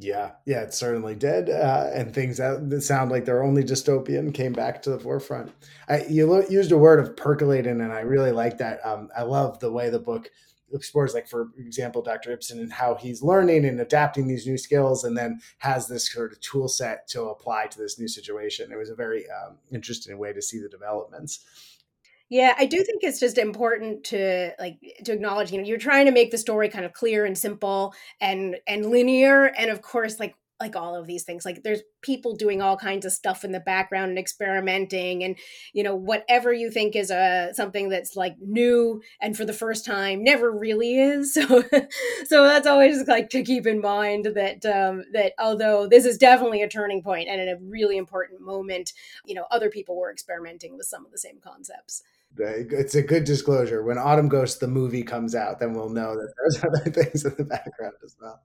Yeah, 0.00 0.32
yeah, 0.46 0.62
it 0.62 0.72
certainly 0.72 1.14
did, 1.14 1.50
uh, 1.50 1.90
and 1.92 2.14
things 2.14 2.38
that 2.38 2.82
sound 2.82 3.10
like 3.10 3.26
they're 3.26 3.42
only 3.42 3.62
dystopian 3.62 4.32
came 4.32 4.54
back 4.54 4.80
to 4.82 4.90
the 4.90 4.98
forefront. 4.98 5.52
I, 5.86 6.04
you 6.08 6.26
lo- 6.26 6.46
used 6.48 6.72
a 6.72 6.78
word 6.78 6.98
of 6.98 7.14
percolating, 7.14 7.82
and 7.82 7.92
I 7.92 8.00
really 8.00 8.32
like 8.32 8.56
that. 8.58 8.84
Um, 8.86 9.10
I 9.14 9.22
love 9.22 9.58
the 9.58 9.70
way 9.70 9.90
the 9.90 9.98
book 9.98 10.30
explores, 10.72 11.12
like 11.12 11.28
for 11.28 11.50
example, 11.58 12.00
Dr. 12.00 12.32
Ibsen 12.32 12.58
and 12.58 12.72
how 12.72 12.94
he's 12.94 13.22
learning 13.22 13.66
and 13.66 13.80
adapting 13.80 14.26
these 14.26 14.46
new 14.46 14.56
skills, 14.56 15.04
and 15.04 15.14
then 15.14 15.40
has 15.58 15.88
this 15.88 16.10
sort 16.10 16.32
of 16.32 16.40
tool 16.40 16.68
set 16.68 17.06
to 17.08 17.24
apply 17.24 17.66
to 17.66 17.78
this 17.78 17.98
new 17.98 18.08
situation. 18.08 18.72
It 18.72 18.78
was 18.78 18.88
a 18.88 18.94
very 18.94 19.26
um, 19.30 19.58
interesting 19.70 20.16
way 20.16 20.32
to 20.32 20.40
see 20.40 20.58
the 20.58 20.70
developments. 20.70 21.44
Yeah, 22.32 22.54
I 22.56 22.64
do 22.64 22.82
think 22.82 23.04
it's 23.04 23.20
just 23.20 23.36
important 23.36 24.04
to 24.04 24.52
like 24.58 24.78
to 25.04 25.12
acknowledge, 25.12 25.52
you 25.52 25.58
know, 25.58 25.64
you're 25.64 25.76
trying 25.76 26.06
to 26.06 26.12
make 26.12 26.30
the 26.30 26.38
story 26.38 26.70
kind 26.70 26.86
of 26.86 26.94
clear 26.94 27.26
and 27.26 27.36
simple 27.36 27.92
and 28.22 28.56
and 28.66 28.86
linear 28.86 29.52
and 29.58 29.70
of 29.70 29.82
course 29.82 30.18
like 30.18 30.34
like 30.58 30.76
all 30.76 30.94
of 30.94 31.06
these 31.06 31.24
things 31.24 31.44
like 31.44 31.62
there's 31.64 31.82
people 32.02 32.36
doing 32.36 32.62
all 32.62 32.76
kinds 32.76 33.04
of 33.04 33.12
stuff 33.12 33.44
in 33.44 33.50
the 33.50 33.60
background 33.60 34.10
and 34.10 34.18
experimenting 34.18 35.24
and 35.24 35.36
you 35.72 35.82
know 35.82 35.94
whatever 35.96 36.52
you 36.52 36.70
think 36.70 36.94
is 36.94 37.10
a 37.10 37.50
something 37.52 37.88
that's 37.88 38.14
like 38.14 38.36
new 38.40 39.02
and 39.20 39.36
for 39.36 39.44
the 39.44 39.52
first 39.52 39.84
time 39.84 40.22
never 40.22 40.52
really 40.52 40.98
is 40.98 41.34
so 41.34 41.64
so 42.24 42.44
that's 42.44 42.66
always 42.66 43.08
like 43.08 43.28
to 43.28 43.42
keep 43.42 43.66
in 43.66 43.80
mind 43.80 44.26
that 44.36 44.64
um 44.64 45.02
that 45.12 45.32
although 45.38 45.88
this 45.88 46.04
is 46.04 46.16
definitely 46.16 46.62
a 46.62 46.68
turning 46.68 47.02
point 47.02 47.28
and 47.28 47.40
a 47.40 47.58
really 47.60 47.96
important 47.96 48.40
moment 48.40 48.92
you 49.26 49.34
know 49.34 49.46
other 49.50 49.68
people 49.68 49.96
were 49.96 50.12
experimenting 50.12 50.76
with 50.76 50.86
some 50.86 51.04
of 51.04 51.10
the 51.10 51.18
same 51.18 51.40
concepts 51.42 52.02
it's 52.38 52.94
a 52.94 53.02
good 53.02 53.24
disclosure. 53.24 53.82
When 53.82 53.98
Autumn 53.98 54.28
Ghost, 54.28 54.60
the 54.60 54.68
movie, 54.68 55.02
comes 55.02 55.34
out, 55.34 55.60
then 55.60 55.74
we'll 55.74 55.90
know 55.90 56.14
that 56.14 56.32
there's 56.36 56.64
other 56.64 56.90
things 56.90 57.24
in 57.24 57.34
the 57.36 57.44
background 57.44 57.94
as 58.04 58.16
well. 58.20 58.40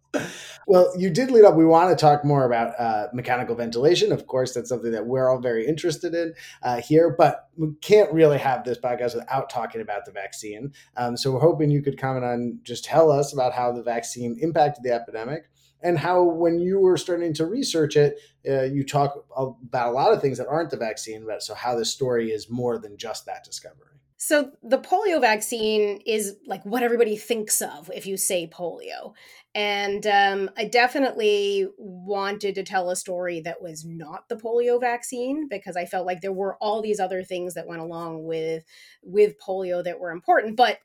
Well, 0.67 0.93
you 0.97 1.09
did 1.09 1.31
lead 1.31 1.45
up. 1.45 1.55
We 1.55 1.65
want 1.65 1.97
to 1.97 2.01
talk 2.01 2.25
more 2.25 2.45
about 2.45 2.73
uh, 2.79 3.07
mechanical 3.13 3.55
ventilation. 3.55 4.11
Of 4.11 4.27
course, 4.27 4.53
that's 4.53 4.69
something 4.69 4.91
that 4.91 5.05
we're 5.05 5.29
all 5.29 5.39
very 5.39 5.65
interested 5.65 6.13
in 6.13 6.33
uh, 6.63 6.81
here, 6.81 7.15
but 7.17 7.49
we 7.55 7.73
can't 7.81 8.11
really 8.11 8.37
have 8.37 8.63
this 8.63 8.77
podcast 8.77 9.15
without 9.15 9.49
talking 9.49 9.81
about 9.81 10.05
the 10.05 10.11
vaccine. 10.11 10.73
Um, 10.97 11.15
so 11.15 11.31
we're 11.31 11.39
hoping 11.39 11.71
you 11.71 11.81
could 11.81 11.97
comment 11.97 12.25
on 12.25 12.59
just 12.63 12.83
tell 12.83 13.11
us 13.11 13.33
about 13.33 13.53
how 13.53 13.71
the 13.71 13.83
vaccine 13.83 14.37
impacted 14.41 14.83
the 14.83 14.91
epidemic 14.91 15.49
and 15.81 15.99
how 15.99 16.23
when 16.23 16.59
you 16.59 16.79
were 16.79 16.97
starting 16.97 17.33
to 17.33 17.45
research 17.45 17.95
it 17.95 18.19
uh, 18.47 18.63
you 18.63 18.83
talk 18.83 19.25
about 19.35 19.89
a 19.89 19.91
lot 19.91 20.13
of 20.13 20.21
things 20.21 20.37
that 20.37 20.47
aren't 20.47 20.69
the 20.69 20.77
vaccine 20.77 21.25
but 21.25 21.43
so 21.43 21.53
how 21.53 21.75
the 21.75 21.85
story 21.85 22.31
is 22.31 22.49
more 22.49 22.77
than 22.77 22.97
just 22.97 23.25
that 23.25 23.43
discovery. 23.43 23.87
So 24.19 24.51
the 24.63 24.79
polio 24.79 25.21
vaccine 25.21 26.01
is 26.05 26.37
like 26.47 26.65
what 26.65 26.81
everybody 26.81 27.15
thinks 27.17 27.61
of 27.61 27.91
if 27.93 28.07
you 28.07 28.17
say 28.17 28.47
polio. 28.47 29.13
And 29.53 30.05
um, 30.07 30.49
i 30.57 30.65
definitely 30.65 31.67
wanted 31.77 32.55
to 32.55 32.63
tell 32.63 32.89
a 32.89 32.95
story 32.95 33.41
that 33.41 33.61
was 33.61 33.85
not 33.85 34.29
the 34.29 34.35
polio 34.35 34.79
vaccine 34.79 35.47
because 35.49 35.75
i 35.75 35.85
felt 35.85 36.05
like 36.05 36.21
there 36.21 36.33
were 36.33 36.57
all 36.61 36.81
these 36.81 36.99
other 36.99 37.23
things 37.23 37.53
that 37.55 37.67
went 37.67 37.81
along 37.81 38.23
with 38.23 38.63
with 39.01 39.39
polio 39.39 39.83
that 39.83 39.99
were 39.99 40.11
important 40.11 40.55
but 40.57 40.79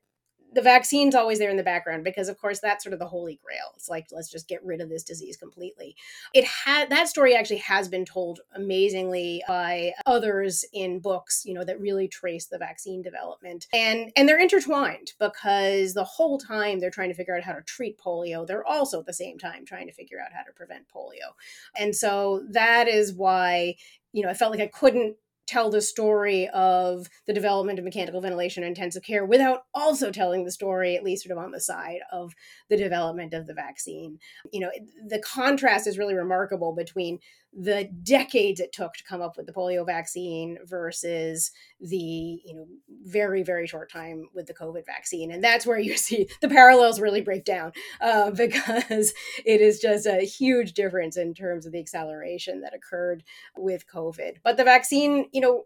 the 0.55 0.63
vaccine's 0.63 1.15
always 1.15 1.39
there 1.39 1.51
in 1.51 1.57
the 1.57 1.63
background 1.63 2.05
because 2.05 2.29
of 2.29 2.39
course 2.39 2.61
that's 2.61 2.85
sort 2.85 2.93
of 2.93 2.99
the 2.99 3.07
holy 3.07 3.39
grail. 3.43 3.73
It's 3.75 3.89
like 3.89 4.07
let's 4.13 4.31
just 4.31 4.49
get 4.49 4.65
rid 4.65 4.81
of 4.81 4.89
this 4.89 5.03
disease 5.03 5.37
completely. 5.37 5.97
It 6.35 6.45
had 6.45 6.91
that 6.91 7.09
story 7.09 7.35
actually 7.35 7.59
has 7.59 7.89
been 7.89 8.05
told 8.05 8.41
amazingly 8.55 9.43
by 9.49 9.93
others 10.07 10.65
in 10.73 11.01
books 11.01 11.43
you 11.45 11.55
know 11.55 11.65
that 11.65 11.81
really 11.81 12.09
trace 12.09 12.47
the 12.47 12.59
vaccine 12.59 13.03
development. 13.03 13.67
And 13.73 14.13
and 14.17 14.29
they're 14.29 14.41
intertwined 14.41 15.13
because 15.19 15.95
the 15.95 16.05
whole 16.05 16.39
time 16.39 16.81
they're 16.81 16.91
trying 16.91 17.11
to 17.11 17.17
figure 17.17 17.37
out 17.37 17.43
how 17.43 17.53
to 17.53 17.63
treat 17.63 17.99
polio 17.99 18.47
they're 18.47 18.67
also 18.67 19.01
at 19.01 19.07
the 19.07 19.13
same 19.13 19.39
time 19.39 19.65
trying 19.65 19.87
to 19.87 19.93
figure 19.93 20.21
out 20.21 20.33
how 20.33 20.43
to 20.43 20.53
prevent 20.53 20.87
polio. 20.95 21.35
And 21.77 21.95
so 21.95 22.45
that 22.51 22.89
is 22.89 23.13
why 23.13 23.77
you 24.13 24.23
know 24.23 24.29
i 24.29 24.35
felt 24.35 24.51
like 24.51 24.61
i 24.61 24.67
couldn't 24.67 25.17
tell 25.53 25.71
the 25.71 25.83
story 25.83 26.49
of 26.49 27.09
the 27.27 27.33
development 27.33 27.79
of 27.79 27.85
mechanical 27.85 28.23
ventilation 28.23 28.63
and 28.63 28.71
intensive 28.71 29.03
care 29.03 29.27
without 29.27 29.65
also 29.75 30.11
telling 30.11 30.45
the 30.45 30.51
story 30.51 30.97
at 30.97 31.05
least 31.05 31.25
sort 31.25 31.37
of 31.37 31.45
on 31.45 31.51
the 31.51 31.61
side 31.61 32.01
of 32.11 32.33
the 32.71 32.77
development 32.77 33.35
of 33.35 33.47
the 33.47 33.53
vaccine. 33.53 34.19
You 34.51 34.61
know 34.61 34.71
the 35.07 35.21
contrast 35.21 35.87
is 35.87 35.99
really 35.99 36.15
remarkable 36.15 36.75
between 36.75 37.19
the 37.55 37.85
decades 38.03 38.61
it 38.61 38.73
took 38.73 38.95
to 38.95 39.05
come 39.05 39.21
up 39.21 39.37
with 39.37 39.47
the 39.47 39.53
polio 39.53 39.85
vaccine 39.85 40.59
versus 40.65 41.51
the 41.81 41.97
you 41.97 42.55
know 42.55 42.67
very 43.05 43.43
very 43.43 43.67
short 43.67 43.91
time 43.91 44.29
with 44.35 44.47
the 44.47 44.55
covid 44.55 44.87
vaccine. 44.87 45.31
And 45.31 45.45
that's 45.45 45.67
where 45.67 45.79
you 45.79 45.97
see 45.99 46.29
the 46.41 46.49
parallels 46.49 47.01
really 47.01 47.21
break 47.21 47.45
down 47.45 47.73
uh, 48.01 48.31
because 48.37 49.13
it 49.45 49.61
is 49.61 49.81
just 49.81 50.07
a 50.07 50.21
huge 50.21 50.73
difference 50.73 51.17
in 51.17 51.35
terms 51.35 51.67
of 51.67 51.73
the 51.73 51.81
acceleration 51.81 52.63
that 52.63 52.75
occurred 52.75 53.23
with 53.57 53.87
covid. 53.87 54.37
But 54.43 54.57
the 54.57 54.65
vaccine 54.65 55.29
you 55.33 55.41
know 55.41 55.65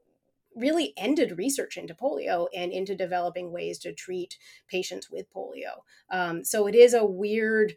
really 0.57 0.95
ended 0.97 1.37
research 1.37 1.77
into 1.77 1.95
polio 1.95 2.49
and 2.57 2.73
into 2.73 2.97
developing 2.97 3.53
ways 3.53 3.79
to 3.79 3.93
treat 3.93 4.39
patients 4.69 5.11
with 5.11 5.31
polio. 5.33 5.83
Um, 6.11 6.45
so 6.45 6.67
it 6.67 6.75
is 6.75 6.95
a 6.95 7.05
weird 7.05 7.75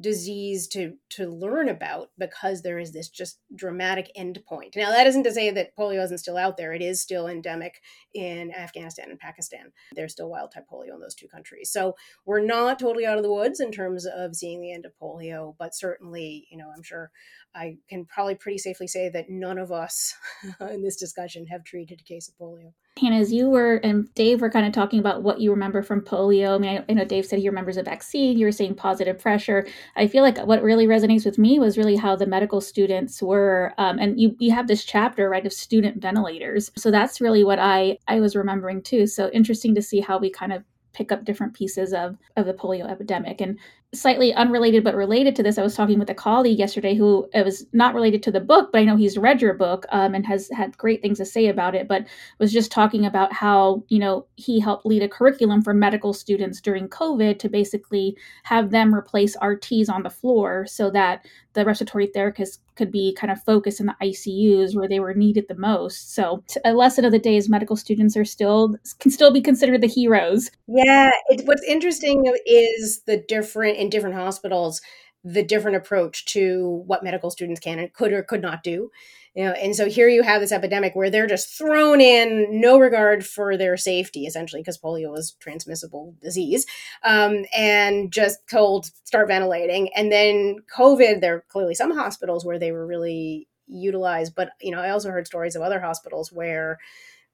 disease 0.00 0.66
to 0.68 0.94
to 1.10 1.28
learn 1.28 1.68
about 1.68 2.10
because 2.18 2.62
there 2.62 2.78
is 2.78 2.92
this 2.92 3.08
just 3.08 3.38
dramatic 3.54 4.10
endpoint. 4.18 4.74
Now 4.76 4.90
that 4.90 5.06
isn't 5.06 5.24
to 5.24 5.32
say 5.32 5.50
that 5.50 5.76
polio 5.76 6.02
isn't 6.04 6.18
still 6.18 6.36
out 6.36 6.56
there. 6.56 6.72
It 6.72 6.82
is 6.82 7.00
still 7.00 7.28
endemic 7.28 7.80
in 8.14 8.52
Afghanistan 8.54 9.10
and 9.10 9.18
Pakistan. 9.18 9.72
There's 9.94 10.12
still 10.12 10.30
wild 10.30 10.52
type 10.52 10.64
polio 10.72 10.94
in 10.94 11.00
those 11.00 11.14
two 11.14 11.28
countries. 11.28 11.70
So 11.70 11.94
we're 12.24 12.44
not 12.44 12.78
totally 12.78 13.06
out 13.06 13.18
of 13.18 13.22
the 13.22 13.32
woods 13.32 13.60
in 13.60 13.70
terms 13.70 14.06
of 14.06 14.34
seeing 14.34 14.62
the 14.62 14.72
end 14.72 14.86
of 14.86 14.92
polio, 15.00 15.54
but 15.58 15.74
certainly, 15.74 16.46
you 16.50 16.56
know, 16.56 16.70
I'm 16.74 16.82
sure 16.82 17.10
I 17.54 17.76
can 17.88 18.06
probably 18.06 18.34
pretty 18.34 18.58
safely 18.58 18.86
say 18.86 19.08
that 19.10 19.28
none 19.28 19.58
of 19.58 19.70
us 19.70 20.14
in 20.60 20.82
this 20.82 20.96
discussion 20.96 21.46
have 21.46 21.64
treated 21.64 22.00
a 22.00 22.04
case 22.04 22.28
of 22.28 22.34
polio. 22.36 22.72
Hannah, 23.00 23.16
as 23.16 23.32
you 23.32 23.48
were 23.48 23.76
and 23.76 24.12
Dave 24.14 24.42
were 24.42 24.50
kind 24.50 24.66
of 24.66 24.72
talking 24.72 24.98
about 24.98 25.22
what 25.22 25.40
you 25.40 25.50
remember 25.50 25.82
from 25.82 26.02
polio. 26.02 26.54
I 26.54 26.58
mean, 26.58 26.76
I, 26.76 26.84
I 26.90 26.94
know 26.94 27.04
Dave 27.06 27.24
said 27.24 27.38
he 27.38 27.48
remembers 27.48 27.78
a 27.78 27.82
vaccine. 27.82 28.38
You 28.38 28.44
were 28.46 28.52
saying 28.52 28.74
positive 28.74 29.18
pressure. 29.18 29.66
I 29.96 30.06
feel 30.06 30.22
like 30.22 30.38
what 30.38 30.62
really 30.62 30.86
resonates 30.86 31.24
with 31.24 31.38
me 31.38 31.58
was 31.58 31.78
really 31.78 31.96
how 31.96 32.16
the 32.16 32.26
medical 32.26 32.60
students 32.60 33.22
were, 33.22 33.72
um, 33.78 33.98
and 33.98 34.20
you 34.20 34.36
you 34.38 34.52
have 34.52 34.68
this 34.68 34.84
chapter 34.84 35.30
right 35.30 35.46
of 35.46 35.52
student 35.54 36.02
ventilators. 36.02 36.70
So 36.76 36.90
that's 36.90 37.20
really 37.20 37.44
what 37.44 37.58
I 37.58 37.98
I 38.08 38.20
was 38.20 38.36
remembering 38.36 38.82
too. 38.82 39.06
So 39.06 39.30
interesting 39.30 39.74
to 39.74 39.82
see 39.82 40.00
how 40.00 40.18
we 40.18 40.30
kind 40.30 40.52
of 40.52 40.62
pick 40.92 41.10
up 41.10 41.24
different 41.24 41.54
pieces 41.54 41.94
of 41.94 42.18
of 42.36 42.44
the 42.44 42.54
polio 42.54 42.90
epidemic 42.90 43.40
and 43.40 43.58
slightly 43.94 44.32
unrelated 44.32 44.82
but 44.82 44.94
related 44.94 45.36
to 45.36 45.42
this 45.42 45.58
i 45.58 45.62
was 45.62 45.74
talking 45.74 45.98
with 45.98 46.08
a 46.08 46.14
colleague 46.14 46.58
yesterday 46.58 46.94
who 46.94 47.28
it 47.34 47.44
was 47.44 47.66
not 47.74 47.94
related 47.94 48.22
to 48.22 48.30
the 48.30 48.40
book 48.40 48.70
but 48.72 48.80
i 48.80 48.84
know 48.84 48.96
he's 48.96 49.18
read 49.18 49.42
your 49.42 49.52
book 49.52 49.84
um, 49.90 50.14
and 50.14 50.24
has 50.24 50.48
had 50.48 50.76
great 50.78 51.02
things 51.02 51.18
to 51.18 51.26
say 51.26 51.48
about 51.48 51.74
it 51.74 51.86
but 51.86 52.06
was 52.38 52.50
just 52.50 52.72
talking 52.72 53.04
about 53.04 53.34
how 53.34 53.84
you 53.88 53.98
know 53.98 54.24
he 54.36 54.58
helped 54.58 54.86
lead 54.86 55.02
a 55.02 55.08
curriculum 55.08 55.60
for 55.60 55.74
medical 55.74 56.14
students 56.14 56.58
during 56.58 56.88
covid 56.88 57.38
to 57.38 57.50
basically 57.50 58.16
have 58.44 58.70
them 58.70 58.94
replace 58.94 59.36
rts 59.36 59.90
on 59.90 60.02
the 60.02 60.10
floor 60.10 60.64
so 60.66 60.90
that 60.90 61.26
the 61.54 61.64
respiratory 61.64 62.08
therapists 62.08 62.58
could 62.76 62.90
be 62.90 63.14
kind 63.14 63.30
of 63.30 63.42
focused 63.42 63.80
in 63.80 63.86
the 63.86 63.96
ICUs 64.02 64.74
where 64.74 64.88
they 64.88 65.00
were 65.00 65.14
needed 65.14 65.46
the 65.48 65.54
most. 65.54 66.14
So 66.14 66.42
a 66.64 66.72
lesson 66.72 67.04
of 67.04 67.12
the 67.12 67.18
day 67.18 67.36
is 67.36 67.48
medical 67.48 67.76
students 67.76 68.16
are 68.16 68.24
still 68.24 68.76
can 68.98 69.10
still 69.10 69.32
be 69.32 69.40
considered 69.40 69.80
the 69.80 69.86
heroes. 69.86 70.50
Yeah, 70.66 71.10
it, 71.28 71.46
what's 71.46 71.64
interesting 71.64 72.32
is 72.46 73.02
the 73.06 73.18
different 73.18 73.78
in 73.78 73.90
different 73.90 74.16
hospitals 74.16 74.80
the 75.24 75.42
different 75.42 75.76
approach 75.76 76.24
to 76.24 76.82
what 76.86 77.04
medical 77.04 77.30
students 77.30 77.60
can 77.60 77.78
and 77.78 77.92
could 77.92 78.12
or 78.12 78.22
could 78.22 78.42
not 78.42 78.62
do. 78.62 78.90
You 79.34 79.44
know, 79.44 79.52
and 79.52 79.74
so 79.74 79.88
here 79.88 80.08
you 80.08 80.22
have 80.22 80.42
this 80.42 80.52
epidemic 80.52 80.94
where 80.94 81.08
they're 81.08 81.26
just 81.26 81.56
thrown 81.56 82.02
in, 82.02 82.60
no 82.60 82.78
regard 82.78 83.24
for 83.24 83.56
their 83.56 83.78
safety, 83.78 84.26
essentially, 84.26 84.60
because 84.60 84.76
polio 84.76 85.16
is 85.16 85.36
transmissible 85.40 86.14
disease, 86.20 86.66
um, 87.02 87.46
and 87.56 88.12
just 88.12 88.46
told 88.50 88.90
start 89.04 89.28
ventilating. 89.28 89.88
And 89.96 90.12
then 90.12 90.56
COVID, 90.76 91.22
there 91.22 91.36
are 91.36 91.44
clearly 91.48 91.74
some 91.74 91.96
hospitals 91.96 92.44
where 92.44 92.58
they 92.58 92.72
were 92.72 92.86
really 92.86 93.48
utilized, 93.66 94.34
but 94.34 94.50
you 94.60 94.70
know, 94.70 94.80
I 94.80 94.90
also 94.90 95.10
heard 95.10 95.26
stories 95.26 95.56
of 95.56 95.62
other 95.62 95.80
hospitals 95.80 96.30
where 96.30 96.78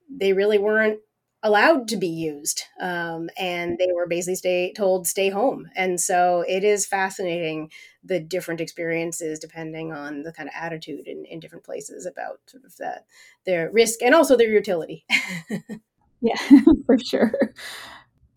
they 0.09 0.33
really 0.33 0.59
weren't 0.59 1.01
allowed 1.43 1.87
to 1.89 1.97
be 1.97 2.09
used 2.09 2.63
um, 2.81 3.31
and 3.39 3.79
they 3.79 3.89
were 3.95 4.07
basically 4.09 4.35
stay 4.35 4.73
told 4.73 5.07
stay 5.07 5.29
home. 5.31 5.69
And 5.77 6.01
so 6.01 6.45
it 6.49 6.65
is 6.65 6.87
fascinating 6.87 7.71
the 8.03 8.21
different 8.21 8.61
experiences 8.61 9.39
depending 9.39 9.93
on 9.93 10.23
the 10.23 10.33
kind 10.33 10.49
of 10.49 10.55
attitude 10.57 11.07
in, 11.07 11.25
in 11.25 11.41
different 11.41 11.65
places 11.65 12.07
about 12.07 12.41
sort 12.47 12.65
of 12.65 12.75
their 13.47 13.71
risk 13.71 14.03
and 14.03 14.15
also 14.15 14.37
their 14.37 14.51
utility. 14.51 15.05
Yeah 16.21 16.35
for 16.87 16.99
sure 16.99 17.33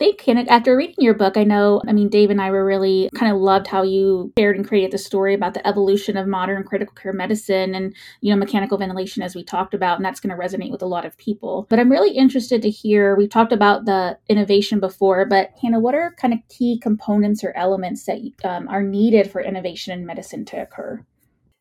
think, 0.02 0.28
and 0.28 0.50
after 0.50 0.76
reading 0.76 0.96
your 0.98 1.14
book, 1.14 1.38
I 1.38 1.44
know, 1.44 1.80
I 1.88 1.94
mean, 1.94 2.10
Dave 2.10 2.32
and 2.32 2.42
I 2.42 2.50
were 2.50 2.66
really 2.66 3.08
kind 3.14 3.32
of 3.32 3.40
loved 3.40 3.68
how 3.68 3.84
you 3.84 4.34
shared 4.36 4.56
and 4.56 4.68
created 4.68 4.90
the 4.90 4.98
story 4.98 5.36
about 5.36 5.54
the 5.54 5.66
evolution 5.68 6.18
of 6.18 6.28
modern 6.28 6.64
critical 6.64 6.96
care 6.96 7.14
medicine 7.14 7.76
and, 7.76 7.96
you 8.22 8.32
know, 8.32 8.40
mechanical 8.40 8.80
ventilation, 8.80 9.22
as 9.22 9.36
we 9.36 9.44
talked 9.44 9.76
about, 9.76 9.98
and 9.98 10.06
that's 10.06 10.20
going 10.20 10.36
to 10.36 10.44
resonate 10.44 10.72
with 10.72 10.82
a 10.82 10.88
lot 10.88 11.06
of 11.06 11.16
people. 11.18 11.68
But 11.70 11.80
I'm 11.80 11.92
really 11.92 12.18
interested 12.18 12.64
to 12.64 12.70
hear, 12.72 13.16
we've 13.16 13.30
talked 13.30 13.54
about 13.54 13.86
the 13.86 14.18
innovation 14.28 14.80
before, 14.80 15.26
but 15.26 15.52
Hannah, 15.62 15.80
what 15.80 15.94
are 15.94 16.16
kind 16.20 16.34
of 16.34 16.40
key 16.50 16.80
components 16.80 17.44
or 17.44 17.56
elements 17.56 18.06
that 18.06 18.20
um, 18.44 18.68
are 18.70 18.82
needed 18.82 19.30
for 19.30 19.40
innovation 19.40 19.94
in 19.94 20.08
medicine 20.08 20.46
to 20.46 20.64
occur? 20.64 21.06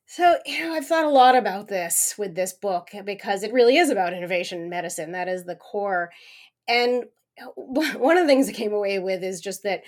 So, 0.06 0.38
you 0.46 0.60
know, 0.60 0.72
I've 0.72 0.86
thought 0.86 1.04
a 1.04 1.10
lot 1.10 1.36
about 1.36 1.68
this 1.68 2.14
with 2.16 2.34
this 2.34 2.54
book 2.54 2.88
because 3.04 3.42
it 3.42 3.52
really 3.52 3.76
is 3.76 3.90
about 3.90 4.14
innovation 4.14 4.62
in 4.62 4.70
medicine. 4.70 5.12
That 5.12 5.28
is 5.28 5.44
the 5.44 5.56
core. 5.56 6.10
And 6.66 7.04
one 7.56 8.16
of 8.16 8.24
the 8.24 8.28
things 8.28 8.48
I 8.48 8.52
came 8.52 8.72
away 8.72 8.98
with 8.98 9.22
is 9.22 9.40
just 9.40 9.62
that 9.62 9.82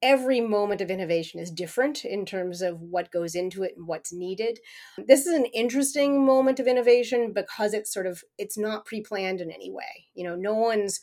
every 0.00 0.40
moment 0.40 0.80
of 0.80 0.90
innovation 0.90 1.40
is 1.40 1.50
different 1.50 2.04
in 2.04 2.24
terms 2.24 2.62
of 2.62 2.80
what 2.80 3.10
goes 3.10 3.34
into 3.34 3.64
it 3.64 3.72
and 3.76 3.86
what's 3.86 4.12
needed. 4.12 4.58
This 5.06 5.26
is 5.26 5.34
an 5.34 5.46
interesting 5.46 6.24
moment 6.24 6.60
of 6.60 6.66
innovation 6.66 7.32
because 7.32 7.74
it's 7.74 7.92
sort 7.92 8.06
of 8.06 8.22
it's 8.38 8.56
not 8.56 8.84
pre-planned 8.84 9.40
in 9.40 9.50
any 9.50 9.70
way. 9.70 10.06
You 10.14 10.24
know 10.24 10.36
no 10.36 10.54
one's 10.54 11.00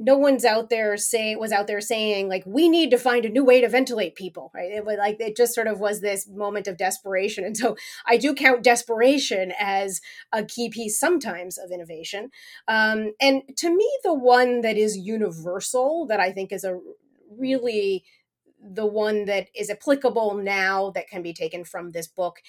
no 0.00 0.16
one's 0.16 0.44
out 0.44 0.70
there 0.70 0.96
saying 0.96 1.38
was 1.38 1.52
out 1.52 1.66
there 1.66 1.80
saying 1.80 2.28
like 2.28 2.44
we 2.46 2.68
need 2.68 2.90
to 2.90 2.98
find 2.98 3.24
a 3.24 3.28
new 3.28 3.44
way 3.44 3.60
to 3.60 3.68
ventilate 3.68 4.14
people 4.14 4.50
right? 4.54 4.70
It 4.70 4.84
was 4.84 4.96
like 4.98 5.16
it 5.20 5.36
just 5.36 5.54
sort 5.54 5.66
of 5.66 5.80
was 5.80 6.00
this 6.00 6.28
moment 6.28 6.66
of 6.66 6.76
desperation. 6.76 7.44
And 7.44 7.56
so 7.56 7.76
i 8.06 8.16
do 8.16 8.34
count 8.34 8.62
desperation 8.62 9.52
as 9.58 10.00
a 10.32 10.44
key 10.44 10.68
piece 10.68 10.98
sometimes 10.98 11.58
of 11.58 11.70
innovation. 11.70 12.30
Um, 12.66 13.12
and 13.20 13.42
to 13.56 13.74
me 13.74 13.88
the 14.04 14.14
one 14.14 14.60
that 14.62 14.76
is 14.76 14.96
universal 14.96 16.06
that 16.06 16.20
i 16.20 16.30
think 16.32 16.52
is 16.52 16.64
a 16.64 16.78
really 17.36 18.04
the 18.60 18.86
one 18.86 19.24
that 19.26 19.48
is 19.54 19.70
applicable 19.70 20.34
now 20.34 20.90
that 20.90 21.08
can 21.08 21.22
be 21.22 21.32
taken 21.32 21.64
from 21.64 21.90
this 21.90 22.08
book 22.08 22.40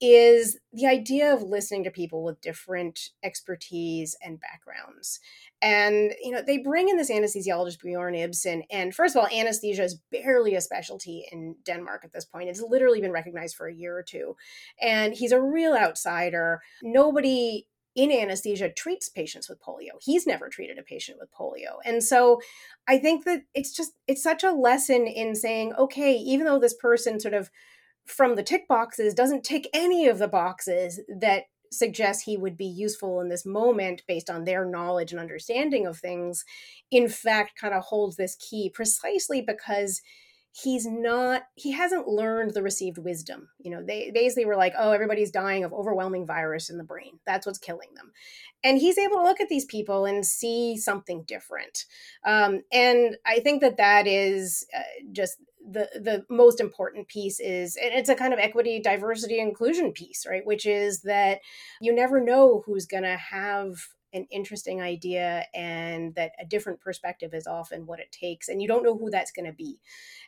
is 0.00 0.58
the 0.72 0.86
idea 0.86 1.32
of 1.32 1.42
listening 1.42 1.84
to 1.84 1.90
people 1.90 2.24
with 2.24 2.40
different 2.40 3.10
expertise 3.22 4.16
and 4.24 4.40
backgrounds. 4.40 5.20
And, 5.60 6.12
you 6.22 6.30
know, 6.30 6.42
they 6.42 6.58
bring 6.58 6.88
in 6.88 6.96
this 6.96 7.10
anesthesiologist, 7.10 7.80
Bjorn 7.80 8.14
Ibsen. 8.14 8.62
And 8.70 8.94
first 8.94 9.16
of 9.16 9.20
all, 9.20 9.28
anesthesia 9.28 9.82
is 9.82 10.00
barely 10.10 10.54
a 10.54 10.60
specialty 10.60 11.26
in 11.32 11.56
Denmark 11.64 12.04
at 12.04 12.12
this 12.12 12.24
point. 12.24 12.48
It's 12.48 12.62
literally 12.62 13.00
been 13.00 13.12
recognized 13.12 13.56
for 13.56 13.66
a 13.66 13.74
year 13.74 13.96
or 13.96 14.02
two. 14.02 14.36
And 14.80 15.14
he's 15.14 15.32
a 15.32 15.40
real 15.40 15.74
outsider. 15.74 16.62
Nobody 16.82 17.66
in 17.94 18.12
anesthesia 18.12 18.70
treats 18.70 19.08
patients 19.08 19.48
with 19.48 19.60
polio. 19.60 19.98
He's 20.00 20.26
never 20.26 20.48
treated 20.48 20.78
a 20.78 20.82
patient 20.82 21.18
with 21.20 21.32
polio. 21.32 21.78
And 21.84 22.02
so 22.02 22.40
I 22.86 22.98
think 22.98 23.24
that 23.24 23.42
it's 23.54 23.74
just 23.74 23.92
it's 24.06 24.22
such 24.22 24.44
a 24.44 24.52
lesson 24.52 25.06
in 25.06 25.34
saying, 25.34 25.74
okay, 25.74 26.14
even 26.14 26.46
though 26.46 26.60
this 26.60 26.74
person 26.74 27.18
sort 27.18 27.34
of 27.34 27.50
from 28.06 28.36
the 28.36 28.42
tick 28.42 28.66
boxes 28.68 29.14
doesn't 29.14 29.44
tick 29.44 29.68
any 29.74 30.06
of 30.06 30.18
the 30.18 30.28
boxes 30.28 31.00
that 31.08 31.44
suggest 31.70 32.24
he 32.24 32.36
would 32.36 32.56
be 32.56 32.66
useful 32.66 33.20
in 33.20 33.28
this 33.28 33.44
moment 33.44 34.02
based 34.08 34.30
on 34.30 34.44
their 34.44 34.64
knowledge 34.64 35.12
and 35.12 35.20
understanding 35.20 35.86
of 35.86 35.98
things, 35.98 36.44
in 36.90 37.08
fact, 37.08 37.58
kind 37.60 37.74
of 37.74 37.84
holds 37.84 38.16
this 38.16 38.36
key 38.36 38.70
precisely 38.70 39.42
because 39.42 40.00
he's 40.52 40.86
not 40.86 41.42
he 41.54 41.72
hasn't 41.72 42.08
learned 42.08 42.54
the 42.54 42.62
received 42.62 42.98
wisdom. 42.98 43.48
You 43.58 43.70
know 43.70 43.82
they 43.82 44.10
basically 44.12 44.46
were 44.46 44.56
like 44.56 44.74
oh 44.78 44.92
everybody's 44.92 45.30
dying 45.30 45.64
of 45.64 45.72
overwhelming 45.72 46.26
virus 46.26 46.70
in 46.70 46.78
the 46.78 46.84
brain. 46.84 47.18
That's 47.26 47.46
what's 47.46 47.58
killing 47.58 47.90
them. 47.94 48.12
And 48.64 48.78
he's 48.78 48.98
able 48.98 49.16
to 49.16 49.22
look 49.22 49.40
at 49.40 49.48
these 49.48 49.64
people 49.64 50.04
and 50.04 50.26
see 50.26 50.76
something 50.76 51.22
different. 51.26 51.84
Um, 52.24 52.62
and 52.72 53.16
i 53.26 53.40
think 53.40 53.60
that 53.60 53.76
that 53.76 54.06
is 54.06 54.66
uh, 54.76 54.82
just 55.12 55.38
the 55.70 55.88
the 55.94 56.24
most 56.30 56.60
important 56.60 57.08
piece 57.08 57.40
is 57.40 57.76
and 57.76 57.92
it's 57.92 58.08
a 58.08 58.14
kind 58.14 58.32
of 58.32 58.38
equity 58.38 58.80
diversity 58.80 59.38
inclusion 59.38 59.92
piece 59.92 60.24
right? 60.28 60.46
Which 60.46 60.66
is 60.66 61.02
that 61.02 61.40
you 61.80 61.94
never 61.94 62.20
know 62.22 62.62
who's 62.64 62.86
going 62.86 63.02
to 63.02 63.16
have 63.16 63.74
an 64.12 64.26
interesting 64.30 64.80
idea 64.80 65.44
and 65.54 66.14
that 66.14 66.32
a 66.40 66.44
different 66.44 66.80
perspective 66.80 67.34
is 67.34 67.46
often 67.46 67.86
what 67.86 68.00
it 68.00 68.10
takes 68.12 68.48
and 68.48 68.62
you 68.62 68.68
don't 68.68 68.82
know 68.82 68.96
who 68.96 69.10
that's 69.10 69.32
going 69.32 69.46
to 69.46 69.52
be. 69.52 69.78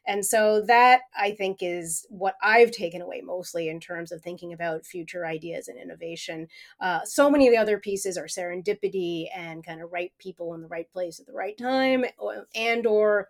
And 0.07 0.25
so 0.25 0.63
that 0.63 1.03
i 1.17 1.33
think 1.33 1.59
is 1.61 2.07
what 2.09 2.35
i've 2.43 2.71
taken 2.71 3.03
away 3.03 3.21
mostly 3.21 3.69
in 3.69 3.81
terms 3.81 4.13
of 4.13 4.23
thinking 4.23 4.53
about 4.53 4.87
future 4.87 5.27
ideas 5.27 5.69
and 5.69 5.79
innovation. 5.79 6.49
Uh, 6.81 7.01
so 7.05 7.31
many 7.31 7.47
of 7.47 7.53
the 7.53 7.59
other 7.61 7.79
pieces 7.79 8.17
are 8.17 8.27
serendipity 8.27 9.27
and 9.35 9.65
kind 9.65 9.83
of 9.83 9.93
right 9.93 10.13
people 10.19 10.55
in 10.55 10.63
the 10.63 10.69
right 10.69 10.91
place 10.93 11.21
at 11.21 11.27
the 11.27 11.33
right 11.33 11.57
time 11.57 12.05
and 12.55 12.87
or 12.87 13.29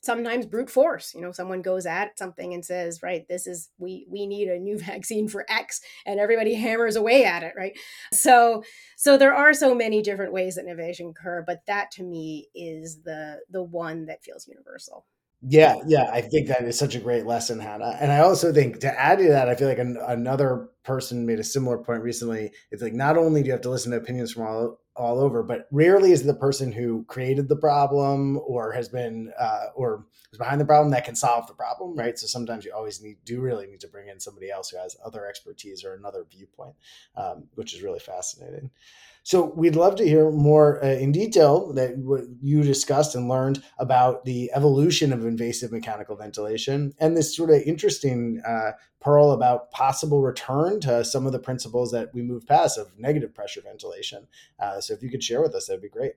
sometimes 0.00 0.46
brute 0.46 0.70
force 0.70 1.12
you 1.14 1.20
know 1.20 1.32
someone 1.32 1.62
goes 1.62 1.86
at 1.86 2.18
something 2.18 2.54
and 2.54 2.64
says 2.64 3.02
right 3.02 3.26
this 3.28 3.46
is 3.46 3.70
we 3.78 4.06
we 4.10 4.26
need 4.26 4.48
a 4.48 4.58
new 4.58 4.78
vaccine 4.90 5.28
for 5.28 5.44
x 5.48 5.80
and 6.06 6.18
everybody 6.18 6.54
hammers 6.54 6.96
away 6.96 7.24
at 7.24 7.42
it 7.42 7.52
right 7.56 7.78
so 8.12 8.62
so 8.96 9.16
there 9.16 9.34
are 9.34 9.52
so 9.54 9.74
many 9.74 10.02
different 10.02 10.32
ways 10.32 10.54
that 10.54 10.64
innovation 10.64 11.10
occur 11.10 11.42
but 11.46 11.60
that 11.66 11.90
to 11.90 12.02
me 12.02 12.48
is 12.54 13.02
the 13.04 13.38
the 13.50 13.62
one 13.62 14.06
that 14.06 14.22
feels 14.22 14.46
universal 14.48 15.04
yeah, 15.42 15.76
yeah, 15.86 16.10
I 16.12 16.20
think 16.20 16.48
that 16.48 16.64
is 16.64 16.78
such 16.78 16.94
a 16.94 17.00
great 17.00 17.24
lesson, 17.24 17.60
Hannah. 17.60 17.96
And 17.98 18.12
I 18.12 18.18
also 18.18 18.52
think 18.52 18.80
to 18.80 19.00
add 19.00 19.18
to 19.18 19.28
that, 19.28 19.48
I 19.48 19.54
feel 19.54 19.68
like 19.68 19.78
an, 19.78 19.96
another 20.06 20.68
person 20.84 21.24
made 21.24 21.38
a 21.38 21.44
similar 21.44 21.78
point 21.78 22.02
recently. 22.02 22.50
It's 22.70 22.82
like 22.82 22.92
not 22.92 23.16
only 23.16 23.42
do 23.42 23.46
you 23.46 23.52
have 23.52 23.62
to 23.62 23.70
listen 23.70 23.92
to 23.92 23.96
opinions 23.98 24.32
from 24.32 24.42
all 24.42 24.79
all 24.96 25.18
over, 25.18 25.42
but 25.42 25.66
rarely 25.70 26.12
is 26.12 26.22
the 26.22 26.34
person 26.34 26.72
who 26.72 27.04
created 27.04 27.48
the 27.48 27.56
problem 27.56 28.38
or 28.46 28.72
has 28.72 28.88
been 28.88 29.32
uh, 29.38 29.66
or 29.74 30.06
is 30.32 30.38
behind 30.38 30.60
the 30.60 30.64
problem 30.64 30.90
that 30.90 31.04
can 31.04 31.14
solve 31.14 31.46
the 31.46 31.54
problem, 31.54 31.96
right? 31.96 32.18
So 32.18 32.26
sometimes 32.26 32.64
you 32.64 32.72
always 32.74 33.02
need 33.02 33.18
do 33.24 33.40
really 33.40 33.66
need 33.66 33.80
to 33.80 33.88
bring 33.88 34.08
in 34.08 34.20
somebody 34.20 34.50
else 34.50 34.70
who 34.70 34.78
has 34.78 34.96
other 35.04 35.26
expertise 35.26 35.84
or 35.84 35.94
another 35.94 36.26
viewpoint, 36.30 36.74
um, 37.16 37.44
which 37.54 37.74
is 37.74 37.82
really 37.82 38.00
fascinating. 38.00 38.70
So 39.30 39.52
we'd 39.54 39.76
love 39.76 39.94
to 39.94 40.04
hear 40.04 40.28
more 40.32 40.84
uh, 40.84 40.88
in 40.88 41.12
detail 41.12 41.72
that 41.74 41.96
what 41.98 42.22
you 42.42 42.64
discussed 42.64 43.14
and 43.14 43.28
learned 43.28 43.62
about 43.78 44.24
the 44.24 44.50
evolution 44.52 45.12
of 45.12 45.24
invasive 45.24 45.70
mechanical 45.70 46.16
ventilation 46.16 46.92
and 46.98 47.16
this 47.16 47.36
sort 47.36 47.50
of 47.50 47.62
interesting 47.62 48.42
uh, 48.44 48.72
pearl 48.98 49.30
about 49.30 49.70
possible 49.70 50.20
return 50.20 50.80
to 50.80 51.04
some 51.04 51.26
of 51.26 51.32
the 51.32 51.38
principles 51.38 51.92
that 51.92 52.12
we 52.12 52.22
moved 52.22 52.48
past 52.48 52.76
of 52.76 52.88
negative 52.98 53.32
pressure 53.32 53.60
ventilation. 53.60 54.26
Uh, 54.58 54.80
so 54.80 54.94
if 54.94 55.00
you 55.00 55.08
could 55.08 55.22
share 55.22 55.40
with 55.40 55.54
us, 55.54 55.68
that'd 55.68 55.80
be 55.80 55.88
great. 55.88 56.14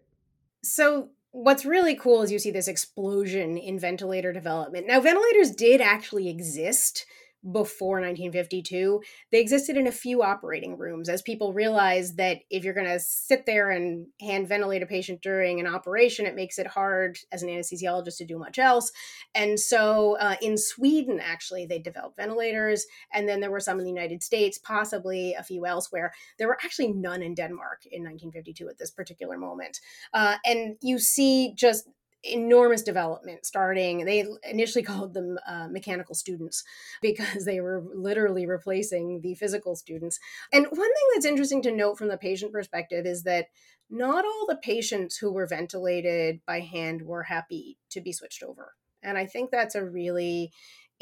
So 0.63 1.09
what's 1.29 1.65
really 1.65 1.93
cool 1.93 2.23
is 2.23 2.31
you 2.31 2.39
see 2.39 2.49
this 2.49 2.67
explosion 2.67 3.59
in 3.59 3.77
ventilator 3.77 4.33
development. 4.33 4.87
Now, 4.87 4.99
ventilators 4.99 5.51
did 5.51 5.81
actually 5.81 6.29
exist 6.29 7.05
before 7.51 7.99
1952, 7.99 9.01
they 9.31 9.41
existed 9.41 9.75
in 9.75 9.87
a 9.87 9.91
few 9.91 10.23
operating 10.23 10.77
rooms 10.77 11.09
as 11.09 11.21
people 11.21 11.53
realized 11.53 12.17
that 12.17 12.39
if 12.49 12.63
you're 12.63 12.73
going 12.73 12.87
to 12.87 12.99
sit 12.99 13.45
there 13.45 13.69
and 13.69 14.07
hand 14.21 14.47
ventilate 14.47 14.81
a 14.81 14.85
patient 14.85 15.21
during 15.21 15.59
an 15.59 15.67
operation, 15.67 16.25
it 16.25 16.35
makes 16.35 16.57
it 16.57 16.67
hard 16.67 17.17
as 17.31 17.43
an 17.43 17.49
anesthesiologist 17.49 18.17
to 18.17 18.25
do 18.25 18.37
much 18.37 18.59
else. 18.59 18.91
And 19.35 19.59
so 19.59 20.17
uh, 20.19 20.35
in 20.41 20.57
Sweden, 20.57 21.19
actually, 21.21 21.65
they 21.65 21.79
developed 21.79 22.17
ventilators. 22.17 22.85
And 23.13 23.27
then 23.27 23.41
there 23.41 23.51
were 23.51 23.59
some 23.59 23.79
in 23.79 23.85
the 23.85 23.91
United 23.91 24.23
States, 24.23 24.57
possibly 24.57 25.33
a 25.33 25.43
few 25.43 25.65
elsewhere. 25.65 26.13
There 26.37 26.47
were 26.47 26.59
actually 26.63 26.93
none 26.93 27.21
in 27.21 27.35
Denmark 27.35 27.81
in 27.91 28.03
1952 28.03 28.69
at 28.69 28.77
this 28.77 28.91
particular 28.91 29.37
moment. 29.37 29.79
Uh, 30.13 30.37
and 30.45 30.77
you 30.81 30.99
see 30.99 31.53
just 31.55 31.87
enormous 32.23 32.81
development 32.81 33.45
starting 33.45 34.05
they 34.05 34.25
initially 34.49 34.83
called 34.91 35.13
them 35.13 35.37
uh, 35.47 35.67
mechanical 35.69 36.15
students 36.15 36.63
because 37.01 37.45
they 37.45 37.59
were 37.59 37.83
literally 37.93 38.45
replacing 38.45 39.21
the 39.21 39.35
physical 39.35 39.75
students. 39.75 40.19
And 40.51 40.65
one 40.65 40.75
thing 40.75 41.07
that's 41.13 41.25
interesting 41.25 41.61
to 41.63 41.71
note 41.71 41.97
from 41.97 42.07
the 42.07 42.17
patient 42.17 42.51
perspective 42.51 43.05
is 43.05 43.23
that 43.23 43.47
not 43.89 44.25
all 44.25 44.45
the 44.47 44.55
patients 44.55 45.17
who 45.17 45.31
were 45.31 45.45
ventilated 45.45 46.39
by 46.45 46.61
hand 46.61 47.03
were 47.03 47.23
happy 47.23 47.77
to 47.91 48.01
be 48.01 48.11
switched 48.11 48.43
over. 48.43 48.73
And 49.01 49.17
i 49.17 49.25
think 49.25 49.51
that's 49.51 49.75
a 49.75 49.83
really 49.83 50.51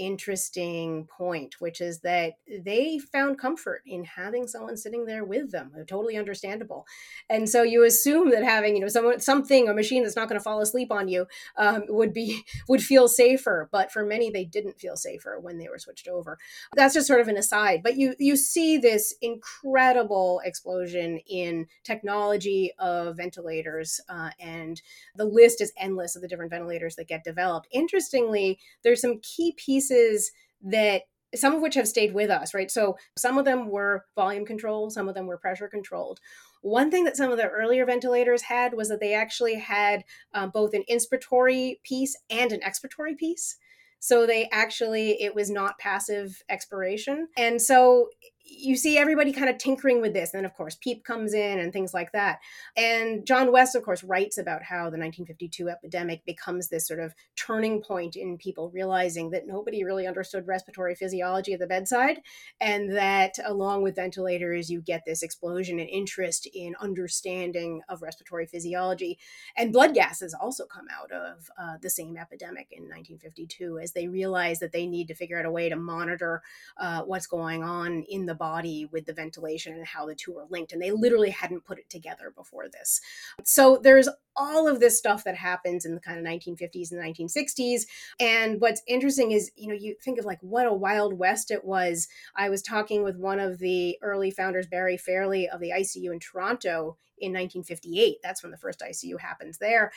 interesting 0.01 1.05
point, 1.05 1.61
which 1.61 1.79
is 1.79 1.99
that 1.99 2.33
they 2.63 2.97
found 2.97 3.37
comfort 3.37 3.83
in 3.85 4.03
having 4.03 4.47
someone 4.47 4.75
sitting 4.75 5.05
there 5.05 5.23
with 5.23 5.51
them. 5.51 5.71
Totally 5.87 6.17
understandable. 6.17 6.87
And 7.29 7.47
so 7.47 7.61
you 7.61 7.83
assume 7.85 8.31
that 8.31 8.43
having, 8.43 8.75
you 8.75 8.81
know, 8.81 8.87
someone 8.87 9.19
something, 9.19 9.69
a 9.69 9.73
machine 9.75 10.01
that's 10.01 10.15
not 10.15 10.27
going 10.27 10.39
to 10.39 10.43
fall 10.43 10.59
asleep 10.59 10.91
on 10.91 11.07
you, 11.07 11.27
um, 11.55 11.83
would 11.87 12.13
be 12.13 12.43
would 12.67 12.81
feel 12.81 13.07
safer. 13.07 13.69
But 13.71 13.91
for 13.91 14.03
many, 14.03 14.31
they 14.31 14.43
didn't 14.43 14.79
feel 14.79 14.95
safer 14.95 15.39
when 15.39 15.59
they 15.59 15.69
were 15.69 15.77
switched 15.77 16.07
over. 16.07 16.39
That's 16.75 16.95
just 16.95 17.07
sort 17.07 17.21
of 17.21 17.27
an 17.27 17.37
aside. 17.37 17.81
But 17.83 17.95
you 17.97 18.15
you 18.17 18.35
see 18.35 18.79
this 18.79 19.13
incredible 19.21 20.41
explosion 20.43 21.19
in 21.29 21.67
technology 21.83 22.71
of 22.79 23.17
ventilators, 23.17 24.01
uh, 24.09 24.31
and 24.39 24.81
the 25.15 25.25
list 25.25 25.61
is 25.61 25.71
endless 25.77 26.15
of 26.15 26.23
the 26.23 26.27
different 26.27 26.51
ventilators 26.51 26.95
that 26.95 27.07
get 27.07 27.23
developed. 27.23 27.67
Interestingly, 27.71 28.57
there's 28.83 29.01
some 29.01 29.19
key 29.19 29.53
pieces 29.57 29.90
pieces 29.91 30.31
that 30.63 31.03
some 31.33 31.55
of 31.55 31.61
which 31.61 31.75
have 31.75 31.87
stayed 31.87 32.13
with 32.13 32.29
us, 32.29 32.53
right? 32.53 32.69
So 32.69 32.97
some 33.17 33.37
of 33.37 33.45
them 33.45 33.69
were 33.69 34.05
volume 34.15 34.45
controlled, 34.45 34.91
some 34.91 35.07
of 35.07 35.15
them 35.15 35.27
were 35.27 35.37
pressure 35.37 35.69
controlled. 35.69 36.19
One 36.61 36.91
thing 36.91 37.05
that 37.05 37.15
some 37.15 37.31
of 37.31 37.37
the 37.37 37.47
earlier 37.47 37.85
ventilators 37.85 38.43
had 38.43 38.73
was 38.73 38.89
that 38.89 38.99
they 38.99 39.13
actually 39.13 39.55
had 39.55 40.03
um, 40.33 40.51
both 40.53 40.73
an 40.73 40.83
inspiratory 40.91 41.81
piece 41.83 42.17
and 42.29 42.51
an 42.51 42.59
expiratory 42.59 43.17
piece. 43.17 43.55
So 43.99 44.25
they 44.25 44.49
actually, 44.51 45.21
it 45.21 45.33
was 45.33 45.49
not 45.49 45.79
passive 45.79 46.43
expiration. 46.49 47.29
And 47.37 47.61
so 47.61 48.09
you 48.43 48.75
see 48.75 48.97
everybody 48.97 49.31
kind 49.31 49.49
of 49.49 49.57
tinkering 49.57 50.01
with 50.01 50.13
this. 50.13 50.33
And 50.33 50.39
then, 50.39 50.45
of 50.45 50.55
course, 50.55 50.75
PEEP 50.75 51.03
comes 51.03 51.33
in 51.33 51.59
and 51.59 51.71
things 51.71 51.93
like 51.93 52.11
that. 52.11 52.39
And 52.75 53.25
John 53.25 53.51
West, 53.51 53.75
of 53.75 53.83
course, 53.83 54.03
writes 54.03 54.37
about 54.37 54.63
how 54.63 54.89
the 54.89 54.97
1952 54.97 55.69
epidemic 55.69 56.25
becomes 56.25 56.67
this 56.67 56.87
sort 56.87 56.99
of 56.99 57.13
turning 57.35 57.81
point 57.81 58.15
in 58.15 58.37
people 58.37 58.69
realizing 58.69 59.31
that 59.31 59.47
nobody 59.47 59.83
really 59.83 60.07
understood 60.07 60.47
respiratory 60.47 60.95
physiology 60.95 61.53
at 61.53 61.59
the 61.59 61.67
bedside. 61.67 62.21
And 62.59 62.91
that 62.95 63.35
along 63.45 63.83
with 63.83 63.95
ventilators, 63.95 64.69
you 64.69 64.81
get 64.81 65.03
this 65.05 65.23
explosion 65.23 65.79
in 65.79 65.87
interest 65.87 66.47
in 66.53 66.75
understanding 66.79 67.81
of 67.89 68.01
respiratory 68.01 68.45
physiology. 68.45 69.17
And 69.55 69.73
blood 69.73 69.93
gases 69.93 70.33
also 70.33 70.65
come 70.65 70.87
out 70.91 71.11
of 71.11 71.49
uh, 71.59 71.77
the 71.81 71.89
same 71.89 72.17
epidemic 72.17 72.67
in 72.71 72.83
1952 72.83 73.79
as 73.79 73.93
they 73.93 74.07
realize 74.07 74.59
that 74.59 74.71
they 74.71 74.87
need 74.87 75.07
to 75.07 75.15
figure 75.15 75.39
out 75.39 75.45
a 75.45 75.51
way 75.51 75.69
to 75.69 75.75
monitor 75.75 76.41
uh, 76.77 77.01
what's 77.03 77.27
going 77.27 77.63
on 77.63 78.03
in 78.03 78.25
the 78.25 78.30
the 78.31 78.35
body 78.35 78.87
with 78.93 79.05
the 79.05 79.13
ventilation 79.13 79.73
and 79.73 79.85
how 79.85 80.05
the 80.05 80.15
two 80.15 80.37
are 80.37 80.45
linked. 80.49 80.71
And 80.71 80.81
they 80.81 80.91
literally 80.91 81.31
hadn't 81.31 81.65
put 81.65 81.79
it 81.79 81.89
together 81.89 82.31
before 82.33 82.69
this. 82.69 83.01
So 83.43 83.77
there's 83.83 84.07
all 84.37 84.69
of 84.69 84.79
this 84.79 84.97
stuff 84.97 85.25
that 85.25 85.35
happens 85.35 85.83
in 85.83 85.93
the 85.93 85.99
kind 85.99 86.17
of 86.17 86.23
1950s 86.23 86.93
and 86.93 87.01
1960s. 87.01 87.81
And 88.21 88.61
what's 88.61 88.81
interesting 88.87 89.33
is, 89.33 89.51
you 89.57 89.67
know, 89.67 89.73
you 89.73 89.95
think 90.01 90.17
of 90.17 90.23
like 90.23 90.39
what 90.39 90.65
a 90.65 90.73
wild 90.73 91.19
west 91.19 91.51
it 91.51 91.65
was. 91.65 92.07
I 92.37 92.47
was 92.47 92.61
talking 92.61 93.03
with 93.03 93.17
one 93.17 93.41
of 93.41 93.59
the 93.59 93.97
early 94.01 94.31
founders, 94.31 94.65
Barrie 94.65 94.95
Fairley 94.95 95.49
of 95.49 95.59
the 95.59 95.71
ICU 95.71 96.13
in 96.13 96.19
Toronto 96.19 96.95
in 97.17 97.33
1958. 97.33 98.17
That's 98.23 98.41
when 98.41 98.53
the 98.53 98.57
first 98.57 98.79
ICU 98.79 99.19
happens 99.19 99.57
there. 99.57 99.91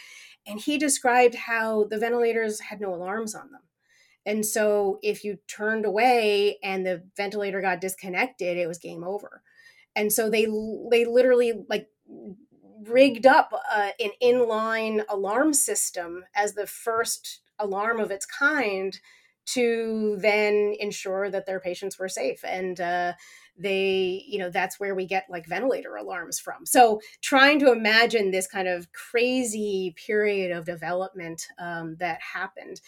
And 0.44 0.59
he 0.59 0.77
described 0.77 1.37
how 1.37 1.85
the 1.85 1.99
ventilators 1.99 2.59
had 2.59 2.81
no 2.81 2.92
alarms 2.92 3.37
on 3.37 3.53
them. 3.53 3.62
And 4.26 4.44
so 4.44 4.98
if 5.02 5.24
you 5.24 5.38
turned 5.48 5.84
away 5.84 6.58
and 6.62 6.87
the 6.87 7.02
ventilator 7.16 7.60
got 7.60 7.80
disconnected, 7.80 8.56
it 8.56 8.66
was 8.66 8.78
game 8.78 9.04
over. 9.04 9.42
And 9.94 10.12
so 10.12 10.30
they 10.30 10.46
they 10.90 11.04
literally 11.04 11.64
like 11.68 11.88
rigged 12.82 13.26
up 13.26 13.52
uh, 13.70 13.90
an 14.00 14.10
inline 14.22 15.04
alarm 15.08 15.54
system 15.54 16.24
as 16.34 16.54
the 16.54 16.66
first 16.66 17.40
alarm 17.58 18.00
of 18.00 18.10
its 18.10 18.26
kind 18.26 18.98
to 19.46 20.16
then 20.20 20.74
ensure 20.80 21.30
that 21.30 21.46
their 21.46 21.60
patients 21.60 21.98
were 21.98 22.08
safe 22.08 22.42
and 22.44 22.80
uh, 22.80 23.12
they 23.57 24.25
you 24.27 24.38
know 24.38 24.51
that's 24.51 24.81
where 24.81 24.95
we 24.95 25.07
get 25.07 25.27
like 25.31 25.47
ventilator 25.47 25.97
alarms 25.97 26.38
from. 26.38 26.67
So 26.67 27.01
trying 27.21 27.59
to 27.61 27.73
imagine 27.73 28.31
this 28.31 28.47
kind 28.47 28.69
of 28.69 28.93
crazy 28.93 29.95
period 30.07 30.57
of 30.57 30.64
development 30.64 31.47
um, 31.59 31.97
that 32.01 32.21
happened. 32.21 32.81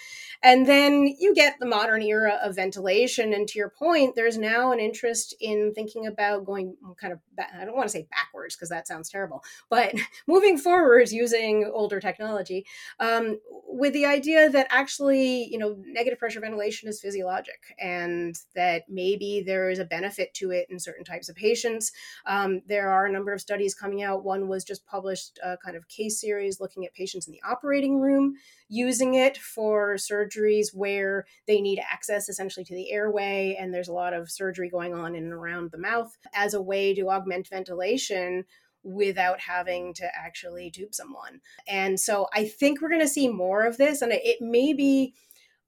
And 0.43 0.67
then 0.67 1.15
you 1.19 1.35
get 1.35 1.57
the 1.59 1.67
modern 1.67 2.03
era 2.03 2.39
of 2.43 2.57
ventilation 2.57 3.33
and 3.33 3.47
to 3.49 3.59
your 3.59 3.71
point 3.71 4.15
there's 4.15 4.39
now 4.39 4.73
an 4.73 4.81
interest 4.81 5.35
in 5.41 5.73
thinking 5.75 6.07
about 6.07 6.45
going 6.45 6.77
kind 7.01 7.13
of 7.13 7.21
i 7.61 7.65
don't 7.65 7.77
want 7.77 7.87
to 7.87 7.93
say 7.93 8.07
backwards 8.11 8.57
because 8.57 8.69
that 8.69 8.89
sounds 8.89 9.09
terrible 9.09 9.43
but 9.69 9.95
moving 10.27 10.57
forwards 10.59 11.13
using 11.13 11.71
older 11.73 12.01
technology 12.01 12.67
um, 13.01 13.39
with 13.69 13.93
the 13.93 14.07
idea 14.07 14.49
that 14.49 14.67
actually 14.71 15.45
you 15.45 15.59
know 15.59 15.77
negative 15.87 16.19
pressure 16.19 16.41
ventilation 16.41 16.89
is 16.89 17.01
physiologic 17.01 17.75
and 17.79 18.41
that 18.55 18.85
maybe 18.89 19.43
there 19.47 19.71
is 19.71 19.79
a 19.79 19.85
benefit 19.85 20.33
to 20.35 20.51
it 20.51 20.56
it 20.57 20.67
in 20.71 20.81
certain 20.81 21.05
types 21.05 21.29
of 21.29 21.37
patients. 21.37 21.93
Um, 22.27 22.63
there 22.67 22.91
are 22.91 23.07
a 23.07 23.13
number 23.13 23.33
of 23.33 23.41
studies 23.41 23.75
coming 23.75 24.03
out. 24.03 24.25
One 24.25 24.49
was 24.49 24.65
just 24.65 24.85
published, 24.87 25.39
a 25.45 25.57
kind 25.57 25.77
of 25.77 25.87
case 25.89 26.21
series 26.21 26.59
looking 26.59 26.85
at 26.85 26.95
patients 26.95 27.29
in 27.29 27.33
the 27.33 27.43
operating 27.49 28.01
room 28.01 28.35
using 28.69 29.15
it 29.15 29.37
for 29.39 29.95
surgeries 29.95 30.75
where 30.75 31.25
they 31.47 31.61
need 31.61 31.79
access 31.79 32.29
essentially 32.29 32.65
to 32.65 32.75
the 32.75 32.91
airway, 32.91 33.57
and 33.61 33.73
there's 33.73 33.89
a 33.89 33.93
lot 33.93 34.13
of 34.13 34.31
surgery 34.31 34.69
going 34.69 34.95
on 34.95 35.15
in 35.15 35.25
and 35.25 35.33
around 35.33 35.71
the 35.71 35.79
mouth 35.79 36.17
as 36.35 36.55
a 36.55 36.63
way 36.63 36.95
to 36.95 37.09
augment 37.09 37.47
ventilation 37.49 38.45
without 38.83 39.41
having 39.41 39.93
to 39.93 40.07
actually 40.15 40.71
tube 40.71 40.95
someone. 40.95 41.41
And 41.69 41.99
so 41.99 42.29
I 42.33 42.47
think 42.47 42.81
we're 42.81 42.89
going 42.89 43.01
to 43.01 43.09
see 43.09 43.29
more 43.29 43.65
of 43.65 43.79
this, 43.79 44.01
and 44.01 44.13
it 44.13 44.41
may 44.41 44.73
be 44.73 45.15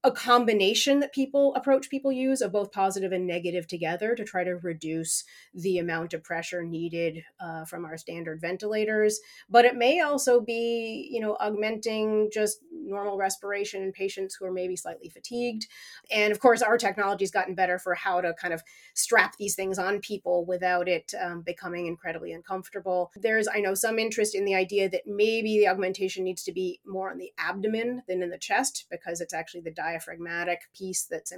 a 0.04 0.12
combination 0.12 1.00
that 1.00 1.12
people 1.12 1.52
approach 1.56 1.90
people 1.90 2.12
use 2.12 2.40
of 2.40 2.52
both 2.52 2.70
positive 2.70 3.10
and 3.10 3.26
negative 3.26 3.66
together 3.66 4.14
to 4.14 4.24
try 4.24 4.44
to 4.44 4.56
reduce 4.56 5.24
the 5.52 5.78
amount 5.78 6.14
of 6.14 6.22
pressure 6.22 6.62
needed 6.62 7.24
uh, 7.40 7.64
from 7.64 7.84
our 7.84 7.96
standard 7.96 8.40
ventilators. 8.40 9.18
But 9.50 9.64
it 9.64 9.74
may 9.74 10.00
also 10.00 10.40
be 10.40 11.08
you 11.10 11.20
know 11.20 11.36
augmenting 11.40 12.30
just 12.32 12.60
normal 12.72 13.18
respiration 13.18 13.82
in 13.82 13.92
patients 13.92 14.36
who 14.36 14.46
are 14.46 14.52
maybe 14.52 14.76
slightly 14.76 15.08
fatigued. 15.08 15.66
And 16.12 16.30
of 16.30 16.38
course 16.38 16.62
our 16.62 16.78
technology 16.78 17.24
has 17.24 17.32
gotten 17.32 17.56
better 17.56 17.78
for 17.78 17.94
how 17.94 18.20
to 18.20 18.34
kind 18.34 18.54
of 18.54 18.62
strap 18.94 19.36
these 19.36 19.56
things 19.56 19.80
on 19.80 19.98
people 19.98 20.46
without 20.46 20.88
it 20.88 21.12
um, 21.20 21.42
becoming 21.42 21.86
incredibly 21.86 22.32
uncomfortable. 22.32 23.10
There's 23.16 23.48
i 23.52 23.58
know 23.58 23.74
some 23.74 23.98
interest 23.98 24.36
in 24.36 24.44
the 24.44 24.54
idea 24.54 24.88
that 24.88 25.06
maybe 25.06 25.58
the 25.58 25.68
augmentation 25.68 26.22
needs 26.22 26.44
to 26.44 26.52
be 26.52 26.80
more 26.86 27.10
on 27.10 27.18
the 27.18 27.32
abdomen 27.36 28.02
than 28.06 28.22
in 28.22 28.30
the 28.30 28.38
chest 28.38 28.86
because 28.90 29.20
it's 29.20 29.34
actually 29.34 29.62
the 29.62 29.72
diaphragmatic 29.88 30.62
piece 30.76 31.04
that's 31.04 31.32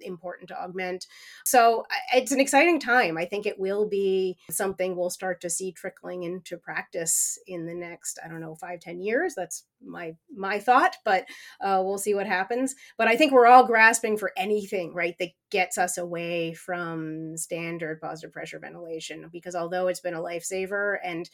important 0.00 0.48
to 0.48 0.60
augment. 0.60 1.06
So 1.44 1.84
it's 2.14 2.32
an 2.32 2.40
exciting 2.40 2.80
time. 2.80 3.16
I 3.16 3.24
think 3.24 3.46
it 3.46 3.58
will 3.58 3.88
be 3.88 4.38
something 4.50 4.96
we'll 4.96 5.10
start 5.10 5.40
to 5.42 5.50
see 5.50 5.72
trickling 5.72 6.24
into 6.24 6.56
practice 6.56 7.38
in 7.46 7.66
the 7.66 7.74
next, 7.74 8.18
I 8.24 8.28
don't 8.28 8.40
know, 8.40 8.54
five 8.54 8.80
ten 8.80 9.00
years. 9.00 9.34
That's 9.34 9.64
my 9.84 10.14
my 10.34 10.58
thought, 10.58 10.96
but 11.04 11.26
uh, 11.60 11.82
we'll 11.84 11.98
see 11.98 12.14
what 12.14 12.26
happens. 12.26 12.74
But 12.98 13.08
I 13.08 13.16
think 13.16 13.32
we're 13.32 13.46
all 13.46 13.66
grasping 13.66 14.16
for 14.16 14.32
anything, 14.36 14.94
right, 14.94 15.16
that 15.18 15.30
gets 15.50 15.76
us 15.76 15.98
away 15.98 16.54
from 16.54 17.36
standard 17.36 18.00
positive 18.00 18.32
pressure 18.32 18.58
ventilation. 18.58 19.28
Because 19.32 19.54
although 19.54 19.88
it's 19.88 20.00
been 20.00 20.14
a 20.14 20.20
lifesaver 20.20 20.96
and 21.04 21.28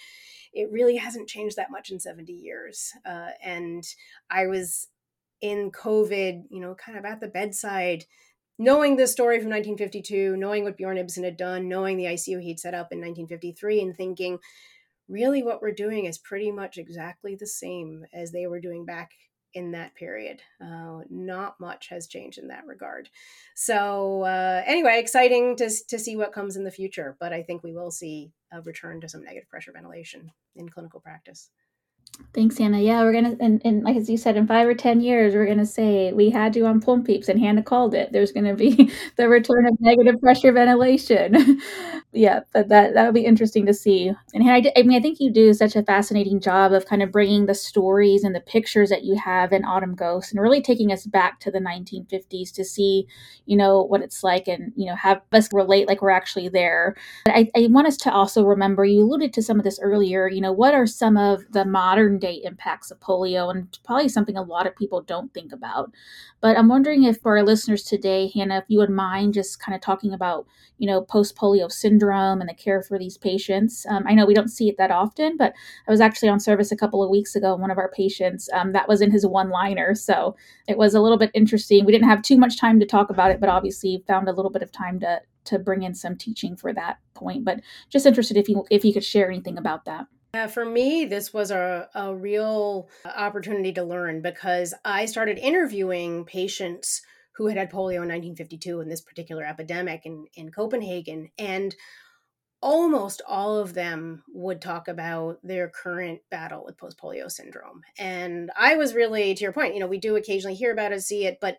it 0.53 0.71
really 0.73 0.97
hasn't 0.97 1.29
changed 1.29 1.57
that 1.57 1.71
much 1.71 1.91
in 1.91 2.01
70 2.01 2.33
years. 2.33 2.93
Uh, 3.05 3.31
and 3.43 3.85
I 4.31 4.47
was 4.47 4.89
in 5.41 5.71
COVID, 5.71 6.45
you 6.51 6.61
know, 6.61 6.75
kind 6.75 6.99
of 6.99 7.05
at 7.05 7.21
the 7.21 7.29
bedside, 7.29 8.05
knowing 8.59 8.97
the 8.97 9.07
story 9.07 9.39
from 9.39 9.51
1952, 9.51 10.37
knowing 10.37 10.65
what 10.65 10.77
Bjorn 10.77 10.99
Ibsen 10.99 11.25
had 11.25 11.37
done, 11.37 11.69
knowing 11.69 11.97
the 11.97 12.05
ICU 12.05 12.43
he'd 12.43 12.61
set 12.61 12.75
up 12.75 12.93
in 12.93 12.99
1953, 12.99 13.81
and 13.81 13.97
thinking, 13.97 14.39
really, 15.09 15.43
what 15.43 15.63
we're 15.63 15.73
doing 15.73 16.05
is 16.05 16.19
pretty 16.19 16.51
much 16.51 16.77
exactly 16.77 17.35
the 17.35 17.47
same 17.47 18.05
as 18.13 18.33
they 18.33 18.47
were 18.47 18.61
doing 18.61 18.85
back 18.85 19.13
in 19.55 19.73
that 19.73 19.95
period. 19.95 20.43
Uh, 20.63 21.01
not 21.09 21.59
much 21.59 21.89
has 21.89 22.07
changed 22.07 22.39
in 22.39 22.49
that 22.49 22.67
regard. 22.67 23.09
So, 23.55 24.23
uh, 24.23 24.63
anyway, 24.67 24.99
exciting 24.99 25.57
to, 25.57 25.71
to 25.89 25.99
see 25.99 26.17
what 26.17 26.33
comes 26.33 26.57
in 26.57 26.65
the 26.65 26.71
future, 26.71 27.17
but 27.19 27.33
I 27.33 27.43
think 27.43 27.63
we 27.63 27.73
will 27.73 27.91
see 27.91 28.33
a 28.53 28.61
return 28.61 29.01
to 29.01 29.09
some 29.09 29.25
negative 29.25 29.49
pressure 29.49 29.73
ventilation 29.73 30.33
in 30.57 30.69
clinical 30.69 31.01
practice. 31.01 31.51
Thanks, 32.35 32.59
Hannah. 32.59 32.79
Yeah, 32.79 33.03
we're 33.03 33.15
gonna 33.15 33.37
and, 33.41 33.61
and 33.65 33.83
like 33.83 33.97
as 33.97 34.09
you 34.09 34.19
said, 34.19 34.37
in 34.37 34.47
five 34.47 34.69
or 34.69 34.75
ten 34.75 35.01
years, 35.01 35.35
we're 35.35 35.47
gonna 35.47 35.65
say 35.65 36.13
we 36.13 36.29
had 36.29 36.55
you 36.55 36.67
on 36.67 36.81
Pulm 36.81 37.03
PEEPs, 37.03 37.29
and 37.29 37.41
Hannah 37.41 37.63
called 37.63 37.95
it. 37.95 38.13
There's 38.13 38.33
gonna 38.33 38.55
be 38.55 38.93
the 39.17 39.29
return 39.29 39.67
of 39.67 39.81
negative 39.81 40.21
pressure 40.21 40.53
ventilation. 40.53 41.61
yeah, 42.13 42.41
but 42.53 42.69
that 42.69 42.93
that 42.95 43.07
would 43.07 43.15
be 43.15 43.25
interesting 43.25 43.65
to 43.67 43.73
see. 43.73 44.13
And 44.35 44.45
Hannah, 44.45 44.69
I, 44.69 44.81
I, 44.81 44.83
mean, 44.83 44.97
I 44.97 45.01
think 45.01 45.19
you 45.21 45.33
do 45.33 45.55
such 45.55 45.75
a 45.75 45.83
fascinating 45.83 46.39
job 46.39 46.73
of 46.73 46.87
kind 46.87 47.03
of 47.03 47.11
bringing 47.11 47.47
the 47.47 47.55
stories 47.55 48.25
and 48.25 48.35
the 48.35 48.41
pictures 48.41 48.91
that 48.91 49.05
you 49.05 49.17
have 49.17 49.53
in 49.53 49.65
Autumn 49.65 49.95
Ghosts, 49.95 50.31
and 50.31 50.41
really 50.41 50.61
taking 50.61 50.93
us 50.93 51.07
back 51.07 51.41
to 51.41 51.51
the 51.51 51.61
1950s 51.61 52.53
to 52.53 52.65
see, 52.65 53.09
you 53.47 53.57
know, 53.57 53.83
what 53.83 54.03
it's 54.03 54.23
like, 54.23 54.47
and 54.47 54.73
you 54.77 54.87
know, 54.87 54.95
have 54.97 55.23
us 55.33 55.49
relate 55.53 55.89
like 55.89 56.03
we're 56.03 56.11
actually 56.11 56.49
there. 56.49 56.95
But 57.25 57.35
I, 57.35 57.51
I 57.57 57.69
want 57.71 57.89
us 57.89 57.97
to 57.99 58.13
also 58.13 58.45
remember. 58.45 58.85
You 58.85 59.01
alluded 59.01 59.33
to 59.33 59.43
some 59.43 59.59
of 59.59 59.65
this 59.65 59.81
earlier. 59.81 60.29
You 60.29 60.43
know, 60.43 60.53
what 60.53 60.75
are 60.75 60.87
some 60.87 61.17
of 61.17 61.43
the 61.51 61.65
modern 61.65 62.08
modern 62.09 62.19
day 62.19 62.41
impacts 62.45 62.91
of 62.91 63.01
polio, 63.01 63.51
and 63.51 63.79
probably 63.85 64.09
something 64.09 64.37
a 64.37 64.43
lot 64.43 64.67
of 64.67 64.77
people 64.77 65.03
don't 65.03 65.33
think 65.35 65.53
about. 65.53 65.93
But 66.41 66.57
I'm 66.57 66.69
wondering 66.69 67.05
if 67.05 67.21
for 67.21 67.37
our 67.37 67.45
listeners 67.45 67.83
today, 67.83 68.31
Hannah, 68.35 68.59
if 68.59 68.65
you 68.69 68.79
would 68.79 68.91
mind 68.91 69.35
just 69.35 69.61
kind 69.61 69.75
of 69.75 69.81
talking 69.81 70.13
about, 70.13 70.47
you 70.79 70.87
know, 70.87 71.03
post 71.03 71.37
polio 71.37 71.71
syndrome 71.71 72.41
and 72.41 72.49
the 72.49 72.55
care 72.55 72.83
for 72.83 72.99
these 72.99 73.19
patients. 73.19 73.85
Um, 73.89 74.05
I 74.07 74.15
know 74.15 74.27
we 74.27 74.35
don't 74.35 74.49
see 74.49 74.69
it 74.69 74.77
that 74.79 74.91
often, 74.91 75.37
but 75.37 75.53
I 75.87 75.91
was 75.91 76.01
actually 76.01 76.29
on 76.29 76.41
service 76.41 76.73
a 76.73 76.77
couple 76.77 77.03
of 77.03 77.11
weeks 77.11 77.35
ago. 77.37 77.53
And 77.53 77.61
one 77.61 77.71
of 77.71 77.79
our 77.79 77.91
patients, 77.91 78.49
um, 78.53 78.73
that 78.73 78.89
was 78.89 79.01
in 79.01 79.11
his 79.11 79.27
one 79.27 79.51
liner. 79.51 79.95
So 79.95 80.37
it 80.67 80.79
was 80.79 80.95
a 80.95 81.01
little 81.01 81.19
bit 81.19 81.31
interesting. 81.35 81.85
We 81.85 81.93
didn't 81.93 82.09
have 82.09 82.23
too 82.23 82.39
much 82.39 82.59
time 82.59 82.81
to 82.81 82.87
talk 82.87 83.11
about 83.11 83.31
it, 83.31 83.41
but 83.41 83.49
obviously 83.49 84.03
found 84.07 84.29
a 84.29 84.33
little 84.33 84.51
bit 84.51 84.63
of 84.63 84.73
time 84.73 85.01
to 85.01 85.21
to 85.45 85.59
bring 85.59 85.83
in 85.83 85.95
some 85.95 86.15
teaching 86.15 86.57
for 86.57 86.75
that 86.75 86.99
point. 87.15 87.43
But 87.43 87.61
just 87.89 88.05
interested 88.07 88.37
if 88.37 88.49
you 88.49 88.65
if 88.71 88.85
you 88.85 88.93
could 88.93 89.05
share 89.05 89.31
anything 89.31 89.59
about 89.59 89.87
that. 89.87 90.07
Uh, 90.35 90.47
for 90.47 90.65
me, 90.65 91.07
this 91.07 91.33
was 91.33 91.51
a, 91.51 91.89
a 91.95 92.15
real 92.15 92.89
opportunity 93.05 93.73
to 93.73 93.83
learn 93.83 94.21
because 94.21 94.75
I 94.85 95.07
started 95.07 95.39
interviewing 95.39 96.25
patients 96.27 97.03
who 97.33 97.47
had 97.47 97.57
had 97.57 97.71
polio 97.71 98.03
in 98.03 98.09
1952 98.09 98.81
in 98.81 98.89
this 98.89 99.01
particular 99.01 99.45
epidemic 99.45 100.05
in, 100.05 100.27
in 100.35 100.51
Copenhagen. 100.51 101.31
And 101.39 101.75
almost 102.61 103.23
all 103.27 103.59
of 103.59 103.75
them 103.75 104.25
would 104.29 104.61
talk 104.61 104.89
about 104.89 105.39
their 105.45 105.69
current 105.69 106.21
battle 106.31 106.65
with 106.65 106.77
post 106.77 106.99
polio 106.99 107.31
syndrome. 107.31 107.83
And 107.97 108.51
I 108.57 108.75
was 108.75 108.95
really, 108.95 109.35
to 109.35 109.43
your 109.43 109.53
point, 109.53 109.75
you 109.75 109.81
know, 109.81 109.87
we 109.87 109.99
do 109.99 110.17
occasionally 110.17 110.57
hear 110.57 110.73
about 110.73 110.93
it, 110.93 111.01
see 111.03 111.25
it, 111.27 111.39
but 111.41 111.59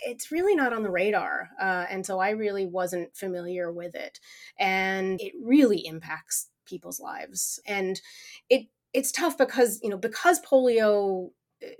it's 0.00 0.32
really 0.32 0.56
not 0.56 0.72
on 0.72 0.82
the 0.82 0.90
radar. 0.90 1.50
Uh, 1.60 1.84
and 1.90 2.04
so 2.04 2.18
I 2.18 2.30
really 2.30 2.66
wasn't 2.66 3.14
familiar 3.14 3.70
with 3.70 3.94
it. 3.94 4.18
And 4.58 5.20
it 5.20 5.34
really 5.40 5.86
impacts 5.86 6.48
people's 6.68 7.00
lives 7.00 7.60
and 7.66 8.00
it 8.48 8.66
it's 8.92 9.12
tough 9.12 9.36
because 9.36 9.80
you 9.82 9.90
know 9.90 9.98
because 9.98 10.40
polio 10.40 11.30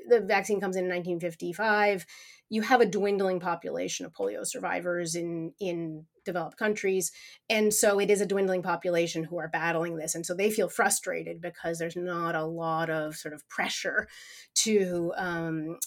the 0.09 0.21
vaccine 0.21 0.61
comes 0.61 0.77
in 0.77 0.85
1955 0.85 2.05
you 2.51 2.63
have 2.63 2.81
a 2.81 2.87
dwindling 2.87 3.41
population 3.41 4.07
of 4.07 4.13
polio 4.13 4.47
survivors 4.47 5.15
in 5.15 5.53
in 5.61 6.07
developed 6.29 6.59
countries. 6.59 7.11
And 7.49 7.73
so 7.73 7.99
it 7.99 8.11
is 8.11 8.21
a 8.21 8.27
dwindling 8.27 8.63
population 8.63 9.25
who 9.25 9.39
are 9.39 9.49
battling 9.49 9.97
this. 9.97 10.15
And 10.15 10.27
so 10.27 10.35
they 10.35 10.51
feel 10.51 10.69
frustrated 10.69 11.41
because 11.41 11.79
there's 11.79 11.97
not 11.97 12.35
a 12.35 12.45
lot 12.45 12.91
of 12.91 13.17
sort 13.17 13.33
of 13.33 13.49
pressure 13.49 14.09
to 14.57 15.13
um, 15.17 15.79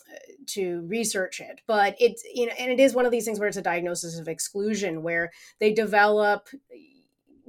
to 0.47 0.81
research 0.87 1.39
it. 1.39 1.61
But 1.67 1.95
it's 1.99 2.23
you 2.33 2.47
know, 2.47 2.53
and 2.57 2.71
it 2.71 2.79
is 2.79 2.95
one 2.95 3.05
of 3.05 3.11
these 3.11 3.23
things 3.23 3.39
where 3.39 3.47
it's 3.47 3.57
a 3.57 3.61
diagnosis 3.61 4.19
of 4.19 4.27
exclusion 4.27 5.03
where 5.03 5.31
they 5.59 5.71
develop 5.73 6.49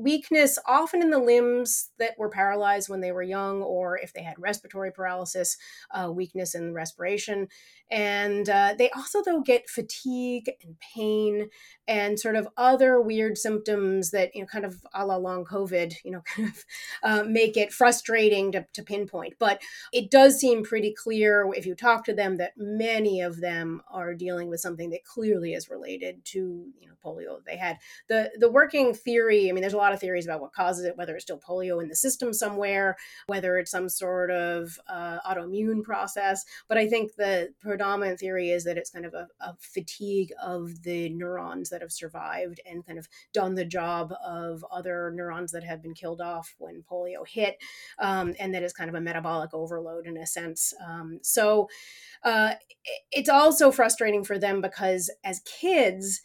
weakness 0.03 0.59
often 0.67 1.03
in 1.03 1.11
the 1.11 1.19
limbs 1.19 1.91
that 1.99 2.19
were 2.19 2.29
paralyzed 2.29 2.89
when 2.89 3.01
they 3.01 3.13
were 3.13 3.23
young 3.23 3.63
or 3.63 3.99
if 3.99 4.13
they 4.13 4.23
had 4.23 4.35
respiratory 4.39 4.91
paralysis 4.91 5.57
uh, 5.93 6.11
weakness 6.11 6.55
in 6.55 6.75
respiration. 6.75 7.49
And 7.91 8.49
uh, 8.49 8.75
they 8.77 8.91
also 8.91 9.23
though 9.23 9.43
get 9.43 9.69
fatigue 9.69 10.51
and 10.63 10.77
pain 10.95 11.51
and 11.87 12.19
sort 12.19 12.37
of 12.37 12.49
other 12.57 13.01
weird 13.01 13.37
symptoms 13.37 14.11
that 14.13 14.35
you 14.35 14.41
know 14.41 14.47
kind 14.47 14.65
of 14.65 14.81
a 14.95 15.05
la 15.05 15.17
long 15.17 15.45
covid 15.45 15.95
you 16.05 16.11
know 16.11 16.23
kind 16.35 16.49
of 16.49 16.65
uh, 17.03 17.25
make 17.25 17.57
it 17.57 17.73
frustrating 17.73 18.53
to, 18.53 18.67
to 18.73 18.83
pinpoint. 18.83 19.35
But 19.39 19.61
it 19.93 20.11
does 20.11 20.41
seem 20.41 20.65
pretty 20.65 20.95
clear 20.95 21.49
if 21.55 21.67
you 21.67 21.75
talk 21.75 22.05
to 22.05 22.15
them 22.15 22.39
that 22.39 22.53
many 22.57 23.21
of 23.21 23.41
them 23.41 23.83
are 23.91 24.15
dealing 24.15 24.49
with 24.49 24.61
something 24.61 24.91
that 24.91 25.05
clearly 25.05 25.53
is 25.53 25.71
related 25.71 26.25
to 26.27 26.39
you 26.79 26.89
know 26.89 26.95
polio. 27.05 27.45
They 27.45 27.57
had 27.57 27.79
the 28.09 28.31
the 28.39 28.51
working 28.51 28.95
theory 28.95 29.49
i 29.49 29.53
mean 29.53 29.61
there's 29.61 29.73
a 29.73 29.79
lot 29.79 29.92
of 29.93 30.01
theories 30.01 30.27
about 30.27 30.41
what 30.41 30.53
causes 30.53 30.85
it 30.85 30.97
whether 30.97 31.15
it's 31.15 31.25
still 31.25 31.39
polio 31.39 31.83
in 31.83 31.89
the 31.89 31.97
system 31.97 32.33
somewhere 32.33 32.97
whether 33.27 33.59
it's 33.59 33.71
some 33.71 33.89
sort 33.89 34.31
of 34.31 34.79
uh, 34.89 35.19
autoimmune 35.21 35.83
process 35.83 36.45
but 36.69 36.79
i 36.79 36.89
think 36.89 37.15
the 37.17 37.53
predominant 37.61 38.19
theory 38.19 38.51
is 38.51 38.65
that 38.65 38.79
it's 38.79 38.91
kind 38.91 39.07
of 39.07 39.15
a, 39.15 39.29
a, 39.41 39.57
fatigue 39.61 40.33
of 40.43 40.83
the 40.83 41.09
neurons 41.11 41.71
that 41.71 41.81
have 41.81 41.93
survived 41.93 42.61
and 42.69 42.87
kind 42.87 42.99
of 42.99 43.09
done 43.33 43.55
the 43.55 43.65
job 43.65 44.13
of 44.25 44.65
other 44.71 45.13
neurons 45.15 45.53
that 45.53 45.65
have 45.65 45.83
been 45.83 45.95
killed 45.95 46.21
off 46.21 46.55
when 46.59 46.83
polio 46.91 47.27
hit, 47.27 47.57
um, 47.99 48.35
and 48.39 48.55
that 48.55 48.63
is 48.63 48.73
kind 48.73 48.89
of 48.89 48.95
a 48.95 49.01
metabolic 49.01 49.53
overload 49.53 50.07
in 50.07 50.17
a 50.17 50.27
sense. 50.27 50.75
Um, 50.85 51.19
so 51.23 51.69
uh, 52.25 52.55
it's 53.11 53.29
also 53.29 53.71
frustrating 53.71 54.25
for 54.25 54.39
them 54.39 54.61
because 54.61 55.11
as 55.25 55.41
kids, 55.41 56.21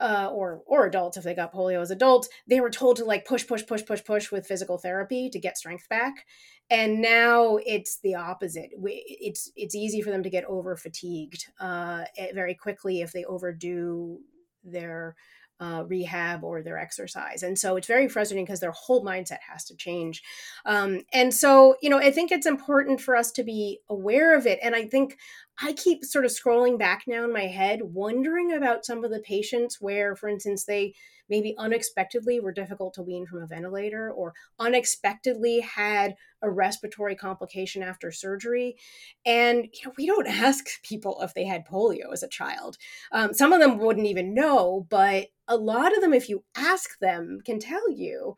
uh, 0.00 0.30
or 0.32 0.62
or 0.66 0.86
adults 0.86 1.16
if 1.16 1.24
they 1.24 1.34
got 1.34 1.52
polio 1.52 1.80
as 1.80 1.90
adults, 1.90 2.28
they 2.46 2.60
were 2.60 2.70
told 2.70 2.96
to 2.96 3.04
like 3.04 3.26
push, 3.26 3.46
push, 3.46 3.66
push, 3.66 3.84
push, 3.84 4.04
push 4.04 4.32
with 4.32 4.46
physical 4.46 4.78
therapy 4.78 5.28
to 5.30 5.38
get 5.38 5.58
strength 5.58 5.88
back. 5.88 6.26
And 6.70 7.02
now 7.02 7.58
it's 7.66 7.98
the 8.02 8.14
opposite. 8.14 8.70
We, 8.78 9.04
it's 9.20 9.50
it's 9.56 9.74
easy 9.74 10.02
for 10.02 10.10
them 10.10 10.22
to 10.22 10.30
get 10.30 10.44
over 10.44 10.76
fatigued 10.76 11.46
uh, 11.60 12.04
eh, 12.16 12.28
very 12.34 12.54
quickly 12.54 13.02
if 13.02 13.12
they 13.12 13.24
overdo 13.24 14.18
their 14.64 15.16
uh, 15.60 15.84
rehab 15.86 16.42
or 16.42 16.62
their 16.62 16.78
exercise. 16.78 17.42
And 17.42 17.58
so 17.58 17.76
it's 17.76 17.86
very 17.86 18.08
frustrating 18.08 18.46
because 18.46 18.60
their 18.60 18.72
whole 18.72 19.04
mindset 19.04 19.40
has 19.52 19.64
to 19.66 19.76
change. 19.76 20.22
Um, 20.64 21.02
and 21.12 21.34
so, 21.34 21.76
you 21.82 21.90
know, 21.90 21.98
I 21.98 22.10
think 22.10 22.32
it's 22.32 22.46
important 22.46 23.00
for 23.00 23.14
us 23.14 23.30
to 23.32 23.44
be 23.44 23.80
aware 23.88 24.34
of 24.34 24.46
it. 24.46 24.58
And 24.62 24.74
I 24.74 24.86
think 24.86 25.18
I 25.62 25.72
keep 25.74 26.04
sort 26.04 26.24
of 26.24 26.30
scrolling 26.30 26.78
back 26.78 27.02
now 27.06 27.24
in 27.24 27.32
my 27.32 27.46
head, 27.46 27.80
wondering 27.82 28.52
about 28.52 28.84
some 28.84 29.04
of 29.04 29.10
the 29.10 29.20
patients 29.20 29.78
where, 29.80 30.16
for 30.16 30.28
instance, 30.28 30.64
they 30.64 30.94
maybe 31.28 31.54
unexpectedly 31.58 32.40
were 32.40 32.52
difficult 32.52 32.94
to 32.94 33.02
wean 33.02 33.26
from 33.26 33.42
a 33.42 33.46
ventilator 33.46 34.10
or 34.10 34.34
unexpectedly 34.58 35.60
had 35.60 36.14
a 36.42 36.50
respiratory 36.50 37.14
complication 37.14 37.82
after 37.82 38.10
surgery. 38.10 38.76
And 39.24 39.68
you 39.72 39.86
know, 39.86 39.92
we 39.96 40.06
don't 40.06 40.26
ask 40.28 40.64
people 40.82 41.20
if 41.22 41.34
they 41.34 41.44
had 41.44 41.66
polio 41.66 42.12
as 42.12 42.22
a 42.22 42.28
child. 42.28 42.76
Um, 43.12 43.32
some 43.32 43.52
of 43.52 43.60
them 43.60 43.78
wouldn't 43.78 44.06
even 44.06 44.34
know, 44.34 44.86
but 44.90 45.28
a 45.46 45.56
lot 45.56 45.94
of 45.94 46.00
them, 46.00 46.12
if 46.12 46.28
you 46.28 46.44
ask 46.56 46.98
them, 47.00 47.40
can 47.44 47.58
tell 47.58 47.90
you 47.90 48.36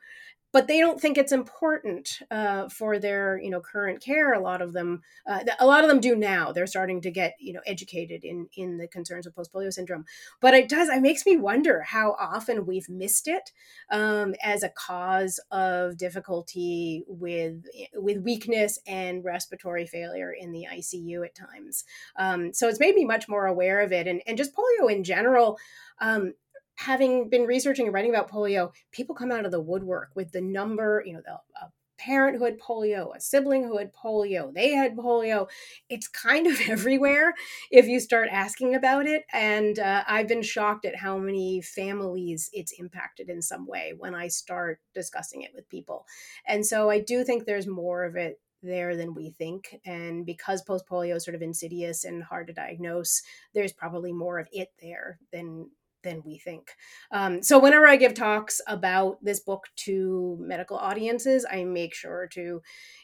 but 0.52 0.66
they 0.66 0.78
don't 0.80 1.00
think 1.00 1.16
it's 1.16 1.32
important 1.32 2.20
uh, 2.30 2.68
for 2.68 2.98
their 2.98 3.40
you 3.42 3.50
know 3.50 3.60
current 3.60 4.02
care. 4.02 4.32
A 4.34 4.40
lot 4.40 4.62
of 4.62 4.72
them 4.72 5.02
uh, 5.26 5.40
a 5.58 5.66
lot 5.66 5.82
of 5.82 5.88
them 5.88 6.00
do 6.00 6.14
now. 6.14 6.52
They're 6.52 6.66
starting 6.66 7.00
to 7.02 7.10
get 7.10 7.34
you 7.40 7.52
know 7.52 7.60
educated 7.66 8.24
in 8.24 8.48
in 8.56 8.76
the 8.76 8.86
concerns 8.86 9.26
of 9.26 9.34
post 9.34 9.52
polio 9.52 9.72
syndrome. 9.72 10.04
But 10.40 10.54
it 10.54 10.68
does 10.68 10.88
it 10.88 11.02
makes 11.02 11.26
me 11.26 11.36
wonder 11.36 11.82
how 11.82 12.16
often 12.20 12.66
we've 12.66 12.88
missed 12.88 13.28
it 13.28 13.50
um, 13.90 14.34
as 14.42 14.62
a 14.62 14.68
cause 14.68 15.40
of 15.50 15.96
difficulty 15.96 17.04
with 17.06 17.64
with 17.94 18.18
weakness 18.18 18.78
and 18.86 19.24
respiratory 19.24 19.86
failure 19.86 20.32
in 20.32 20.52
the 20.52 20.66
icu 20.70 21.24
at 21.24 21.34
times. 21.34 21.84
Um, 22.16 22.52
so 22.52 22.68
it's 22.68 22.80
made 22.80 22.94
me 22.94 23.04
much 23.04 23.28
more 23.28 23.46
aware 23.46 23.80
of 23.80 23.92
it. 23.92 24.06
And, 24.06 24.20
and 24.26 24.36
just 24.36 24.54
polio 24.54 24.92
in 24.92 25.04
general 25.04 25.58
um, 26.00 26.34
having 26.82 27.28
been 27.28 27.46
researching 27.46 27.86
and 27.86 27.94
writing 27.94 28.10
about 28.10 28.30
polio, 28.30 28.72
people 28.90 29.14
come 29.14 29.32
out 29.32 29.44
of 29.44 29.52
the 29.52 29.60
woodwork 29.60 30.10
with 30.14 30.32
the 30.32 30.40
number, 30.40 31.02
you 31.06 31.12
know, 31.12 31.22
the 31.24 31.38
a 31.60 31.70
parent 31.98 32.36
who 32.36 32.44
had 32.44 32.58
polio, 32.58 33.14
a 33.14 33.20
sibling 33.20 33.62
who 33.62 33.78
had 33.78 33.92
polio, 33.94 34.52
they 34.52 34.70
had 34.70 34.96
polio. 34.96 35.48
It's 35.88 36.08
kind 36.08 36.48
of 36.48 36.60
everywhere 36.68 37.34
if 37.70 37.86
you 37.86 38.00
start 38.00 38.28
asking 38.30 38.74
about 38.74 39.06
it. 39.06 39.24
And 39.32 39.78
uh, 39.78 40.02
I've 40.08 40.26
been 40.26 40.42
shocked 40.42 40.84
at 40.84 40.96
how 40.96 41.18
many 41.18 41.62
families 41.62 42.50
it's 42.52 42.72
impacted 42.72 43.30
in 43.30 43.40
some 43.40 43.66
way 43.66 43.94
when 43.96 44.14
I 44.14 44.28
start 44.28 44.80
discussing 44.94 45.42
it 45.42 45.52
with 45.54 45.68
people. 45.68 46.06
And 46.46 46.66
so 46.66 46.90
I 46.90 46.98
do 46.98 47.22
think 47.22 47.44
there's 47.44 47.68
more 47.68 48.04
of 48.04 48.16
it 48.16 48.40
there 48.62 48.96
than 48.96 49.14
we 49.14 49.30
think. 49.30 49.80
And 49.84 50.26
because 50.26 50.62
post 50.62 50.86
polio 50.88 51.16
is 51.16 51.24
sort 51.24 51.34
of 51.34 51.42
insidious 51.42 52.04
and 52.04 52.22
hard 52.22 52.48
to 52.48 52.52
diagnose, 52.52 53.22
there's 53.54 53.72
probably 53.72 54.12
more 54.12 54.38
of 54.38 54.48
it 54.52 54.68
there 54.80 55.18
than 55.32 55.68
than 56.02 56.22
we 56.24 56.38
think. 56.38 56.70
Um, 57.10 57.42
so 57.42 57.58
whenever 57.58 57.86
I 57.86 57.96
give 57.96 58.14
talks 58.14 58.60
about 58.66 59.22
this 59.22 59.40
book 59.40 59.64
to 59.76 60.36
medical 60.40 60.76
audiences, 60.76 61.46
I 61.50 61.64
make 61.64 61.94
sure 61.94 62.26
to 62.32 62.62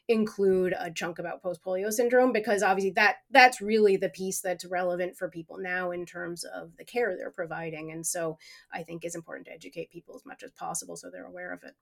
include 0.09 0.75
a 0.79 0.91
chunk 0.91 1.19
about 1.19 1.43
post 1.43 1.63
polio 1.63 1.93
syndrome 1.93 2.33
because 2.33 2.63
obviously 2.63 2.93
that 2.93 3.17
that's 3.31 3.61
really 3.61 3.97
the 3.97 4.09
piece 4.09 4.41
that's 4.41 4.65
relevant 4.65 5.17
for 5.17 5.29
people 5.29 5.59
now 5.59 5.91
in 5.91 6.07
terms 6.07 6.45
of 6.45 6.77
the 6.79 6.85
care 6.85 7.17
they're 7.17 7.31
providing. 7.31 7.93
And 7.93 8.07
so 8.07 8.39
I 8.73 8.83
think 8.83 9.05
it's 9.05 9.15
important 9.15 9.47
to 9.47 9.53
educate 9.53 9.91
people 9.91 10.15
as 10.15 10.25
much 10.25 10.43
as 10.43 10.51
possible 10.53 10.97
so 10.97 11.11
they're 11.11 11.27
aware 11.27 11.53
of 11.53 11.63
it. 11.63 11.75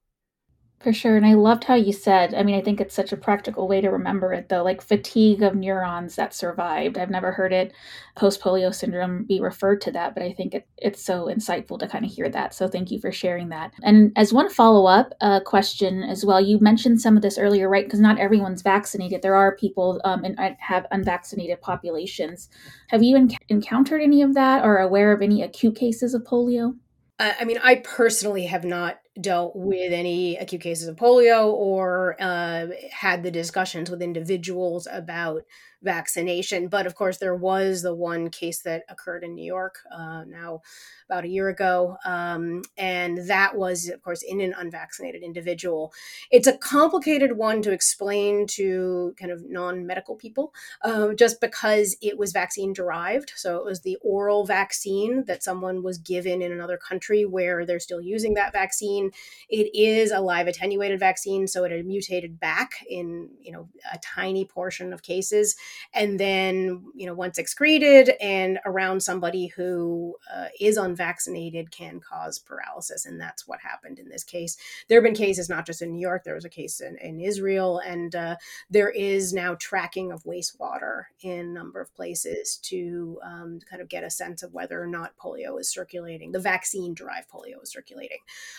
For 0.78 0.92
sure. 0.92 1.16
And 1.16 1.26
I 1.26 1.32
loved 1.34 1.64
how 1.64 1.74
you 1.74 1.92
said, 1.92 2.34
I 2.34 2.42
mean, 2.42 2.54
I 2.54 2.60
think 2.60 2.80
it's 2.80 2.94
such 2.94 3.10
a 3.10 3.16
practical 3.16 3.66
way 3.66 3.80
to 3.80 3.88
remember 3.88 4.32
it, 4.34 4.50
though, 4.50 4.62
like 4.62 4.82
fatigue 4.82 5.42
of 5.42 5.56
neurons 5.56 6.16
that 6.16 6.34
survived. 6.34 6.98
I've 6.98 7.10
never 7.10 7.32
heard 7.32 7.52
it 7.52 7.72
post 8.14 8.40
polio 8.40 8.72
syndrome 8.72 9.24
be 9.24 9.40
referred 9.40 9.80
to 9.80 9.90
that, 9.92 10.14
but 10.14 10.22
I 10.22 10.32
think 10.34 10.54
it, 10.54 10.68
it's 10.76 11.02
so 11.02 11.24
insightful 11.26 11.78
to 11.78 11.88
kind 11.88 12.04
of 12.04 12.12
hear 12.12 12.28
that. 12.28 12.54
So 12.54 12.68
thank 12.68 12.90
you 12.90 13.00
for 13.00 13.10
sharing 13.10 13.48
that. 13.48 13.72
And 13.82 14.12
as 14.16 14.34
one 14.34 14.50
follow 14.50 14.86
up 14.86 15.14
uh, 15.22 15.40
question 15.40 16.02
as 16.02 16.26
well, 16.26 16.40
you 16.40 16.60
mentioned 16.60 17.00
some 17.00 17.16
of 17.16 17.22
this 17.22 17.38
earlier, 17.38 17.70
right? 17.70 17.86
Because 17.86 18.00
not 18.00 18.18
everyone's 18.20 18.62
vaccinated. 18.62 19.22
There 19.22 19.34
are 19.34 19.56
people 19.56 20.00
um, 20.04 20.24
and 20.24 20.38
have 20.60 20.86
unvaccinated 20.92 21.62
populations. 21.62 22.50
Have 22.90 23.02
you 23.02 23.16
en- 23.16 23.30
encountered 23.48 24.02
any 24.02 24.20
of 24.20 24.34
that 24.34 24.62
or 24.62 24.76
aware 24.76 25.12
of 25.12 25.22
any 25.22 25.42
acute 25.42 25.74
cases 25.74 26.12
of 26.12 26.22
polio? 26.22 26.76
I 27.18 27.46
mean, 27.46 27.58
I 27.62 27.76
personally 27.76 28.44
have 28.44 28.64
not 28.64 28.98
dealt 29.20 29.52
with 29.54 29.92
any 29.92 30.36
acute 30.36 30.60
cases 30.60 30.88
of 30.88 30.96
polio 30.96 31.46
or 31.52 32.16
uh, 32.20 32.66
had 32.90 33.22
the 33.22 33.30
discussions 33.30 33.90
with 33.90 34.02
individuals 34.02 34.86
about 34.90 35.42
vaccination. 35.82 36.68
But 36.68 36.86
of 36.86 36.94
course, 36.94 37.18
there 37.18 37.34
was 37.34 37.82
the 37.82 37.94
one 37.94 38.30
case 38.30 38.62
that 38.62 38.84
occurred 38.88 39.24
in 39.24 39.34
New 39.34 39.44
York 39.44 39.78
uh, 39.90 40.24
now 40.24 40.62
about 41.08 41.24
a 41.24 41.28
year 41.28 41.48
ago. 41.48 41.96
Um, 42.04 42.62
and 42.76 43.28
that 43.28 43.56
was, 43.56 43.88
of 43.88 44.02
course, 44.02 44.22
in 44.22 44.40
an 44.40 44.54
unvaccinated 44.58 45.22
individual. 45.22 45.92
It's 46.30 46.46
a 46.46 46.56
complicated 46.58 47.36
one 47.36 47.62
to 47.62 47.72
explain 47.72 48.46
to 48.48 49.14
kind 49.18 49.30
of 49.30 49.48
non 49.48 49.86
medical 49.86 50.16
people 50.16 50.52
uh, 50.82 51.14
just 51.14 51.40
because 51.40 51.96
it 52.02 52.18
was 52.18 52.32
vaccine 52.32 52.72
derived. 52.72 53.32
So 53.36 53.56
it 53.56 53.64
was 53.64 53.82
the 53.82 53.96
oral 54.02 54.44
vaccine 54.44 55.24
that 55.26 55.44
someone 55.44 55.82
was 55.82 55.98
given 55.98 56.42
in 56.42 56.52
another 56.52 56.76
country 56.76 57.24
where 57.24 57.64
they're 57.64 57.78
still 57.80 58.00
using 58.00 58.34
that 58.34 58.52
vaccine. 58.52 59.10
It 59.48 59.70
is 59.74 60.10
a 60.10 60.20
live 60.20 60.48
attenuated 60.48 60.98
vaccine, 60.98 61.46
so 61.46 61.64
it 61.64 61.72
had 61.72 61.86
mutated 61.86 62.40
back 62.40 62.84
in, 62.88 63.30
you 63.40 63.52
know, 63.52 63.68
a 63.92 63.98
tiny 63.98 64.44
portion 64.44 64.92
of 64.92 65.02
cases 65.02 65.54
and 65.94 66.20
then 66.20 66.84
you 66.94 67.06
know 67.06 67.14
once 67.14 67.38
excreted 67.38 68.12
and 68.20 68.58
around 68.66 69.02
somebody 69.02 69.46
who 69.48 70.16
uh, 70.34 70.46
is 70.60 70.76
unvaccinated 70.76 71.70
can 71.70 72.00
cause 72.00 72.38
paralysis 72.38 73.06
and 73.06 73.20
that's 73.20 73.46
what 73.46 73.60
happened 73.60 73.98
in 73.98 74.08
this 74.08 74.24
case. 74.24 74.56
There 74.88 74.98
have 74.98 75.04
been 75.04 75.14
cases 75.14 75.48
not 75.48 75.66
just 75.66 75.82
in 75.82 75.92
new 75.92 76.00
york 76.00 76.24
there 76.24 76.34
was 76.34 76.44
a 76.44 76.48
case 76.50 76.80
in, 76.80 76.96
in 76.98 77.20
israel 77.20 77.78
and 77.80 78.14
uh, 78.14 78.36
there 78.70 78.90
is 78.90 79.32
now 79.32 79.54
tracking 79.56 80.12
of 80.12 80.24
wastewater 80.24 81.04
in 81.20 81.40
a 81.40 81.44
number 81.44 81.80
of 81.80 81.94
places 81.94 82.56
to 82.58 83.18
um, 83.24 83.60
kind 83.68 83.82
of 83.82 83.88
get 83.88 84.04
a 84.04 84.10
sense 84.10 84.42
of 84.42 84.52
whether 84.52 84.82
or 84.82 84.86
not 84.86 85.16
polio 85.18 85.58
is 85.60 85.70
circulating 85.70 86.32
the 86.32 86.40
vaccine 86.40 86.94
derived 86.94 87.28
polio 87.30 87.62
is 87.62 87.70
circulating. 87.70 88.18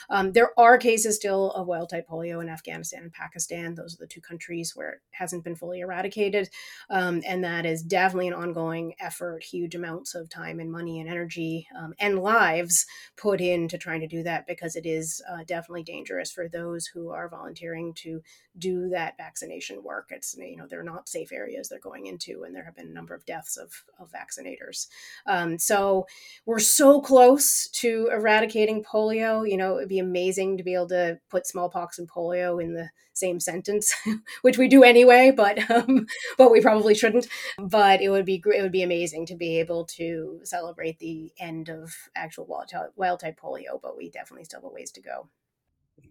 Um, 0.09 0.31
there 0.33 0.51
are 0.59 0.77
cases 0.77 1.15
still 1.15 1.51
of 1.51 1.67
wild 1.67 1.89
type 1.89 2.07
polio 2.07 2.41
in 2.41 2.49
afghanistan 2.49 3.03
and 3.03 3.13
pakistan. 3.13 3.75
Those 3.75 3.95
are 3.95 3.99
the 3.99 4.07
two 4.07 4.21
countries 4.21 4.75
where 4.75 4.89
it 4.91 5.01
hasn't 5.11 5.43
been 5.43 5.55
fully 5.55 5.79
eradicated. 5.81 6.49
uh, 6.89 6.96
um, 6.97 7.21
and 7.27 7.43
that 7.43 7.63
is 7.63 7.83
definitely 7.83 8.27
an 8.27 8.33
ongoing 8.33 8.95
effort. 8.99 9.43
Huge 9.43 9.75
amounts 9.75 10.15
of 10.15 10.29
time 10.29 10.59
and 10.59 10.71
money 10.71 10.99
and 10.99 11.07
energy 11.07 11.67
um, 11.77 11.93
and 11.99 12.17
lives 12.17 12.87
put 13.15 13.39
into 13.39 13.77
trying 13.77 14.01
to 14.01 14.07
do 14.07 14.23
that 14.23 14.47
because 14.47 14.75
it 14.75 14.87
is 14.87 15.21
uh, 15.31 15.43
definitely 15.45 15.83
dangerous 15.83 16.31
for 16.31 16.49
those 16.49 16.87
who 16.87 17.11
are 17.11 17.29
volunteering 17.29 17.93
to 17.93 18.21
do 18.57 18.89
that 18.89 19.15
vaccination 19.15 19.83
work. 19.83 20.07
It's 20.09 20.35
you 20.35 20.57
know 20.57 20.65
they're 20.67 20.81
not 20.81 21.07
safe 21.07 21.31
areas 21.31 21.69
they're 21.69 21.79
going 21.79 22.07
into, 22.07 22.43
and 22.43 22.55
there 22.55 22.65
have 22.65 22.75
been 22.75 22.87
a 22.87 22.93
number 22.93 23.13
of 23.13 23.25
deaths 23.27 23.57
of 23.57 23.83
of 23.99 24.11
vaccinators. 24.11 24.87
Um, 25.27 25.59
so 25.59 26.07
we're 26.47 26.57
so 26.57 26.99
close 26.99 27.67
to 27.73 28.09
eradicating 28.11 28.83
polio. 28.83 29.47
You 29.47 29.57
know, 29.57 29.77
it'd 29.77 29.89
be 29.89 29.99
amazing 29.99 30.57
to 30.57 30.63
be 30.63 30.73
able 30.73 30.89
to 30.89 31.19
put 31.29 31.45
smallpox 31.45 31.99
and 31.99 32.09
polio 32.09 32.61
in 32.63 32.73
the 32.73 32.89
same 33.17 33.39
sentence, 33.39 33.93
which 34.41 34.57
we 34.57 34.67
do 34.67 34.83
anyway, 34.83 35.31
but 35.35 35.69
um, 35.69 36.07
but 36.37 36.51
we 36.51 36.61
probably 36.61 36.86
shouldn't. 36.95 37.27
But 37.57 38.01
it 38.01 38.09
would 38.09 38.25
be 38.25 38.41
it 38.55 38.61
would 38.61 38.71
be 38.71 38.83
amazing 38.83 39.25
to 39.27 39.35
be 39.35 39.59
able 39.59 39.85
to 39.85 40.41
celebrate 40.43 40.99
the 40.99 41.31
end 41.39 41.69
of 41.69 41.95
actual 42.15 42.47
wild 42.95 43.19
type 43.19 43.39
polio. 43.39 43.79
But 43.81 43.97
we 43.97 44.09
definitely 44.09 44.45
still 44.45 44.61
have 44.61 44.69
a 44.69 44.73
ways 44.73 44.91
to 44.91 45.01
go. 45.01 45.29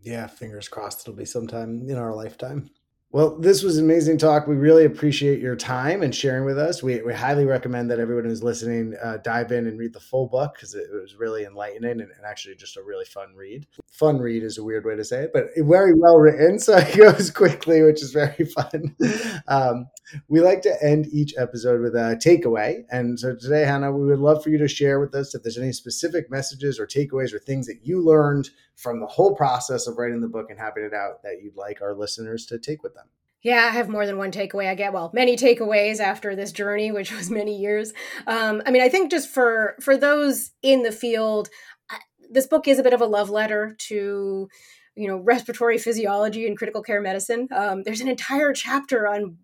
Yeah, 0.02 0.26
fingers 0.26 0.68
crossed 0.68 1.02
it'll 1.02 1.14
be 1.14 1.24
sometime 1.24 1.88
in 1.88 1.96
our 1.96 2.14
lifetime. 2.14 2.70
Well, 3.16 3.34
this 3.38 3.62
was 3.62 3.78
an 3.78 3.86
amazing 3.86 4.18
talk. 4.18 4.46
We 4.46 4.56
really 4.56 4.84
appreciate 4.84 5.40
your 5.40 5.56
time 5.56 6.02
and 6.02 6.14
sharing 6.14 6.44
with 6.44 6.58
us. 6.58 6.82
We, 6.82 7.00
we 7.00 7.14
highly 7.14 7.46
recommend 7.46 7.90
that 7.90 7.98
everyone 7.98 8.26
who's 8.26 8.42
listening 8.42 8.94
uh, 9.02 9.16
dive 9.24 9.52
in 9.52 9.66
and 9.66 9.78
read 9.78 9.94
the 9.94 10.00
full 10.00 10.26
book 10.26 10.52
because 10.52 10.74
it, 10.74 10.90
it, 10.92 11.00
was 11.00 11.16
really 11.16 11.44
enlightening 11.44 11.92
and, 11.92 12.02
and, 12.02 12.26
actually 12.26 12.56
just 12.56 12.76
a 12.76 12.82
really 12.82 13.06
fun 13.06 13.34
read. 13.34 13.66
Fun 13.90 14.18
read 14.18 14.42
is 14.42 14.58
a 14.58 14.62
weird 14.64 14.84
way 14.84 14.96
to 14.96 15.02
say 15.02 15.22
it, 15.22 15.30
but 15.32 15.46
very 15.56 15.94
well 15.94 16.18
written. 16.18 16.58
So 16.66 16.76
it 16.76 16.94
goes 16.94 17.30
quickly, 17.30 17.82
which 17.82 18.02
is 18.02 18.12
very 18.12 18.44
fun. 18.44 18.94
Um, 19.48 19.86
we 20.28 20.40
like 20.40 20.62
to 20.62 20.82
end 20.82 21.06
each 21.12 21.34
episode 21.38 21.80
with 21.80 21.94
a 21.94 22.18
takeaway. 22.22 22.84
And 22.90 23.18
so 23.18 23.34
today, 23.34 23.64
Hanna, 23.64 23.92
we 23.92 24.06
would 24.06 24.18
love 24.18 24.42
for 24.42 24.50
you 24.50 24.58
to 24.58 24.68
share 24.68 25.00
with 25.00 25.14
us 25.14 25.34
if 25.34 25.42
there's 25.42 25.58
any 25.58 25.72
specific 25.72 26.30
messages 26.30 26.78
or 26.78 26.86
takeaways 26.86 27.32
or 27.32 27.38
things 27.38 27.66
that 27.66 27.80
you 27.82 28.00
learned 28.00 28.50
from 28.76 29.00
the 29.00 29.06
whole 29.06 29.34
process 29.34 29.86
of 29.86 29.96
writing 29.98 30.20
the 30.20 30.28
book 30.28 30.50
and 30.50 30.58
having 30.58 30.84
it 30.84 30.94
out 30.94 31.22
that 31.22 31.42
you'd 31.42 31.56
like 31.56 31.80
our 31.80 31.94
listeners 31.94 32.46
to 32.46 32.58
take 32.58 32.82
with 32.82 32.94
them. 32.94 33.05
Yeah, 33.46 33.64
I 33.64 33.70
have 33.70 33.88
more 33.88 34.06
than 34.06 34.18
one 34.18 34.32
takeaway. 34.32 34.68
I 34.68 34.74
get 34.74 34.92
well, 34.92 35.12
many 35.14 35.36
takeaways 35.36 36.00
after 36.00 36.34
this 36.34 36.50
journey, 36.50 36.90
which 36.90 37.12
was 37.12 37.30
many 37.30 37.56
years. 37.56 37.92
Um, 38.26 38.60
I 38.66 38.72
mean, 38.72 38.82
I 38.82 38.88
think 38.88 39.08
just 39.08 39.28
for 39.28 39.76
for 39.80 39.96
those 39.96 40.50
in 40.64 40.82
the 40.82 40.90
field, 40.90 41.48
I, 41.88 41.98
this 42.28 42.48
book 42.48 42.66
is 42.66 42.80
a 42.80 42.82
bit 42.82 42.92
of 42.92 43.00
a 43.00 43.06
love 43.06 43.30
letter 43.30 43.76
to 43.86 44.48
you 44.96 45.06
know 45.06 45.18
respiratory 45.18 45.78
physiology 45.78 46.44
and 46.44 46.58
critical 46.58 46.82
care 46.82 47.00
medicine. 47.00 47.46
Um, 47.54 47.84
there's 47.84 48.00
an 48.00 48.08
entire 48.08 48.52
chapter 48.52 49.06
on 49.06 49.36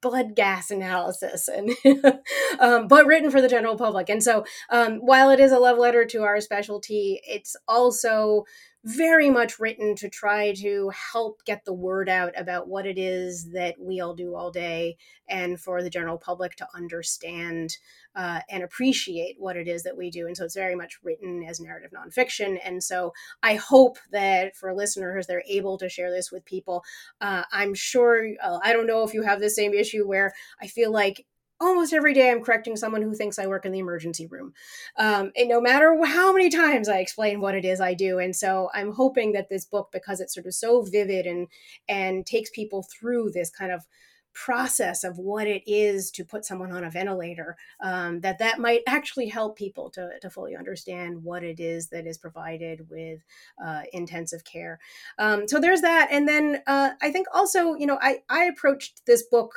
blood 0.00 0.34
gas 0.34 0.70
analysis 0.70 1.46
and 1.46 1.70
um, 2.60 2.88
but 2.88 3.04
written 3.04 3.30
for 3.30 3.42
the 3.42 3.48
general 3.48 3.76
public 3.76 4.08
and 4.08 4.22
so 4.22 4.46
um, 4.70 4.94
while 5.00 5.28
it 5.28 5.38
is 5.38 5.52
a 5.52 5.58
love 5.58 5.76
letter 5.76 6.06
to 6.06 6.22
our 6.22 6.40
specialty 6.40 7.20
it's 7.24 7.54
also 7.68 8.44
very 8.84 9.28
much 9.28 9.58
written 9.58 9.94
to 9.94 10.08
try 10.08 10.54
to 10.54 10.90
help 11.12 11.44
get 11.44 11.64
the 11.64 11.72
word 11.72 12.08
out 12.08 12.32
about 12.34 12.66
what 12.66 12.86
it 12.86 12.96
is 12.96 13.50
that 13.52 13.76
we 13.78 14.00
all 14.00 14.14
do 14.14 14.34
all 14.34 14.50
day 14.50 14.96
and 15.28 15.60
for 15.60 15.82
the 15.82 15.90
general 15.90 16.16
public 16.16 16.56
to 16.56 16.66
understand 16.74 17.76
uh, 18.16 18.40
and 18.48 18.62
appreciate 18.62 19.36
what 19.38 19.56
it 19.56 19.68
is 19.68 19.82
that 19.82 19.96
we 19.96 20.10
do. 20.10 20.26
And 20.26 20.36
so 20.36 20.44
it's 20.44 20.54
very 20.54 20.74
much 20.74 20.98
written 21.02 21.44
as 21.44 21.60
narrative 21.60 21.90
nonfiction. 21.92 22.58
And 22.64 22.82
so 22.82 23.12
I 23.42 23.54
hope 23.54 23.98
that 24.12 24.56
for 24.56 24.74
listeners, 24.74 25.26
they're 25.26 25.44
able 25.46 25.76
to 25.78 25.88
share 25.88 26.10
this 26.10 26.32
with 26.32 26.44
people. 26.46 26.82
Uh, 27.20 27.44
I'm 27.52 27.74
sure, 27.74 28.28
uh, 28.42 28.60
I 28.64 28.72
don't 28.72 28.86
know 28.86 29.04
if 29.04 29.12
you 29.12 29.22
have 29.22 29.40
the 29.40 29.50
same 29.50 29.74
issue 29.74 30.08
where 30.08 30.32
I 30.60 30.66
feel 30.66 30.90
like 30.90 31.26
almost 31.60 31.92
every 31.92 32.14
day 32.14 32.30
I'm 32.30 32.42
correcting 32.42 32.76
someone 32.76 33.02
who 33.02 33.14
thinks 33.14 33.38
I 33.38 33.46
work 33.46 33.66
in 33.66 33.72
the 33.72 33.78
emergency 33.78 34.26
room. 34.26 34.54
Um, 34.96 35.32
and 35.36 35.48
no 35.48 35.60
matter 35.60 35.96
how 36.04 36.32
many 36.32 36.48
times 36.48 36.88
I 36.88 36.98
explain 36.98 37.40
what 37.40 37.54
it 37.54 37.64
is 37.64 37.80
I 37.80 37.94
do. 37.94 38.18
And 38.18 38.34
so 38.34 38.70
I'm 38.74 38.92
hoping 38.92 39.32
that 39.32 39.48
this 39.48 39.64
book, 39.64 39.90
because 39.92 40.20
it's 40.20 40.34
sort 40.34 40.46
of 40.46 40.54
so 40.54 40.82
vivid 40.82 41.26
and 41.26 41.48
and 41.88 42.26
takes 42.26 42.50
people 42.50 42.82
through 42.82 43.30
this 43.30 43.50
kind 43.50 43.72
of 43.72 43.86
process 44.32 45.02
of 45.02 45.18
what 45.18 45.46
it 45.46 45.62
is 45.66 46.10
to 46.12 46.24
put 46.24 46.44
someone 46.44 46.72
on 46.72 46.84
a 46.84 46.90
ventilator 46.90 47.56
um, 47.82 48.20
that 48.20 48.38
that 48.38 48.58
might 48.58 48.82
actually 48.86 49.28
help 49.28 49.56
people 49.56 49.90
to, 49.90 50.08
to 50.20 50.30
fully 50.30 50.54
understand 50.54 51.22
what 51.22 51.42
it 51.42 51.58
is 51.58 51.88
that 51.88 52.06
is 52.06 52.16
provided 52.16 52.88
with 52.88 53.20
uh, 53.64 53.82
intensive 53.92 54.44
care 54.44 54.78
um, 55.18 55.48
so 55.48 55.58
there's 55.58 55.80
that 55.80 56.08
and 56.12 56.28
then 56.28 56.62
uh, 56.66 56.90
i 57.02 57.10
think 57.10 57.26
also 57.34 57.74
you 57.74 57.86
know 57.86 57.98
i 58.00 58.18
i 58.28 58.44
approached 58.44 59.04
this 59.06 59.24
book 59.24 59.52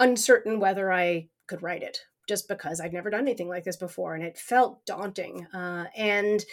uncertain 0.00 0.60
whether 0.60 0.92
I 0.92 1.28
could 1.46 1.62
write 1.62 1.82
it 1.82 2.00
just 2.28 2.46
because 2.46 2.80
I'd 2.80 2.92
never 2.92 3.10
done 3.10 3.22
anything 3.22 3.48
like 3.48 3.64
this 3.64 3.76
before 3.76 4.14
and 4.14 4.22
it 4.22 4.36
felt 4.36 4.84
daunting. 4.84 5.46
Uh, 5.46 5.86
and 5.96 6.44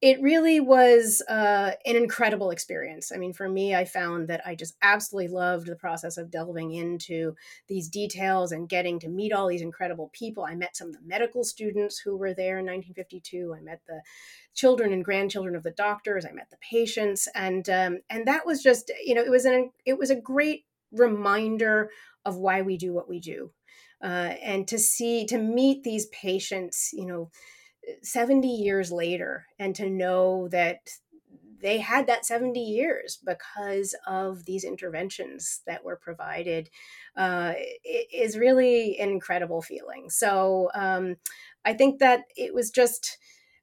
it 0.00 0.22
really 0.22 0.60
was 0.60 1.22
uh, 1.28 1.72
an 1.84 1.96
incredible 1.96 2.50
experience. 2.50 3.10
I 3.12 3.18
mean, 3.18 3.32
for 3.32 3.48
me, 3.48 3.74
I 3.74 3.84
found 3.84 4.28
that 4.28 4.40
I 4.46 4.54
just 4.54 4.76
absolutely 4.80 5.34
loved 5.34 5.66
the 5.66 5.74
process 5.74 6.16
of 6.16 6.30
delving 6.30 6.72
into 6.72 7.34
these 7.68 7.88
details 7.88 8.52
and 8.52 8.68
getting 8.68 9.00
to 9.00 9.08
meet 9.08 9.32
all 9.32 9.48
these 9.48 9.60
incredible 9.60 10.10
people. 10.12 10.44
I 10.44 10.54
met 10.54 10.76
some 10.76 10.88
of 10.88 10.94
the 10.94 11.02
medical 11.04 11.42
students 11.42 11.98
who 11.98 12.16
were 12.16 12.32
there 12.32 12.60
in 12.60 12.66
1952. 12.66 13.56
I 13.58 13.60
met 13.60 13.80
the 13.88 14.00
children 14.54 14.92
and 14.92 15.04
grandchildren 15.04 15.56
of 15.56 15.64
the 15.64 15.72
doctors. 15.72 16.24
I 16.24 16.30
met 16.30 16.50
the 16.50 16.58
patients, 16.58 17.26
and 17.34 17.68
um, 17.68 17.98
and 18.08 18.24
that 18.28 18.46
was 18.46 18.62
just 18.62 18.92
you 19.04 19.16
know 19.16 19.22
it 19.22 19.30
was 19.30 19.46
an 19.46 19.72
it 19.84 19.98
was 19.98 20.10
a 20.10 20.16
great 20.16 20.64
reminder 20.92 21.90
of 22.24 22.36
why 22.36 22.62
we 22.62 22.76
do 22.76 22.92
what 22.92 23.08
we 23.08 23.20
do. 23.20 23.50
Uh, 24.02 24.34
and 24.42 24.68
to 24.68 24.78
see, 24.78 25.26
to 25.26 25.38
meet 25.38 25.82
these 25.82 26.06
patients, 26.06 26.90
you 26.92 27.06
know, 27.06 27.30
70 28.02 28.46
years 28.46 28.92
later, 28.92 29.46
and 29.58 29.74
to 29.74 29.88
know 29.88 30.48
that 30.48 30.80
they 31.60 31.78
had 31.78 32.06
that 32.06 32.24
70 32.24 32.60
years 32.60 33.18
because 33.24 33.94
of 34.06 34.44
these 34.44 34.64
interventions 34.64 35.60
that 35.66 35.84
were 35.84 35.96
provided 35.96 36.70
uh, 37.16 37.54
is 38.12 38.38
really 38.38 38.98
an 38.98 39.08
incredible 39.08 39.62
feeling. 39.62 40.08
So 40.10 40.70
um, 40.74 41.16
I 41.64 41.74
think 41.74 41.98
that 41.98 42.24
it 42.36 42.54
was 42.54 42.70
just 42.70 43.18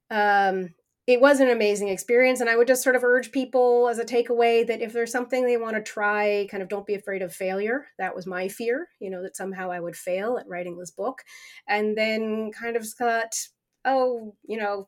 um, 0.10 0.74
it 1.08 1.22
was 1.22 1.40
an 1.40 1.50
amazing 1.50 1.90
experience 1.90 2.40
and 2.42 2.50
i 2.50 2.56
would 2.56 2.68
just 2.68 2.84
sort 2.84 2.96
of 2.96 3.04
urge 3.04 3.32
people 3.32 3.88
as 3.90 4.00
a 4.00 4.06
takeaway 4.06 4.66
that 4.66 4.82
if 4.82 4.92
there's 4.94 5.12
something 5.12 5.46
they 5.46 5.58
want 5.58 5.76
to 5.76 5.82
try 5.82 6.48
kind 6.50 6.64
of 6.64 6.70
don't 6.70 6.88
be 6.88 6.96
afraid 6.96 7.22
of 7.22 7.34
failure. 7.34 7.88
That 7.98 8.16
was 8.16 8.26
my 8.26 8.48
fear 8.48 8.88
you 9.00 9.10
know 9.10 9.22
that 9.24 9.36
somehow 9.36 9.72
i 9.72 9.80
would 9.80 9.96
fail 9.96 10.38
at 10.38 10.48
writing 10.48 10.78
this 10.78 10.92
book. 10.92 11.22
And 11.68 11.98
then 11.98 12.52
kind 12.52 12.76
of 12.76 12.88
thought 12.88 13.34
oh 13.86 14.36
you 14.48 14.58
know 14.58 14.88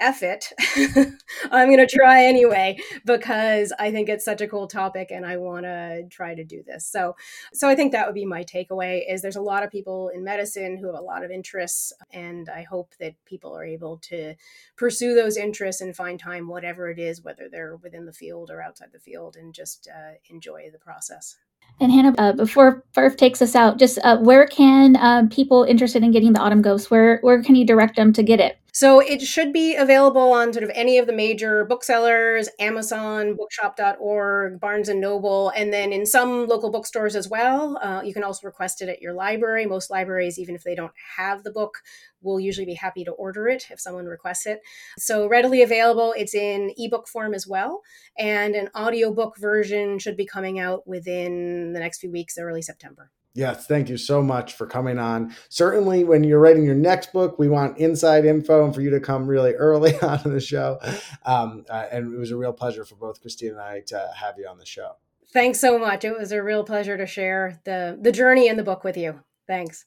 F 0.00 0.22
it. 0.22 0.52
I'm 1.50 1.68
going 1.68 1.78
to 1.78 1.86
try 1.86 2.24
anyway 2.24 2.78
because 3.04 3.72
I 3.78 3.90
think 3.90 4.08
it's 4.08 4.24
such 4.24 4.40
a 4.40 4.48
cool 4.48 4.66
topic 4.66 5.10
and 5.10 5.26
I 5.26 5.36
want 5.36 5.64
to 5.64 6.04
try 6.10 6.34
to 6.34 6.44
do 6.44 6.62
this. 6.66 6.86
So 6.86 7.16
so 7.52 7.68
I 7.68 7.74
think 7.74 7.92
that 7.92 8.06
would 8.06 8.14
be 8.14 8.24
my 8.24 8.44
takeaway 8.44 9.02
is 9.08 9.22
there's 9.22 9.36
a 9.36 9.40
lot 9.42 9.62
of 9.62 9.70
people 9.70 10.10
in 10.14 10.24
medicine 10.24 10.76
who 10.78 10.86
have 10.86 11.00
a 11.00 11.04
lot 11.04 11.24
of 11.24 11.30
interests 11.30 11.92
and 12.12 12.48
I 12.48 12.62
hope 12.62 12.94
that 13.00 13.14
people 13.24 13.56
are 13.56 13.64
able 13.64 13.98
to 14.04 14.34
pursue 14.76 15.14
those 15.14 15.36
interests 15.36 15.80
and 15.80 15.94
find 15.94 16.18
time 16.18 16.48
whatever 16.48 16.90
it 16.90 16.98
is 16.98 17.22
whether 17.22 17.48
they're 17.50 17.76
within 17.76 18.06
the 18.06 18.12
field 18.12 18.50
or 18.50 18.62
outside 18.62 18.90
the 18.92 19.00
field 19.00 19.36
and 19.36 19.54
just 19.54 19.88
uh, 19.92 20.14
enjoy 20.30 20.70
the 20.72 20.78
process. 20.78 21.36
And 21.80 21.92
Hanna, 21.92 22.14
uh, 22.18 22.32
before 22.32 22.82
Firth 22.92 23.16
takes 23.16 23.40
us 23.40 23.54
out, 23.54 23.78
just 23.78 23.98
uh, 24.02 24.18
where 24.18 24.46
can 24.46 24.96
um, 24.96 25.28
people 25.28 25.62
interested 25.62 26.02
in 26.02 26.10
getting 26.10 26.32
the 26.32 26.40
Autumn 26.40 26.62
Ghost, 26.62 26.90
where 26.90 27.18
where 27.20 27.42
can 27.42 27.54
you 27.54 27.64
direct 27.64 27.96
them 27.96 28.12
to 28.14 28.22
get 28.22 28.40
it? 28.40 28.58
So 28.78 29.00
it 29.00 29.22
should 29.22 29.52
be 29.52 29.74
available 29.74 30.32
on 30.32 30.52
sort 30.52 30.62
of 30.62 30.70
any 30.72 30.98
of 30.98 31.08
the 31.08 31.12
major 31.12 31.64
booksellers, 31.64 32.48
Amazon, 32.60 33.34
bookshop.org, 33.34 34.60
Barnes 34.60 34.88
and 34.88 35.00
Noble, 35.00 35.50
and 35.56 35.72
then 35.72 35.92
in 35.92 36.06
some 36.06 36.46
local 36.46 36.70
bookstores 36.70 37.16
as 37.16 37.28
well. 37.28 37.76
Uh, 37.82 38.02
you 38.04 38.14
can 38.14 38.22
also 38.22 38.46
request 38.46 38.80
it 38.80 38.88
at 38.88 39.02
your 39.02 39.14
library. 39.14 39.66
Most 39.66 39.90
libraries, 39.90 40.38
even 40.38 40.54
if 40.54 40.62
they 40.62 40.76
don't 40.76 40.92
have 41.16 41.42
the 41.42 41.50
book, 41.50 41.78
will 42.22 42.40
usually 42.40 42.66
be 42.66 42.74
happy 42.74 43.04
to 43.04 43.12
order 43.12 43.48
it 43.48 43.66
if 43.70 43.80
someone 43.80 44.06
requests 44.06 44.46
it. 44.46 44.60
So 44.98 45.28
readily 45.28 45.62
available. 45.62 46.14
It's 46.16 46.34
in 46.34 46.72
ebook 46.76 47.08
form 47.08 47.34
as 47.34 47.46
well, 47.46 47.82
and 48.18 48.54
an 48.54 48.68
audiobook 48.76 49.38
version 49.38 49.98
should 49.98 50.16
be 50.16 50.26
coming 50.26 50.58
out 50.58 50.86
within 50.86 51.72
the 51.72 51.80
next 51.80 52.00
few 52.00 52.10
weeks, 52.10 52.38
early 52.38 52.62
September. 52.62 53.10
Yes, 53.34 53.66
thank 53.66 53.88
you 53.88 53.96
so 53.98 54.20
much 54.20 54.54
for 54.54 54.66
coming 54.66 54.98
on. 54.98 55.32
Certainly, 55.48 56.02
when 56.02 56.24
you're 56.24 56.40
writing 56.40 56.64
your 56.64 56.74
next 56.74 57.12
book, 57.12 57.38
we 57.38 57.48
want 57.48 57.78
inside 57.78 58.24
info 58.24 58.64
and 58.64 58.74
for 58.74 58.80
you 58.80 58.90
to 58.90 58.98
come 58.98 59.28
really 59.28 59.52
early 59.52 59.96
on 60.02 60.20
the 60.24 60.40
show. 60.40 60.80
Um, 61.24 61.64
uh, 61.70 61.86
and 61.92 62.12
it 62.12 62.18
was 62.18 62.32
a 62.32 62.36
real 62.36 62.52
pleasure 62.52 62.84
for 62.84 62.96
both 62.96 63.20
Christine 63.20 63.50
and 63.50 63.60
I 63.60 63.82
to 63.88 64.10
have 64.16 64.34
you 64.38 64.48
on 64.48 64.58
the 64.58 64.66
show. 64.66 64.96
Thanks 65.32 65.60
so 65.60 65.78
much. 65.78 66.04
It 66.04 66.18
was 66.18 66.32
a 66.32 66.42
real 66.42 66.64
pleasure 66.64 66.96
to 66.96 67.06
share 67.06 67.60
the 67.64 67.98
the 68.00 68.10
journey 68.10 68.48
and 68.48 68.58
the 68.58 68.64
book 68.64 68.82
with 68.82 68.96
you. 68.96 69.20
Thanks. 69.46 69.84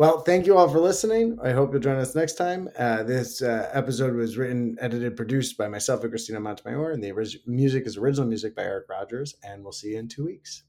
Well, 0.00 0.20
thank 0.20 0.46
you 0.46 0.56
all 0.56 0.66
for 0.66 0.80
listening. 0.80 1.36
I 1.42 1.50
hope 1.50 1.72
you'll 1.72 1.82
join 1.82 1.98
us 1.98 2.14
next 2.14 2.38
time. 2.38 2.70
Uh, 2.78 3.02
this 3.02 3.42
uh, 3.42 3.68
episode 3.74 4.14
was 4.14 4.38
written, 4.38 4.78
edited, 4.80 5.14
produced 5.14 5.58
by 5.58 5.68
myself 5.68 6.00
and 6.00 6.10
Christina 6.10 6.40
Montemayor, 6.40 6.92
and 6.92 7.04
the 7.04 7.12
orig- 7.12 7.46
music 7.46 7.86
is 7.86 7.98
original 7.98 8.26
music 8.26 8.56
by 8.56 8.62
Eric 8.62 8.88
Rogers. 8.88 9.34
And 9.42 9.62
we'll 9.62 9.72
see 9.72 9.88
you 9.88 9.98
in 9.98 10.08
two 10.08 10.24
weeks. 10.24 10.62